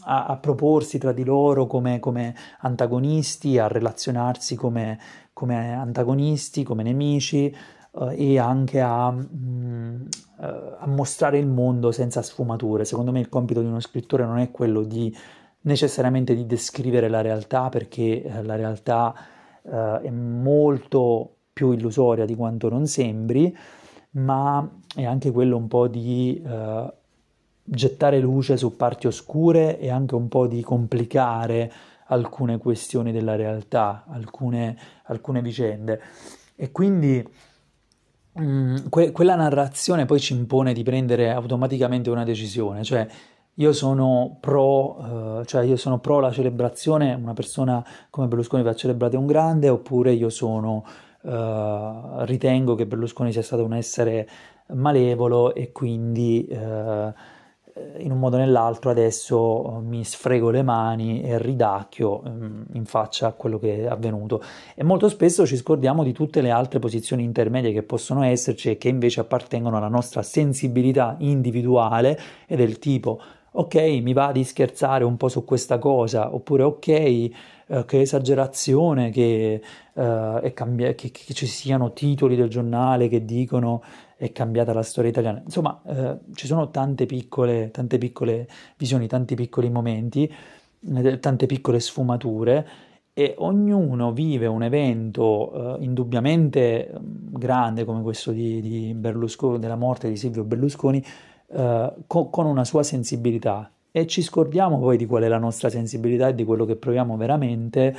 a, 0.02 0.26
a, 0.26 0.36
proporsi 0.36 0.98
tra 0.98 1.12
di 1.12 1.24
loro 1.24 1.66
come, 1.66 1.98
come, 1.98 2.34
antagonisti, 2.60 3.58
a 3.58 3.66
relazionarsi 3.66 4.56
come, 4.56 4.98
come 5.32 5.72
antagonisti, 5.72 6.62
come 6.62 6.82
nemici 6.82 7.54
uh, 7.92 8.10
e 8.10 8.38
anche 8.38 8.80
a, 8.80 9.10
mm, 9.10 10.00
uh, 10.36 10.44
a 10.78 10.86
mostrare 10.86 11.38
il 11.38 11.46
mondo 11.46 11.92
senza 11.92 12.20
sfumature. 12.20 12.84
Secondo 12.84 13.10
me 13.10 13.20
il 13.20 13.30
compito 13.30 13.60
di 13.60 13.66
uno 13.66 13.80
scrittore 13.80 14.26
non 14.26 14.38
è 14.38 14.50
quello 14.50 14.82
di 14.82 15.12
necessariamente 15.64 16.34
di 16.34 16.46
descrivere 16.46 17.08
la 17.08 17.20
realtà 17.20 17.68
perché 17.68 18.22
eh, 18.22 18.42
la 18.42 18.56
realtà 18.56 19.14
eh, 19.62 20.00
è 20.02 20.10
molto 20.10 21.36
più 21.52 21.72
illusoria 21.72 22.24
di 22.24 22.34
quanto 22.34 22.68
non 22.68 22.86
sembri, 22.86 23.56
ma 24.12 24.68
è 24.94 25.04
anche 25.04 25.30
quello 25.30 25.56
un 25.56 25.68
po' 25.68 25.88
di 25.88 26.42
eh, 26.44 26.92
gettare 27.62 28.18
luce 28.18 28.56
su 28.56 28.76
parti 28.76 29.06
oscure 29.06 29.78
e 29.78 29.90
anche 29.90 30.14
un 30.14 30.28
po' 30.28 30.46
di 30.46 30.62
complicare 30.62 31.72
alcune 32.06 32.58
questioni 32.58 33.12
della 33.12 33.36
realtà, 33.36 34.04
alcune, 34.08 34.76
alcune 35.04 35.40
vicende. 35.40 36.00
E 36.56 36.70
quindi 36.70 37.26
mh, 38.32 38.42
mm, 38.42 38.76
que- 38.90 39.12
quella 39.12 39.36
narrazione 39.36 40.04
poi 40.04 40.20
ci 40.20 40.34
impone 40.34 40.72
di 40.72 40.82
prendere 40.82 41.30
automaticamente 41.30 42.10
una 42.10 42.24
decisione, 42.24 42.84
cioè 42.84 43.06
io 43.54 43.72
sono 43.72 44.36
pro, 44.40 45.40
eh, 45.40 45.46
cioè 45.46 45.64
io 45.64 45.76
sono 45.76 45.98
pro 45.98 46.18
la 46.20 46.32
celebrazione, 46.32 47.14
una 47.14 47.34
persona 47.34 47.84
come 48.10 48.26
Berlusconi 48.26 48.62
va 48.62 48.74
celebrata 48.74 49.18
un 49.18 49.26
grande, 49.26 49.68
oppure 49.68 50.12
io 50.12 50.28
sono, 50.28 50.84
eh, 51.22 52.24
ritengo 52.24 52.74
che 52.74 52.86
Berlusconi 52.86 53.32
sia 53.32 53.42
stato 53.42 53.64
un 53.64 53.74
essere 53.74 54.28
malevolo 54.68 55.54
e 55.54 55.70
quindi 55.72 56.46
eh, 56.46 57.12
in 57.98 58.12
un 58.12 58.18
modo 58.18 58.36
o 58.36 58.38
nell'altro 58.38 58.90
adesso 58.90 59.82
mi 59.84 60.04
sfrego 60.04 60.50
le 60.50 60.62
mani 60.62 61.22
e 61.22 61.38
ridacchio 61.38 62.22
mm, 62.26 62.62
in 62.72 62.84
faccia 62.84 63.26
a 63.28 63.32
quello 63.32 63.58
che 63.58 63.82
è 63.82 63.86
avvenuto. 63.86 64.42
E 64.74 64.84
molto 64.84 65.08
spesso 65.08 65.46
ci 65.46 65.56
scordiamo 65.56 66.02
di 66.02 66.12
tutte 66.12 66.40
le 66.40 66.50
altre 66.50 66.78
posizioni 66.78 67.24
intermedie 67.24 67.72
che 67.72 67.82
possono 67.82 68.22
esserci 68.24 68.70
e 68.70 68.78
che 68.78 68.88
invece 68.88 69.20
appartengono 69.20 69.76
alla 69.76 69.88
nostra 69.88 70.22
sensibilità 70.22 71.16
individuale 71.18 72.18
e 72.46 72.56
del 72.56 72.78
tipo 72.78 73.20
ok, 73.56 73.74
mi 74.02 74.12
va 74.12 74.32
di 74.32 74.42
scherzare 74.42 75.04
un 75.04 75.16
po' 75.16 75.28
su 75.28 75.44
questa 75.44 75.78
cosa, 75.78 76.34
oppure 76.34 76.64
ok, 76.64 76.88
eh, 76.88 77.32
che 77.86 78.00
esagerazione 78.00 79.10
che, 79.10 79.62
eh, 79.94 80.52
cambi- 80.54 80.94
che, 80.94 81.10
che, 81.10 81.34
ci 81.34 81.46
siano 81.46 81.92
titoli 81.92 82.34
del 82.36 82.48
giornale 82.48 83.08
che 83.08 83.24
dicono 83.24 83.82
è 84.16 84.32
cambiata 84.32 84.72
la 84.72 84.82
storia 84.82 85.10
italiana. 85.10 85.40
Insomma, 85.44 85.80
eh, 85.86 86.18
ci 86.34 86.46
sono 86.46 86.70
tante 86.70 87.06
piccole, 87.06 87.70
tante 87.70 87.98
piccole 87.98 88.48
visioni, 88.76 89.06
tanti 89.06 89.34
piccoli 89.36 89.70
momenti, 89.70 90.32
eh, 90.96 91.18
tante 91.20 91.46
piccole 91.46 91.78
sfumature 91.80 92.66
e 93.12 93.34
ognuno 93.38 94.12
vive 94.12 94.46
un 94.46 94.64
evento 94.64 95.76
eh, 95.78 95.84
indubbiamente 95.84 96.90
mm, 96.92 97.34
grande 97.36 97.84
come 97.84 98.02
questo 98.02 98.32
di, 98.32 98.60
di 98.60 98.96
della 98.98 99.76
morte 99.76 100.08
di 100.08 100.16
Silvio 100.16 100.42
Berlusconi, 100.42 101.04
eh, 101.54 101.92
con, 102.06 102.46
una 102.46 102.64
sua 102.64 102.82
sensibilità. 102.82 103.70
E 103.92 104.06
ci 104.08 104.22
scordiamo 104.22 104.80
poi 104.80 104.96
di 104.96 105.06
qual 105.06 105.22
è 105.22 105.28
la 105.28 105.38
nostra 105.38 105.70
sensibilità 105.70 106.28
e 106.28 106.34
di 106.34 106.44
quello 106.44 106.64
che 106.64 106.74
proviamo 106.74 107.16
veramente 107.16 107.94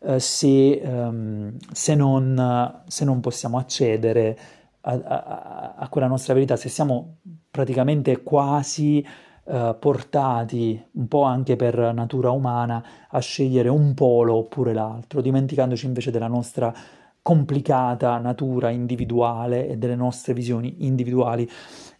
eh, 0.00 0.20
se, 0.20 0.80
um, 0.84 1.56
se, 1.72 1.94
non, 1.94 2.82
se, 2.86 3.04
non, 3.06 3.20
possiamo 3.20 3.56
accedere 3.56 4.38
a, 4.82 4.92
a, 4.92 5.74
a, 5.78 5.88
quella 5.88 6.08
nostra 6.08 6.34
verità, 6.34 6.56
se 6.56 6.68
siamo 6.68 7.20
praticamente 7.50 8.22
quasi 8.22 9.06
uh, 9.44 9.78
portati, 9.78 10.82
un 10.92 11.08
po' 11.08 11.22
anche 11.22 11.56
per 11.56 11.94
natura 11.94 12.30
umana, 12.30 12.84
a 13.08 13.18
scegliere 13.20 13.70
un 13.70 13.94
polo 13.94 14.36
oppure 14.36 14.74
l'altro, 14.74 15.22
dimenticandoci 15.22 15.86
invece 15.86 16.10
della 16.10 16.28
nostra 16.28 16.72
complicata 17.22 18.18
natura 18.18 18.70
individuale 18.70 19.68
e 19.68 19.76
delle 19.76 19.94
nostre 19.94 20.34
visioni 20.34 20.86
individuali. 20.86 21.48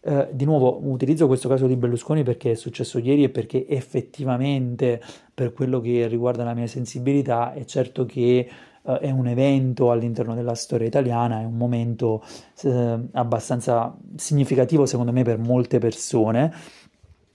Eh, 0.02 0.28
di 0.32 0.44
nuovo 0.44 0.80
utilizzo 0.82 1.26
questo 1.26 1.48
caso 1.48 1.66
di 1.66 1.76
Berlusconi 1.76 2.22
perché 2.22 2.52
è 2.52 2.54
successo 2.54 2.98
ieri 2.98 3.24
e 3.24 3.28
perché 3.28 3.66
effettivamente 3.68 5.00
per 5.34 5.52
quello 5.52 5.80
che 5.80 6.06
riguarda 6.06 6.42
la 6.42 6.54
mia 6.54 6.66
sensibilità 6.66 7.52
è 7.52 7.64
certo 7.64 8.06
che 8.06 8.48
eh, 8.82 8.98
è 8.98 9.10
un 9.10 9.26
evento 9.26 9.90
all'interno 9.90 10.34
della 10.34 10.54
storia 10.54 10.86
italiana, 10.86 11.40
è 11.40 11.44
un 11.44 11.56
momento 11.56 12.24
eh, 12.62 12.98
abbastanza 13.12 13.94
significativo 14.16 14.86
secondo 14.86 15.12
me 15.12 15.22
per 15.22 15.38
molte 15.38 15.78
persone 15.78 16.52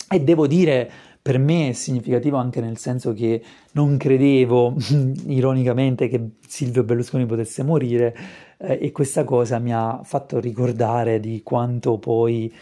e 0.10 0.20
devo 0.22 0.48
dire 0.48 0.92
per 1.26 1.40
me 1.40 1.70
è 1.70 1.72
significativo 1.72 2.38
anche 2.38 2.62
nel 2.62 2.78
senso 2.78 3.12
che 3.12 3.42
non 3.72 3.98
credevo, 3.98 4.76
ironicamente, 5.26 6.08
che 6.08 6.34
Silvio 6.48 6.84
Berlusconi 6.84 7.26
potesse 7.26 7.64
morire 7.64 8.16
eh, 8.60 8.78
e 8.80 8.92
questa 8.92 9.24
cosa 9.24 9.58
mi 9.58 9.74
ha 9.74 10.02
fatto 10.04 10.40
ricordare 10.40 11.20
di 11.20 11.42
quanto 11.42 11.98
poi 11.98 12.54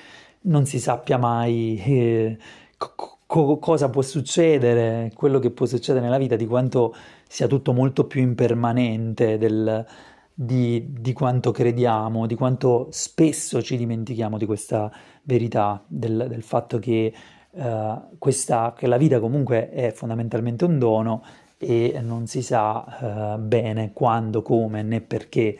non 0.43 0.65
si 0.65 0.79
sappia 0.79 1.17
mai 1.17 1.77
eh, 1.83 2.37
co- 2.77 3.57
cosa 3.59 3.89
può 3.89 4.01
succedere, 4.01 5.11
quello 5.13 5.39
che 5.39 5.51
può 5.51 5.65
succedere 5.65 6.05
nella 6.05 6.17
vita, 6.17 6.37
di 6.37 6.45
quanto 6.45 6.95
sia 7.27 7.47
tutto 7.47 7.73
molto 7.73 8.07
più 8.07 8.21
impermanente 8.21 9.37
del, 9.37 9.85
di, 10.33 10.87
di, 10.87 11.11
quanto 11.11 11.51
crediamo, 11.51 12.25
di 12.27 12.35
quanto 12.35 12.87
spesso 12.91 13.61
ci 13.61 13.75
dimentichiamo 13.75 14.37
di 14.37 14.45
questa 14.45 14.89
verità, 15.23 15.83
del, 15.85 16.27
del 16.29 16.43
fatto 16.43 16.79
che 16.79 17.13
uh, 17.53 18.17
questa, 18.17 18.73
che 18.77 18.87
la 18.87 18.97
vita 18.97 19.19
comunque 19.19 19.69
è 19.69 19.91
fondamentalmente 19.91 20.65
un 20.65 20.79
dono 20.79 21.23
e 21.57 21.99
non 22.01 22.27
si 22.27 22.41
sa 22.41 23.35
uh, 23.35 23.39
bene 23.39 23.91
quando, 23.93 24.41
come 24.41 24.81
né 24.81 25.01
perché. 25.01 25.55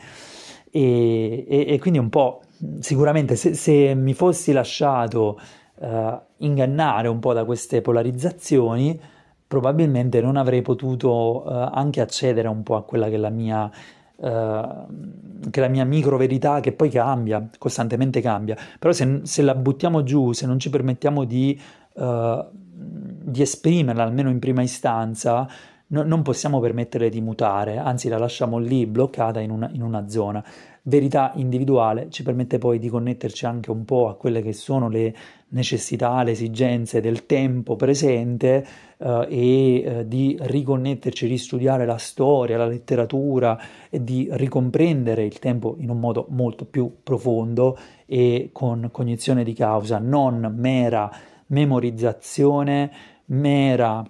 E, 0.70 1.44
e, 1.48 1.64
e, 1.68 1.78
quindi 1.78 1.98
un 1.98 2.08
po' 2.08 2.42
sicuramente 2.80 3.36
se, 3.36 3.54
se 3.54 3.94
mi 3.94 4.12
fossi 4.12 4.52
lasciato 4.52 5.38
uh, 5.76 6.20
ingannare 6.38 7.08
un 7.08 7.20
po' 7.20 7.32
da 7.32 7.44
queste 7.44 7.80
polarizzazioni, 7.80 9.00
probabilmente 9.46 10.20
non 10.20 10.36
avrei 10.36 10.62
potuto 10.62 11.44
anche 11.44 12.00
accedere 12.00 12.48
un 12.48 12.64
po' 12.64 12.74
a 12.74 12.82
quella 12.82 13.08
che 13.08 13.14
è 13.14 13.18
la 13.18 13.30
mia 13.30 13.70
Uh, 14.16 15.50
che 15.50 15.60
la 15.60 15.66
mia 15.66 15.84
micro 15.84 16.16
verità 16.16 16.60
che 16.60 16.70
poi 16.70 16.88
cambia, 16.88 17.48
costantemente 17.58 18.20
cambia, 18.20 18.56
però 18.78 18.92
se, 18.92 19.22
se, 19.24 19.42
la 19.42 19.56
buttiamo 19.56 20.04
giù, 20.04 20.32
se 20.32 20.46
non 20.46 20.60
ci 20.60 20.70
permettiamo 20.70 21.24
di 21.24 21.60
uh, 21.94 22.48
di 22.50 23.42
esprimerla 23.42 24.02
almeno 24.02 24.30
in 24.30 24.38
prima 24.38 24.62
istanza, 24.62 25.48
no, 25.88 26.02
non 26.02 26.22
possiamo 26.22 26.60
permettere 26.60 27.08
di 27.08 27.20
mutare, 27.20 27.78
anzi 27.78 28.08
la 28.08 28.18
lasciamo 28.18 28.58
lì 28.58 28.86
bloccata 28.86 29.40
in 29.40 29.50
una, 29.50 29.70
in 29.72 29.82
una, 29.82 30.08
zona. 30.08 30.44
Verità 30.86 31.32
individuale 31.36 32.10
ci 32.10 32.22
permette 32.22 32.58
poi 32.58 32.78
di 32.78 32.90
connetterci 32.90 33.46
anche 33.46 33.70
un 33.70 33.86
po' 33.86 34.08
a 34.08 34.16
quelle 34.16 34.42
che 34.42 34.52
sono 34.52 34.90
le 34.90 35.14
necessità, 35.48 36.22
le 36.22 36.32
esigenze 36.32 37.00
del 37.00 37.24
tempo 37.24 37.74
presente 37.74 38.66
uh, 38.98 39.24
e 39.26 39.84
uh, 39.86 40.04
di 40.06 40.36
riconnetterci, 40.38 41.26
ristudiare 41.26 41.86
la 41.86 41.96
storia, 41.96 42.58
la 42.58 42.66
letteratura 42.66 43.58
e 43.88 44.04
di 44.04 44.28
ricomprendere 44.32 45.24
il 45.24 45.38
tempo 45.38 45.76
in 45.78 45.88
un 45.88 46.00
modo 46.00 46.26
molto 46.28 46.66
più 46.66 46.96
profondo 47.02 47.78
e 48.04 48.50
con 48.52 48.90
cognizione 48.92 49.42
di 49.42 49.54
causa, 49.54 49.98
non 49.98 50.52
mera 50.54 51.10
memorizzazione, 51.54 52.90
mera 53.26 54.04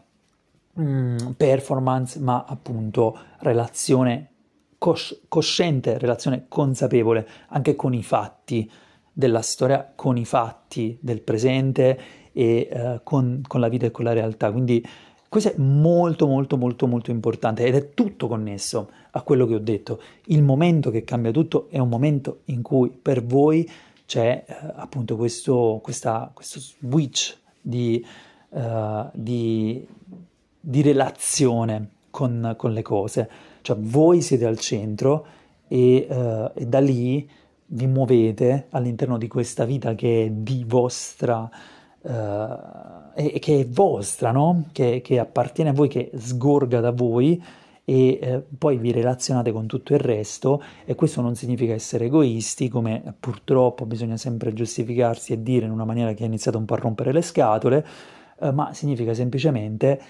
mm, 0.80 1.16
performance, 1.36 2.18
ma 2.18 2.44
appunto 2.48 3.16
relazione 3.40 4.30
cos- 4.78 5.20
cosciente, 5.28 5.98
relazione 5.98 6.46
consapevole 6.48 7.28
anche 7.48 7.76
con 7.76 7.92
i 7.92 8.02
fatti 8.02 8.70
della 9.12 9.42
storia, 9.42 9.92
con 9.94 10.16
i 10.16 10.24
fatti 10.24 10.98
del 11.00 11.20
presente 11.20 11.98
e 12.32 12.68
eh, 12.70 13.00
con, 13.04 13.42
con 13.46 13.60
la 13.60 13.68
vita 13.68 13.86
e 13.86 13.90
con 13.90 14.04
la 14.04 14.12
realtà. 14.12 14.50
Quindi 14.50 14.84
questo 15.28 15.50
è 15.50 15.54
molto 15.58 16.26
molto 16.26 16.56
molto 16.56 16.86
molto 16.86 17.10
importante 17.10 17.64
ed 17.64 17.74
è 17.74 17.90
tutto 17.92 18.28
connesso 18.28 18.90
a 19.12 19.22
quello 19.22 19.46
che 19.46 19.54
ho 19.54 19.60
detto. 19.60 20.00
Il 20.26 20.42
momento 20.42 20.90
che 20.90 21.04
cambia 21.04 21.30
tutto 21.30 21.68
è 21.70 21.78
un 21.78 21.88
momento 21.88 22.40
in 22.46 22.62
cui 22.62 22.90
per 22.90 23.24
voi 23.24 23.68
c'è 24.06 24.44
eh, 24.46 24.54
appunto 24.76 25.16
questo, 25.16 25.80
questa, 25.82 26.30
questo 26.32 26.60
switch 26.60 27.36
di, 27.60 28.04
uh, 28.50 29.08
di, 29.12 29.86
di 30.60 30.82
relazione 30.82 31.88
con, 32.10 32.54
con, 32.56 32.72
le 32.72 32.82
cose. 32.82 33.30
Cioè 33.62 33.76
voi 33.78 34.20
siete 34.20 34.46
al 34.46 34.58
centro 34.58 35.26
e, 35.66 36.06
uh, 36.08 36.50
e 36.54 36.66
da 36.66 36.80
lì 36.80 37.28
vi 37.66 37.86
muovete 37.86 38.66
all'interno 38.70 39.16
di 39.16 39.26
questa 39.26 39.64
vita 39.64 39.94
che 39.94 40.26
è 40.26 40.30
di 40.30 40.64
vostra, 40.66 41.48
uh, 42.00 42.10
e, 43.14 43.38
che 43.40 43.60
è 43.60 43.66
vostra, 43.66 44.30
no? 44.30 44.66
Che, 44.70 45.00
che, 45.02 45.18
appartiene 45.18 45.70
a 45.70 45.72
voi, 45.72 45.88
che 45.88 46.10
sgorga 46.14 46.80
da 46.80 46.92
voi 46.92 47.42
e 47.84 48.18
eh, 48.20 48.42
poi 48.56 48.78
vi 48.78 48.92
relazionate 48.92 49.52
con 49.52 49.66
tutto 49.66 49.92
il 49.92 50.00
resto 50.00 50.62
e 50.84 50.94
questo 50.94 51.20
non 51.20 51.34
significa 51.34 51.74
essere 51.74 52.06
egoisti, 52.06 52.68
come 52.68 53.14
purtroppo 53.18 53.84
bisogna 53.84 54.16
sempre 54.16 54.52
giustificarsi 54.52 55.34
e 55.34 55.42
dire 55.42 55.66
in 55.66 55.72
una 55.72 55.84
maniera 55.84 56.14
che 56.14 56.24
ha 56.24 56.26
iniziato 56.26 56.58
un 56.58 56.64
po' 56.64 56.74
a 56.74 56.78
rompere 56.78 57.12
le 57.12 57.22
scatole, 57.22 57.86
eh, 58.40 58.52
ma 58.52 58.72
significa 58.72 59.12
semplicemente 59.12 60.00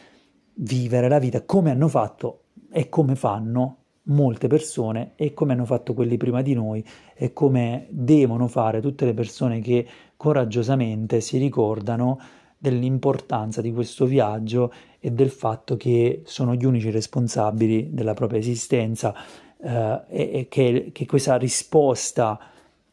vivere 0.54 1.08
la 1.08 1.18
vita 1.18 1.42
come 1.42 1.70
hanno 1.70 1.88
fatto 1.88 2.44
e 2.70 2.88
come 2.88 3.16
fanno 3.16 3.78
molte 4.04 4.48
persone 4.48 5.12
e 5.16 5.32
come 5.32 5.54
hanno 5.54 5.64
fatto 5.64 5.94
quelli 5.94 6.16
prima 6.16 6.42
di 6.42 6.54
noi 6.54 6.84
e 7.14 7.32
come 7.32 7.86
devono 7.90 8.48
fare 8.48 8.80
tutte 8.80 9.04
le 9.04 9.14
persone 9.14 9.60
che 9.60 9.86
coraggiosamente 10.16 11.20
si 11.20 11.38
ricordano 11.38 12.18
dell'importanza 12.64 13.60
di 13.60 13.74
questo 13.74 14.06
viaggio 14.06 14.72
e 14.98 15.12
del 15.12 15.28
fatto 15.28 15.76
che 15.76 16.22
sono 16.24 16.54
gli 16.54 16.64
unici 16.64 16.88
responsabili 16.88 17.90
della 17.92 18.14
propria 18.14 18.38
esistenza 18.38 19.14
eh, 19.62 20.00
e, 20.08 20.30
e 20.32 20.46
che, 20.48 20.88
che, 20.90 21.04
questa 21.04 21.36
risposta 21.36 22.40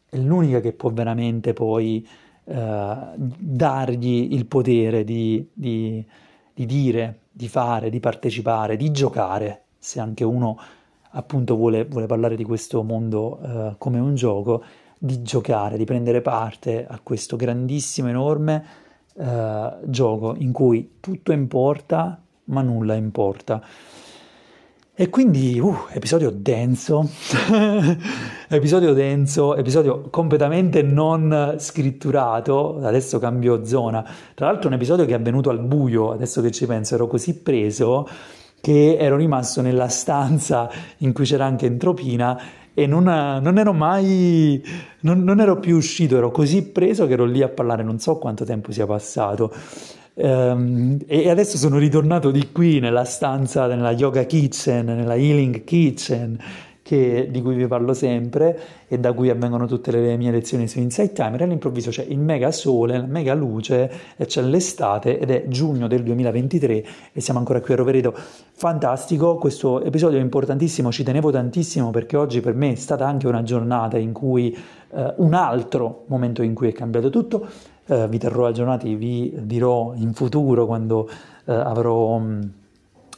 è 0.09 0.17
l'unica 0.17 0.59
che 0.59 0.73
può 0.73 0.89
veramente 0.89 1.53
poi 1.53 2.05
eh, 2.43 2.95
dargli 3.15 4.33
il 4.33 4.45
potere 4.45 5.05
di, 5.05 5.47
di, 5.53 6.05
di 6.53 6.65
dire, 6.65 7.19
di 7.31 7.47
fare, 7.47 7.89
di 7.89 8.01
partecipare, 8.01 8.75
di 8.75 8.91
giocare, 8.91 9.63
se 9.79 10.01
anche 10.01 10.25
uno 10.25 10.59
appunto 11.11 11.55
vuole, 11.55 11.85
vuole 11.85 12.07
parlare 12.07 12.35
di 12.35 12.43
questo 12.43 12.83
mondo 12.83 13.39
uh, 13.41 13.75
come 13.77 13.99
un 13.99 14.15
gioco, 14.15 14.63
di 14.97 15.21
giocare, 15.21 15.77
di 15.77 15.83
prendere 15.83 16.21
parte 16.21 16.85
a 16.85 16.99
questo 17.01 17.35
grandissimo, 17.35 18.07
enorme 18.07 18.80
uh, 19.13 19.89
gioco 19.89 20.35
in 20.37 20.51
cui 20.51 20.97
tutto 20.99 21.31
importa 21.31 22.21
ma 22.45 22.61
nulla 22.61 22.95
importa. 22.95 23.61
E 24.93 25.09
quindi, 25.09 25.57
uh, 25.59 25.75
episodio 25.89 26.29
denso, 26.29 27.09
episodio 28.49 28.93
denso, 28.93 29.55
episodio 29.55 30.01
completamente 30.09 30.83
non 30.83 31.55
scritturato, 31.57 32.77
adesso 32.83 33.17
cambio 33.17 33.65
zona. 33.65 34.05
Tra 34.35 34.47
l'altro 34.47 34.67
un 34.67 34.75
episodio 34.75 35.05
che 35.05 35.13
è 35.13 35.15
avvenuto 35.15 35.49
al 35.49 35.59
buio, 35.59 36.11
adesso 36.11 36.41
che 36.41 36.51
ci 36.51 36.67
penso, 36.67 36.95
ero 36.95 37.07
così 37.07 37.35
preso 37.39 38.07
che 38.61 38.95
ero 38.97 39.15
rimasto 39.15 39.61
nella 39.61 39.87
stanza 39.87 40.69
in 40.97 41.13
cui 41.13 41.25
c'era 41.25 41.45
anche 41.45 41.65
Entropina 41.65 42.39
e 42.73 42.87
non, 42.87 43.03
non 43.03 43.57
ero 43.57 43.73
mai, 43.73 44.63
non, 45.01 45.23
non, 45.23 45.39
ero 45.39 45.59
più 45.59 45.75
uscito, 45.75 46.17
ero 46.17 46.31
così 46.31 46.63
preso 46.63 47.07
che 47.07 47.13
ero 47.13 47.25
lì 47.25 47.41
a 47.41 47.49
parlare, 47.49 47.83
non 47.83 47.99
so 47.99 48.17
quanto 48.17 48.45
tempo 48.45 48.71
sia 48.71 48.85
passato. 48.85 49.53
Um, 50.13 50.97
e 51.07 51.29
adesso 51.29 51.57
sono 51.57 51.77
ritornato 51.77 52.31
di 52.31 52.51
qui 52.51 52.79
nella 52.79 53.05
stanza, 53.05 53.67
nella 53.67 53.91
yoga 53.91 54.23
kitchen, 54.23 54.85
nella 54.85 55.15
healing 55.15 55.63
kitchen 55.63 56.37
che, 56.91 57.29
di 57.31 57.41
cui 57.41 57.55
vi 57.55 57.67
parlo 57.67 57.93
sempre 57.93 58.59
e 58.89 58.99
da 58.99 59.13
cui 59.13 59.29
avvengono 59.29 59.65
tutte 59.65 59.91
le 59.91 60.17
mie 60.17 60.29
lezioni 60.29 60.67
su 60.67 60.79
Insight 60.79 61.13
Timer, 61.13 61.41
all'improvviso 61.41 61.89
c'è 61.89 62.03
il 62.03 62.19
mega 62.19 62.51
sole, 62.51 62.97
la 62.97 63.05
mega 63.05 63.33
luce, 63.33 63.89
e 64.17 64.25
c'è 64.25 64.41
l'estate 64.41 65.17
ed 65.17 65.31
è 65.31 65.45
giugno 65.47 65.87
del 65.87 66.03
2023 66.03 66.85
e 67.13 67.21
siamo 67.21 67.39
ancora 67.39 67.61
qui 67.61 67.75
a 67.75 67.77
Rovereto. 67.77 68.13
Fantastico, 68.51 69.37
questo 69.37 69.81
episodio 69.81 70.19
è 70.19 70.21
importantissimo, 70.21 70.91
ci 70.91 71.03
tenevo 71.03 71.31
tantissimo 71.31 71.91
perché 71.91 72.17
oggi 72.17 72.41
per 72.41 72.55
me 72.55 72.73
è 72.73 72.75
stata 72.75 73.07
anche 73.07 73.25
una 73.25 73.41
giornata 73.41 73.97
in 73.97 74.11
cui 74.11 74.53
eh, 74.93 75.13
un 75.15 75.33
altro 75.33 76.03
momento 76.07 76.43
in 76.43 76.53
cui 76.53 76.67
è 76.67 76.73
cambiato 76.73 77.09
tutto. 77.09 77.47
Eh, 77.85 78.09
vi 78.09 78.17
terrò 78.17 78.47
aggiornati, 78.47 78.95
vi 78.95 79.33
dirò 79.43 79.93
in 79.95 80.11
futuro 80.11 80.65
quando 80.65 81.09
eh, 81.45 81.53
avrò... 81.53 82.17
Mh, 82.17 82.51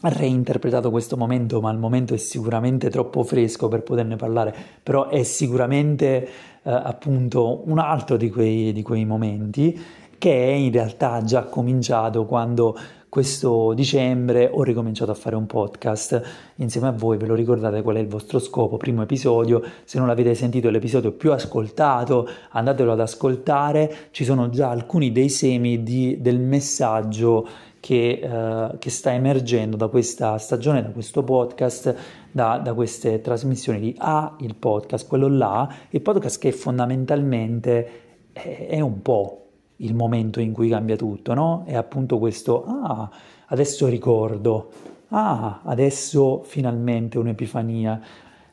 reinterpretato 0.10 0.90
questo 0.90 1.18
momento, 1.18 1.62
ma 1.62 1.72
il 1.72 1.78
momento 1.78 2.14
è 2.14 2.18
sicuramente 2.18 2.90
troppo 2.90 3.24
fresco 3.24 3.68
per 3.68 3.84
poterne 3.84 4.16
parlare, 4.16 4.54
però 4.82 5.08
è 5.08 5.24
sicuramente 5.24 6.28
eh, 6.64 6.72
appunto 6.72 7.64
un 7.66 7.80
altro 7.80 8.18
di 8.18 8.30
quei, 8.30 8.74
di 8.74 8.82
quei 8.82 9.06
momenti 9.06 9.80
che 10.18 10.32
è 10.32 10.52
in 10.52 10.72
realtà 10.72 11.22
già 11.24 11.44
cominciato 11.44 12.26
quando 12.26 12.78
questo 13.14 13.74
dicembre 13.74 14.50
ho 14.52 14.64
ricominciato 14.64 15.12
a 15.12 15.14
fare 15.14 15.36
un 15.36 15.46
podcast. 15.46 16.20
Insieme 16.56 16.88
a 16.88 16.92
voi, 16.92 17.18
ve 17.18 17.28
lo 17.28 17.36
ricordate 17.36 17.84
qual 17.84 17.98
è 17.98 18.00
il 18.00 18.08
vostro 18.08 18.40
scopo, 18.40 18.78
primo 18.78 19.04
episodio, 19.04 19.62
se 19.84 20.00
non 20.00 20.08
l'avete 20.08 20.34
sentito 20.34 20.72
l'episodio 20.72 21.12
più 21.12 21.32
ascoltato, 21.32 22.28
andatelo 22.52 22.94
ad 22.94 23.02
ascoltare, 23.02 24.08
ci 24.10 24.24
sono 24.24 24.50
già 24.50 24.70
alcuni 24.70 25.12
dei 25.12 25.30
semi 25.30 25.84
di, 25.84 26.18
del 26.22 26.40
messaggio 26.40 27.48
che, 27.84 28.22
uh, 28.24 28.78
che, 28.78 28.90
sta 28.90 29.12
emergendo 29.12 29.76
da 29.76 29.90
questa 29.90 30.38
stagione, 30.38 30.82
da 30.82 30.92
questo 30.92 31.22
podcast, 31.22 31.94
da, 32.32 32.58
da, 32.58 32.74
queste 32.74 33.20
trasmissioni 33.20 33.78
di 33.82 33.94
A, 33.98 34.38
il 34.40 34.56
podcast, 34.56 35.06
quello 35.06 35.28
là, 35.28 35.70
il 35.90 36.00
podcast 36.00 36.40
che 36.40 36.54
fondamentalmente 36.54 37.90
è, 38.32 38.68
è 38.70 38.80
un 38.80 39.02
po' 39.02 39.48
il 39.78 39.94
momento 39.96 40.40
in 40.40 40.54
cui 40.54 40.70
cambia 40.70 40.96
tutto, 40.96 41.34
no? 41.34 41.64
È 41.66 41.76
appunto 41.76 42.20
questo, 42.20 42.64
ah, 42.64 43.12
adesso 43.48 43.88
ricordo, 43.88 44.72
ah, 45.10 45.60
adesso 45.66 46.42
finalmente 46.44 47.18
un'epifania. 47.18 48.00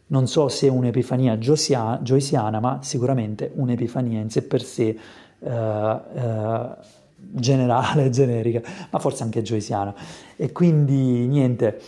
Non 0.08 0.26
so 0.26 0.48
se 0.48 0.66
un'epifania 0.66 1.38
gioisiana, 1.38 2.58
ma 2.58 2.80
sicuramente 2.82 3.52
un'epifania 3.54 4.18
in 4.18 4.28
sé 4.28 4.42
per 4.42 4.62
sé. 4.62 4.98
Uh, 5.38 5.48
uh, 5.48 6.76
generale, 7.30 8.08
generica, 8.10 8.62
ma 8.90 8.98
forse 8.98 9.22
anche 9.22 9.42
joysiana. 9.42 9.94
E 10.36 10.52
quindi 10.52 11.26
niente, 11.26 11.80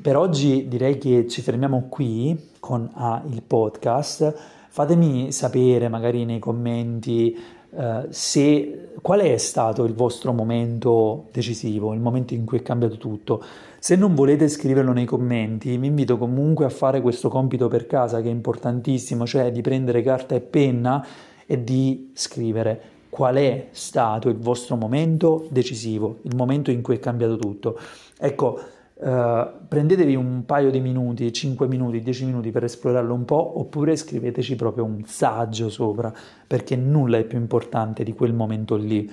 per 0.00 0.16
oggi 0.16 0.68
direi 0.68 0.98
che 0.98 1.26
ci 1.28 1.42
fermiamo 1.42 1.86
qui 1.88 2.50
con 2.60 2.88
ah, 2.94 3.22
il 3.30 3.42
podcast. 3.42 4.34
Fatemi 4.68 5.32
sapere 5.32 5.88
magari 5.88 6.24
nei 6.24 6.38
commenti 6.38 7.54
Uh, 7.68 8.06
se, 8.08 8.92
qual 9.02 9.20
è 9.20 9.36
stato 9.36 9.84
il 9.84 9.92
vostro 9.92 10.32
momento 10.32 11.26
decisivo, 11.30 11.92
il 11.92 12.00
momento 12.00 12.32
in 12.32 12.46
cui 12.46 12.60
è 12.60 12.62
cambiato 12.62 12.96
tutto. 12.96 13.44
Se 13.78 13.96
non 13.96 14.14
volete 14.14 14.48
scriverlo 14.48 14.92
nei 14.92 15.04
commenti, 15.04 15.76
vi 15.76 15.86
invito 15.88 16.16
comunque 16.16 16.64
a 16.64 16.70
fare 16.70 17.02
questo 17.02 17.28
compito 17.28 17.68
per 17.68 17.86
casa 17.86 18.22
che 18.22 18.28
è 18.28 18.30
importantissimo, 18.30 19.26
cioè 19.26 19.52
di 19.52 19.60
prendere 19.60 20.00
carta 20.00 20.34
e 20.34 20.40
penna 20.40 21.04
e 21.44 21.62
di 21.62 22.12
scrivere 22.14 22.95
qual 23.16 23.36
è 23.36 23.68
stato 23.70 24.28
il 24.28 24.36
vostro 24.36 24.76
momento 24.76 25.46
decisivo, 25.48 26.18
il 26.24 26.36
momento 26.36 26.70
in 26.70 26.82
cui 26.82 26.96
è 26.96 26.98
cambiato 26.98 27.38
tutto. 27.38 27.78
Ecco, 28.18 28.60
eh, 29.00 29.50
prendetevi 29.66 30.14
un 30.14 30.44
paio 30.44 30.70
di 30.70 30.80
minuti, 30.80 31.32
5 31.32 31.66
minuti, 31.66 32.02
10 32.02 32.26
minuti 32.26 32.50
per 32.50 32.64
esplorarlo 32.64 33.14
un 33.14 33.24
po', 33.24 33.58
oppure 33.58 33.96
scriveteci 33.96 34.54
proprio 34.54 34.84
un 34.84 35.02
saggio 35.06 35.70
sopra, 35.70 36.12
perché 36.46 36.76
nulla 36.76 37.16
è 37.16 37.24
più 37.24 37.38
importante 37.38 38.04
di 38.04 38.12
quel 38.12 38.34
momento 38.34 38.76
lì. 38.76 39.10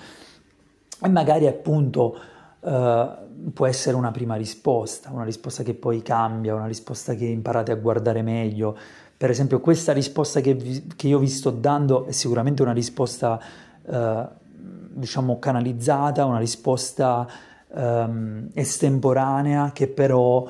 E 1.01 1.07
magari 1.07 1.47
appunto 1.47 2.13
eh, 2.59 3.07
può 3.53 3.65
essere 3.65 3.95
una 3.95 4.11
prima 4.11 4.35
risposta, 4.35 5.11
una 5.13 5.23
risposta 5.23 5.63
che 5.63 5.75
poi 5.75 6.01
cambia, 6.01 6.53
una 6.55 6.67
risposta 6.67 7.15
che 7.15 7.23
imparate 7.23 7.71
a 7.71 7.75
guardare 7.75 8.21
meglio. 8.21 8.75
Per 9.15 9.29
esempio, 9.29 9.61
questa 9.61 9.93
risposta 9.93 10.41
che, 10.41 10.55
vi, 10.55 10.87
che 10.93 11.07
io 11.07 11.19
vi 11.19 11.29
sto 11.29 11.51
dando 11.51 12.05
è 12.05 12.11
sicuramente 12.11 12.61
una 12.61 12.73
risposta 12.73 13.39
eh, 13.85 14.27
diciamo 14.93 15.39
canalizzata, 15.39 16.25
una 16.25 16.39
risposta 16.39 17.27
ehm, 17.73 18.49
estemporanea 18.53 19.71
che 19.73 19.87
però 19.87 20.47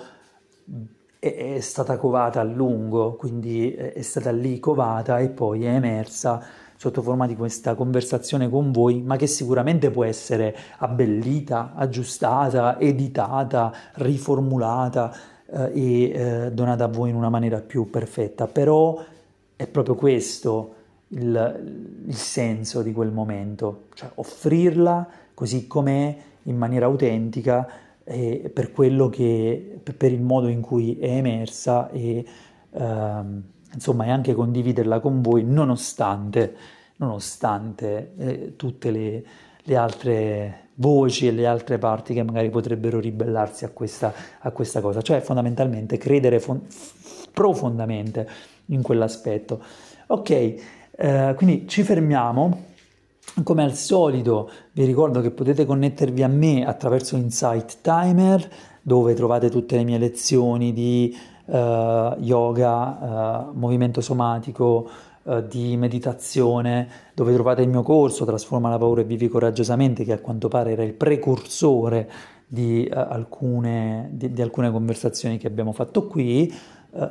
è, 1.20 1.56
è, 1.56 1.60
stata 1.62 1.98
covata 1.98 2.42
a 2.42 2.44
lungo, 2.44 3.16
quindi 3.16 3.74
è, 3.74 3.94
è 3.94 4.02
stata 4.02 4.32
lì 4.32 4.60
covata 4.60 5.20
e 5.20 5.30
poi 5.30 5.66
è 5.66 5.74
emersa 5.74 6.44
sotto 6.76 7.02
forma 7.02 7.28
di 7.28 7.36
questa 7.38 7.76
conversazione 7.76 8.50
con 8.50 8.72
voi, 8.72 9.02
ma 9.02 9.16
che 9.16 9.28
sicuramente 9.28 9.90
può 9.90 10.04
essere 10.04 10.54
abbellita, 10.80 11.72
aggiustata, 11.76 12.78
editata, 12.78 13.72
riformulata 13.94 15.16
eh, 15.50 15.72
e 15.74 16.04
eh, 16.12 16.52
donata 16.52 16.84
a 16.84 16.88
voi 16.88 17.10
in 17.10 17.16
una 17.16 17.30
maniera 17.30 17.62
più 17.62 17.90
perfetta. 17.90 18.48
Però 18.48 19.02
è 19.56 19.66
proprio 19.68 19.96
questo 19.96 20.74
il, 21.14 22.04
il 22.06 22.16
senso 22.16 22.82
di 22.82 22.92
quel 22.92 23.12
momento, 23.12 23.86
cioè 23.94 24.10
offrirla 24.16 25.08
così 25.34 25.68
com'è, 25.68 26.18
in 26.44 26.58
maniera 26.58 26.86
autentica, 26.86 27.68
eh, 28.04 28.52
per 28.54 28.72
quello 28.72 29.10
che, 29.10 29.80
per 29.96 30.12
il 30.12 30.22
modo 30.22 30.48
in 30.48 30.62
cui 30.62 30.98
è 31.00 31.10
emersa 31.10 31.90
e 31.90 32.26
ehm, 32.72 33.44
insomma 33.74 34.06
e 34.06 34.10
anche 34.10 34.34
condividerla 34.34 35.00
con 35.00 35.22
voi 35.22 35.44
nonostante, 35.44 36.56
nonostante 36.98 38.14
eh, 38.18 38.54
tutte 38.56 38.92
le, 38.92 39.24
le, 39.64 39.76
altre 39.76 40.70
voci 40.76 41.28
e 41.28 41.32
le 41.32 41.48
altre 41.48 41.78
parti 41.78 42.14
che 42.14 42.24
magari 42.24 42.50
potrebbero 42.50 43.00
ribellarsi 43.00 43.66
a 43.66 43.70
questa, 43.70 44.14
a 44.40 44.52
questa 44.52 44.82
cosa, 44.82 45.02
cioè 45.02 45.22
fondamentalmente 45.22 45.98
credere 45.98 46.40
fon- 46.40 46.66
profondamente 47.32 48.28
in 48.68 48.82
quell'aspetto. 48.82 49.62
Ok, 50.08 50.56
eh, 50.96 51.34
quindi 51.36 51.68
ci 51.68 51.84
fermiamo. 51.84 52.72
Come 53.44 53.64
al 53.64 53.74
solito 53.74 54.50
vi 54.74 54.86
ricordo 54.86 55.22
che 55.22 55.32
potete 55.32 55.66
connettervi 55.66 56.22
a 56.22 56.28
me 56.28 56.66
attraverso 56.66 57.16
Insight 57.16 57.78
Timer 57.82 58.48
dove 58.82 59.14
trovate 59.14 59.50
tutte 59.50 59.76
le 59.76 59.84
mie 59.84 59.98
lezioni 59.98 60.74
di 60.74 61.16
uh, 61.46 61.54
yoga, 62.20 63.48
uh, 63.50 63.58
movimento 63.58 64.02
somatico, 64.02 64.90
uh, 65.24 65.42
di 65.42 65.78
meditazione, 65.78 66.88
dove 67.16 67.34
trovate 67.34 67.62
il 67.62 67.70
mio 67.70 67.82
corso 67.82 68.26
Trasforma 68.26 68.70
la 68.70 68.78
paura 68.78 69.02
e 69.02 69.06
vivi 69.06 69.30
coraggiosamente 69.30 70.04
che 70.04 70.12
a 70.12 70.20
quanto 70.20 70.50
pare 70.50 70.74
era 70.74 70.84
il 70.84 70.94
precursore 70.94 72.10
di, 72.46 72.88
alcune, 72.94 74.10
di, 74.12 74.32
di 74.32 74.42
alcune 74.42 74.70
conversazioni 74.70 75.38
che 75.38 75.48
abbiamo 75.48 75.72
fatto 75.72 76.06
qui 76.08 76.54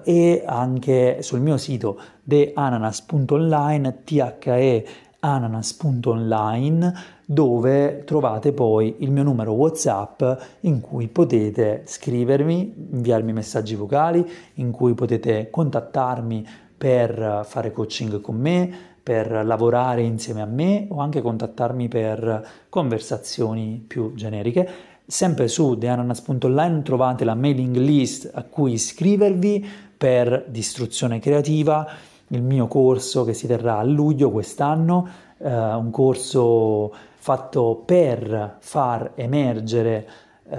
e 0.05 0.43
anche 0.47 1.22
sul 1.22 1.41
mio 1.41 1.57
sito 1.57 1.99
theananas.online, 2.24 4.03
the 4.05 4.87
ananas.online 5.20 6.93
dove 7.24 8.03
trovate 8.05 8.53
poi 8.53 8.97
il 8.99 9.11
mio 9.11 9.22
numero 9.22 9.53
WhatsApp 9.53 10.22
in 10.61 10.80
cui 10.80 11.09
potete 11.09 11.83
scrivermi, 11.85 12.89
inviarmi 12.93 13.33
messaggi 13.33 13.74
vocali, 13.74 14.28
in 14.55 14.70
cui 14.70 14.95
potete 14.95 15.49
contattarmi 15.49 16.47
per 16.76 17.43
fare 17.45 17.72
coaching 17.72 18.20
con 18.20 18.37
me, 18.37 18.70
per 19.03 19.45
lavorare 19.45 20.03
insieme 20.03 20.43
a 20.43 20.47
me 20.47 20.87
o 20.91 20.99
anche 20.99 21.22
contattarmi 21.22 21.89
per 21.89 22.47
conversazioni 22.68 23.83
più 23.87 24.14
generiche. 24.14 24.68
Sempre 25.05 25.48
su 25.48 25.76
theananas.online 25.76 26.82
trovate 26.82 27.24
la 27.24 27.34
mailing 27.34 27.76
list 27.76 28.30
a 28.32 28.44
cui 28.44 28.72
iscrivervi 28.72 29.66
per 29.96 30.46
distruzione 30.48 31.18
creativa. 31.18 31.86
Il 32.28 32.42
mio 32.42 32.66
corso 32.66 33.24
che 33.24 33.34
si 33.34 33.46
terrà 33.46 33.78
a 33.78 33.82
luglio 33.82 34.30
quest'anno, 34.30 35.09
eh, 35.38 35.48
un 35.48 35.90
corso 35.90 36.92
fatto 37.16 37.82
per 37.84 38.57
far 38.59 39.12
emergere 39.14 40.09
eh, 40.48 40.57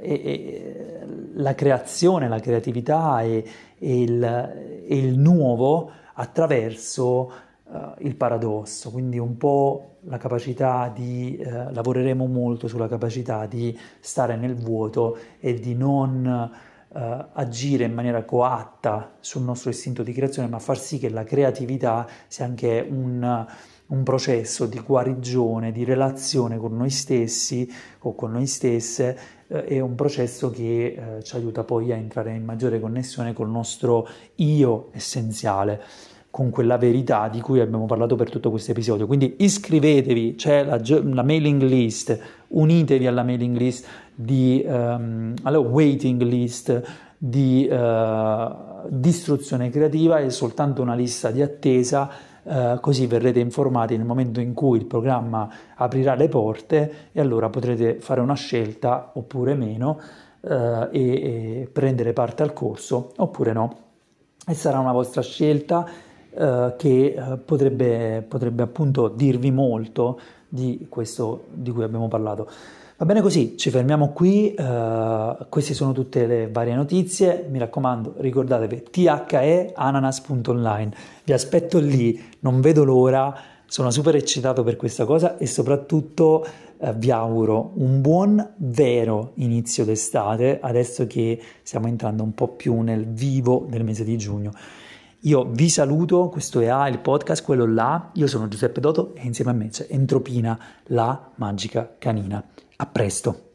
e, 0.00 0.12
e 0.12 1.06
la 1.34 1.54
creazione, 1.54 2.28
la 2.28 2.40
creatività 2.40 3.22
e, 3.22 3.44
il, 3.78 4.22
e 4.24 4.96
il, 4.96 5.18
nuovo 5.18 5.90
attraverso 6.14 7.30
uh, 7.64 7.78
il 7.98 8.16
paradosso, 8.16 8.90
quindi 8.90 9.18
un 9.18 9.36
po' 9.36 9.95
la 10.08 10.18
capacità 10.18 10.90
di, 10.94 11.38
uh, 11.38 11.72
lavoreremo 11.72 12.26
molto 12.26 12.68
sulla 12.68 12.88
capacità 12.88 13.46
di 13.46 13.76
stare 14.00 14.36
nel 14.36 14.54
vuoto 14.54 15.18
e 15.38 15.54
di 15.54 15.74
non 15.74 16.50
uh, 16.88 16.98
agire 17.32 17.84
in 17.84 17.94
maniera 17.94 18.24
coatta 18.24 19.16
sul 19.20 19.42
nostro 19.42 19.70
istinto 19.70 20.02
di 20.02 20.12
creazione, 20.12 20.48
ma 20.48 20.58
far 20.58 20.78
sì 20.78 20.98
che 20.98 21.08
la 21.10 21.24
creatività 21.24 22.06
sia 22.26 22.44
anche 22.44 22.86
un, 22.88 23.46
un 23.86 24.02
processo 24.02 24.66
di 24.66 24.80
guarigione, 24.80 25.72
di 25.72 25.84
relazione 25.84 26.56
con 26.56 26.76
noi 26.76 26.90
stessi 26.90 27.70
o 28.00 28.14
con 28.14 28.32
noi 28.32 28.46
stesse, 28.46 29.18
eh, 29.48 29.64
è 29.64 29.80
un 29.80 29.94
processo 29.94 30.50
che 30.50 31.18
eh, 31.18 31.22
ci 31.22 31.36
aiuta 31.36 31.64
poi 31.64 31.92
a 31.92 31.96
entrare 31.96 32.34
in 32.34 32.44
maggiore 32.44 32.80
connessione 32.80 33.32
col 33.32 33.50
nostro 33.50 34.08
io 34.36 34.88
essenziale 34.92 35.82
con 36.30 36.50
quella 36.50 36.76
verità 36.76 37.28
di 37.28 37.40
cui 37.40 37.60
abbiamo 37.60 37.86
parlato 37.86 38.14
per 38.14 38.28
tutto 38.28 38.50
questo 38.50 38.72
episodio. 38.72 39.06
Quindi 39.06 39.36
iscrivetevi, 39.38 40.34
c'è 40.34 40.64
la, 40.64 40.78
la 40.78 41.22
mailing 41.22 41.62
list, 41.62 42.18
unitevi 42.48 43.06
alla 43.06 43.22
mailing 43.22 43.56
list 43.56 43.86
di, 44.14 44.62
um, 44.66 45.34
alla 45.42 45.58
waiting 45.58 46.20
list 46.22 46.82
di 47.18 47.66
uh, 47.70 48.88
distruzione 48.88 49.70
creativa, 49.70 50.18
è 50.18 50.28
soltanto 50.28 50.82
una 50.82 50.94
lista 50.94 51.30
di 51.30 51.40
attesa, 51.40 52.10
uh, 52.42 52.80
così 52.80 53.06
verrete 53.06 53.40
informati 53.40 53.96
nel 53.96 54.06
momento 54.06 54.40
in 54.40 54.52
cui 54.52 54.78
il 54.78 54.86
programma 54.86 55.48
aprirà 55.74 56.14
le 56.14 56.28
porte 56.28 56.92
e 57.12 57.20
allora 57.20 57.48
potrete 57.48 57.98
fare 58.00 58.20
una 58.20 58.34
scelta 58.34 59.12
oppure 59.14 59.54
meno 59.54 59.98
uh, 60.40 60.48
e, 60.48 60.90
e 60.92 61.70
prendere 61.72 62.12
parte 62.12 62.42
al 62.42 62.52
corso 62.52 63.12
oppure 63.16 63.52
no. 63.52 63.78
E 64.46 64.54
sarà 64.54 64.78
una 64.78 64.92
vostra 64.92 65.22
scelta 65.22 65.88
eh, 66.38 66.74
che 66.76 67.14
eh, 67.16 67.36
potrebbe, 67.38 68.22
potrebbe, 68.28 68.62
appunto 68.62 69.08
dirvi 69.08 69.50
molto 69.50 70.20
di 70.46 70.86
questo 70.88 71.44
di 71.50 71.70
cui 71.70 71.82
abbiamo 71.82 72.08
parlato. 72.08 72.46
Va 72.98 73.06
bene 73.06 73.22
così, 73.22 73.56
ci 73.56 73.68
fermiamo 73.68 74.12
qui, 74.12 74.54
uh, 74.56 75.48
queste 75.50 75.74
sono 75.74 75.92
tutte 75.92 76.26
le 76.26 76.48
varie 76.50 76.74
notizie, 76.74 77.46
mi 77.50 77.58
raccomando 77.58 78.14
ricordatevi 78.16 78.84
theananas.online, 78.90 80.90
vi 81.24 81.32
aspetto 81.34 81.78
lì, 81.78 82.18
non 82.40 82.62
vedo 82.62 82.84
l'ora, 82.84 83.34
sono 83.66 83.90
super 83.90 84.14
eccitato 84.14 84.62
per 84.62 84.76
questa 84.76 85.04
cosa 85.04 85.36
e 85.36 85.46
soprattutto 85.46 86.46
uh, 86.78 86.94
vi 86.94 87.10
auguro 87.10 87.72
un 87.74 88.00
buon 88.00 88.54
vero 88.56 89.32
inizio 89.34 89.84
d'estate, 89.84 90.58
adesso 90.62 91.06
che 91.06 91.38
stiamo 91.62 91.88
entrando 91.88 92.22
un 92.22 92.32
po' 92.32 92.48
più 92.48 92.80
nel 92.80 93.06
vivo 93.06 93.66
del 93.68 93.84
mese 93.84 94.04
di 94.04 94.16
giugno. 94.16 94.52
Io 95.26 95.42
vi 95.42 95.68
saluto, 95.68 96.28
questo 96.28 96.60
è 96.60 96.68
A, 96.68 96.88
il 96.88 97.00
podcast, 97.00 97.42
quello 97.42 97.66
là. 97.66 98.10
Io 98.14 98.28
sono 98.28 98.46
Giuseppe 98.46 98.78
Doto 98.78 99.12
e 99.16 99.26
insieme 99.26 99.50
a 99.50 99.54
me 99.54 99.68
c'è 99.70 99.86
Entropina, 99.90 100.56
la 100.84 101.32
magica 101.34 101.96
canina. 101.98 102.44
A 102.76 102.86
presto! 102.86 103.45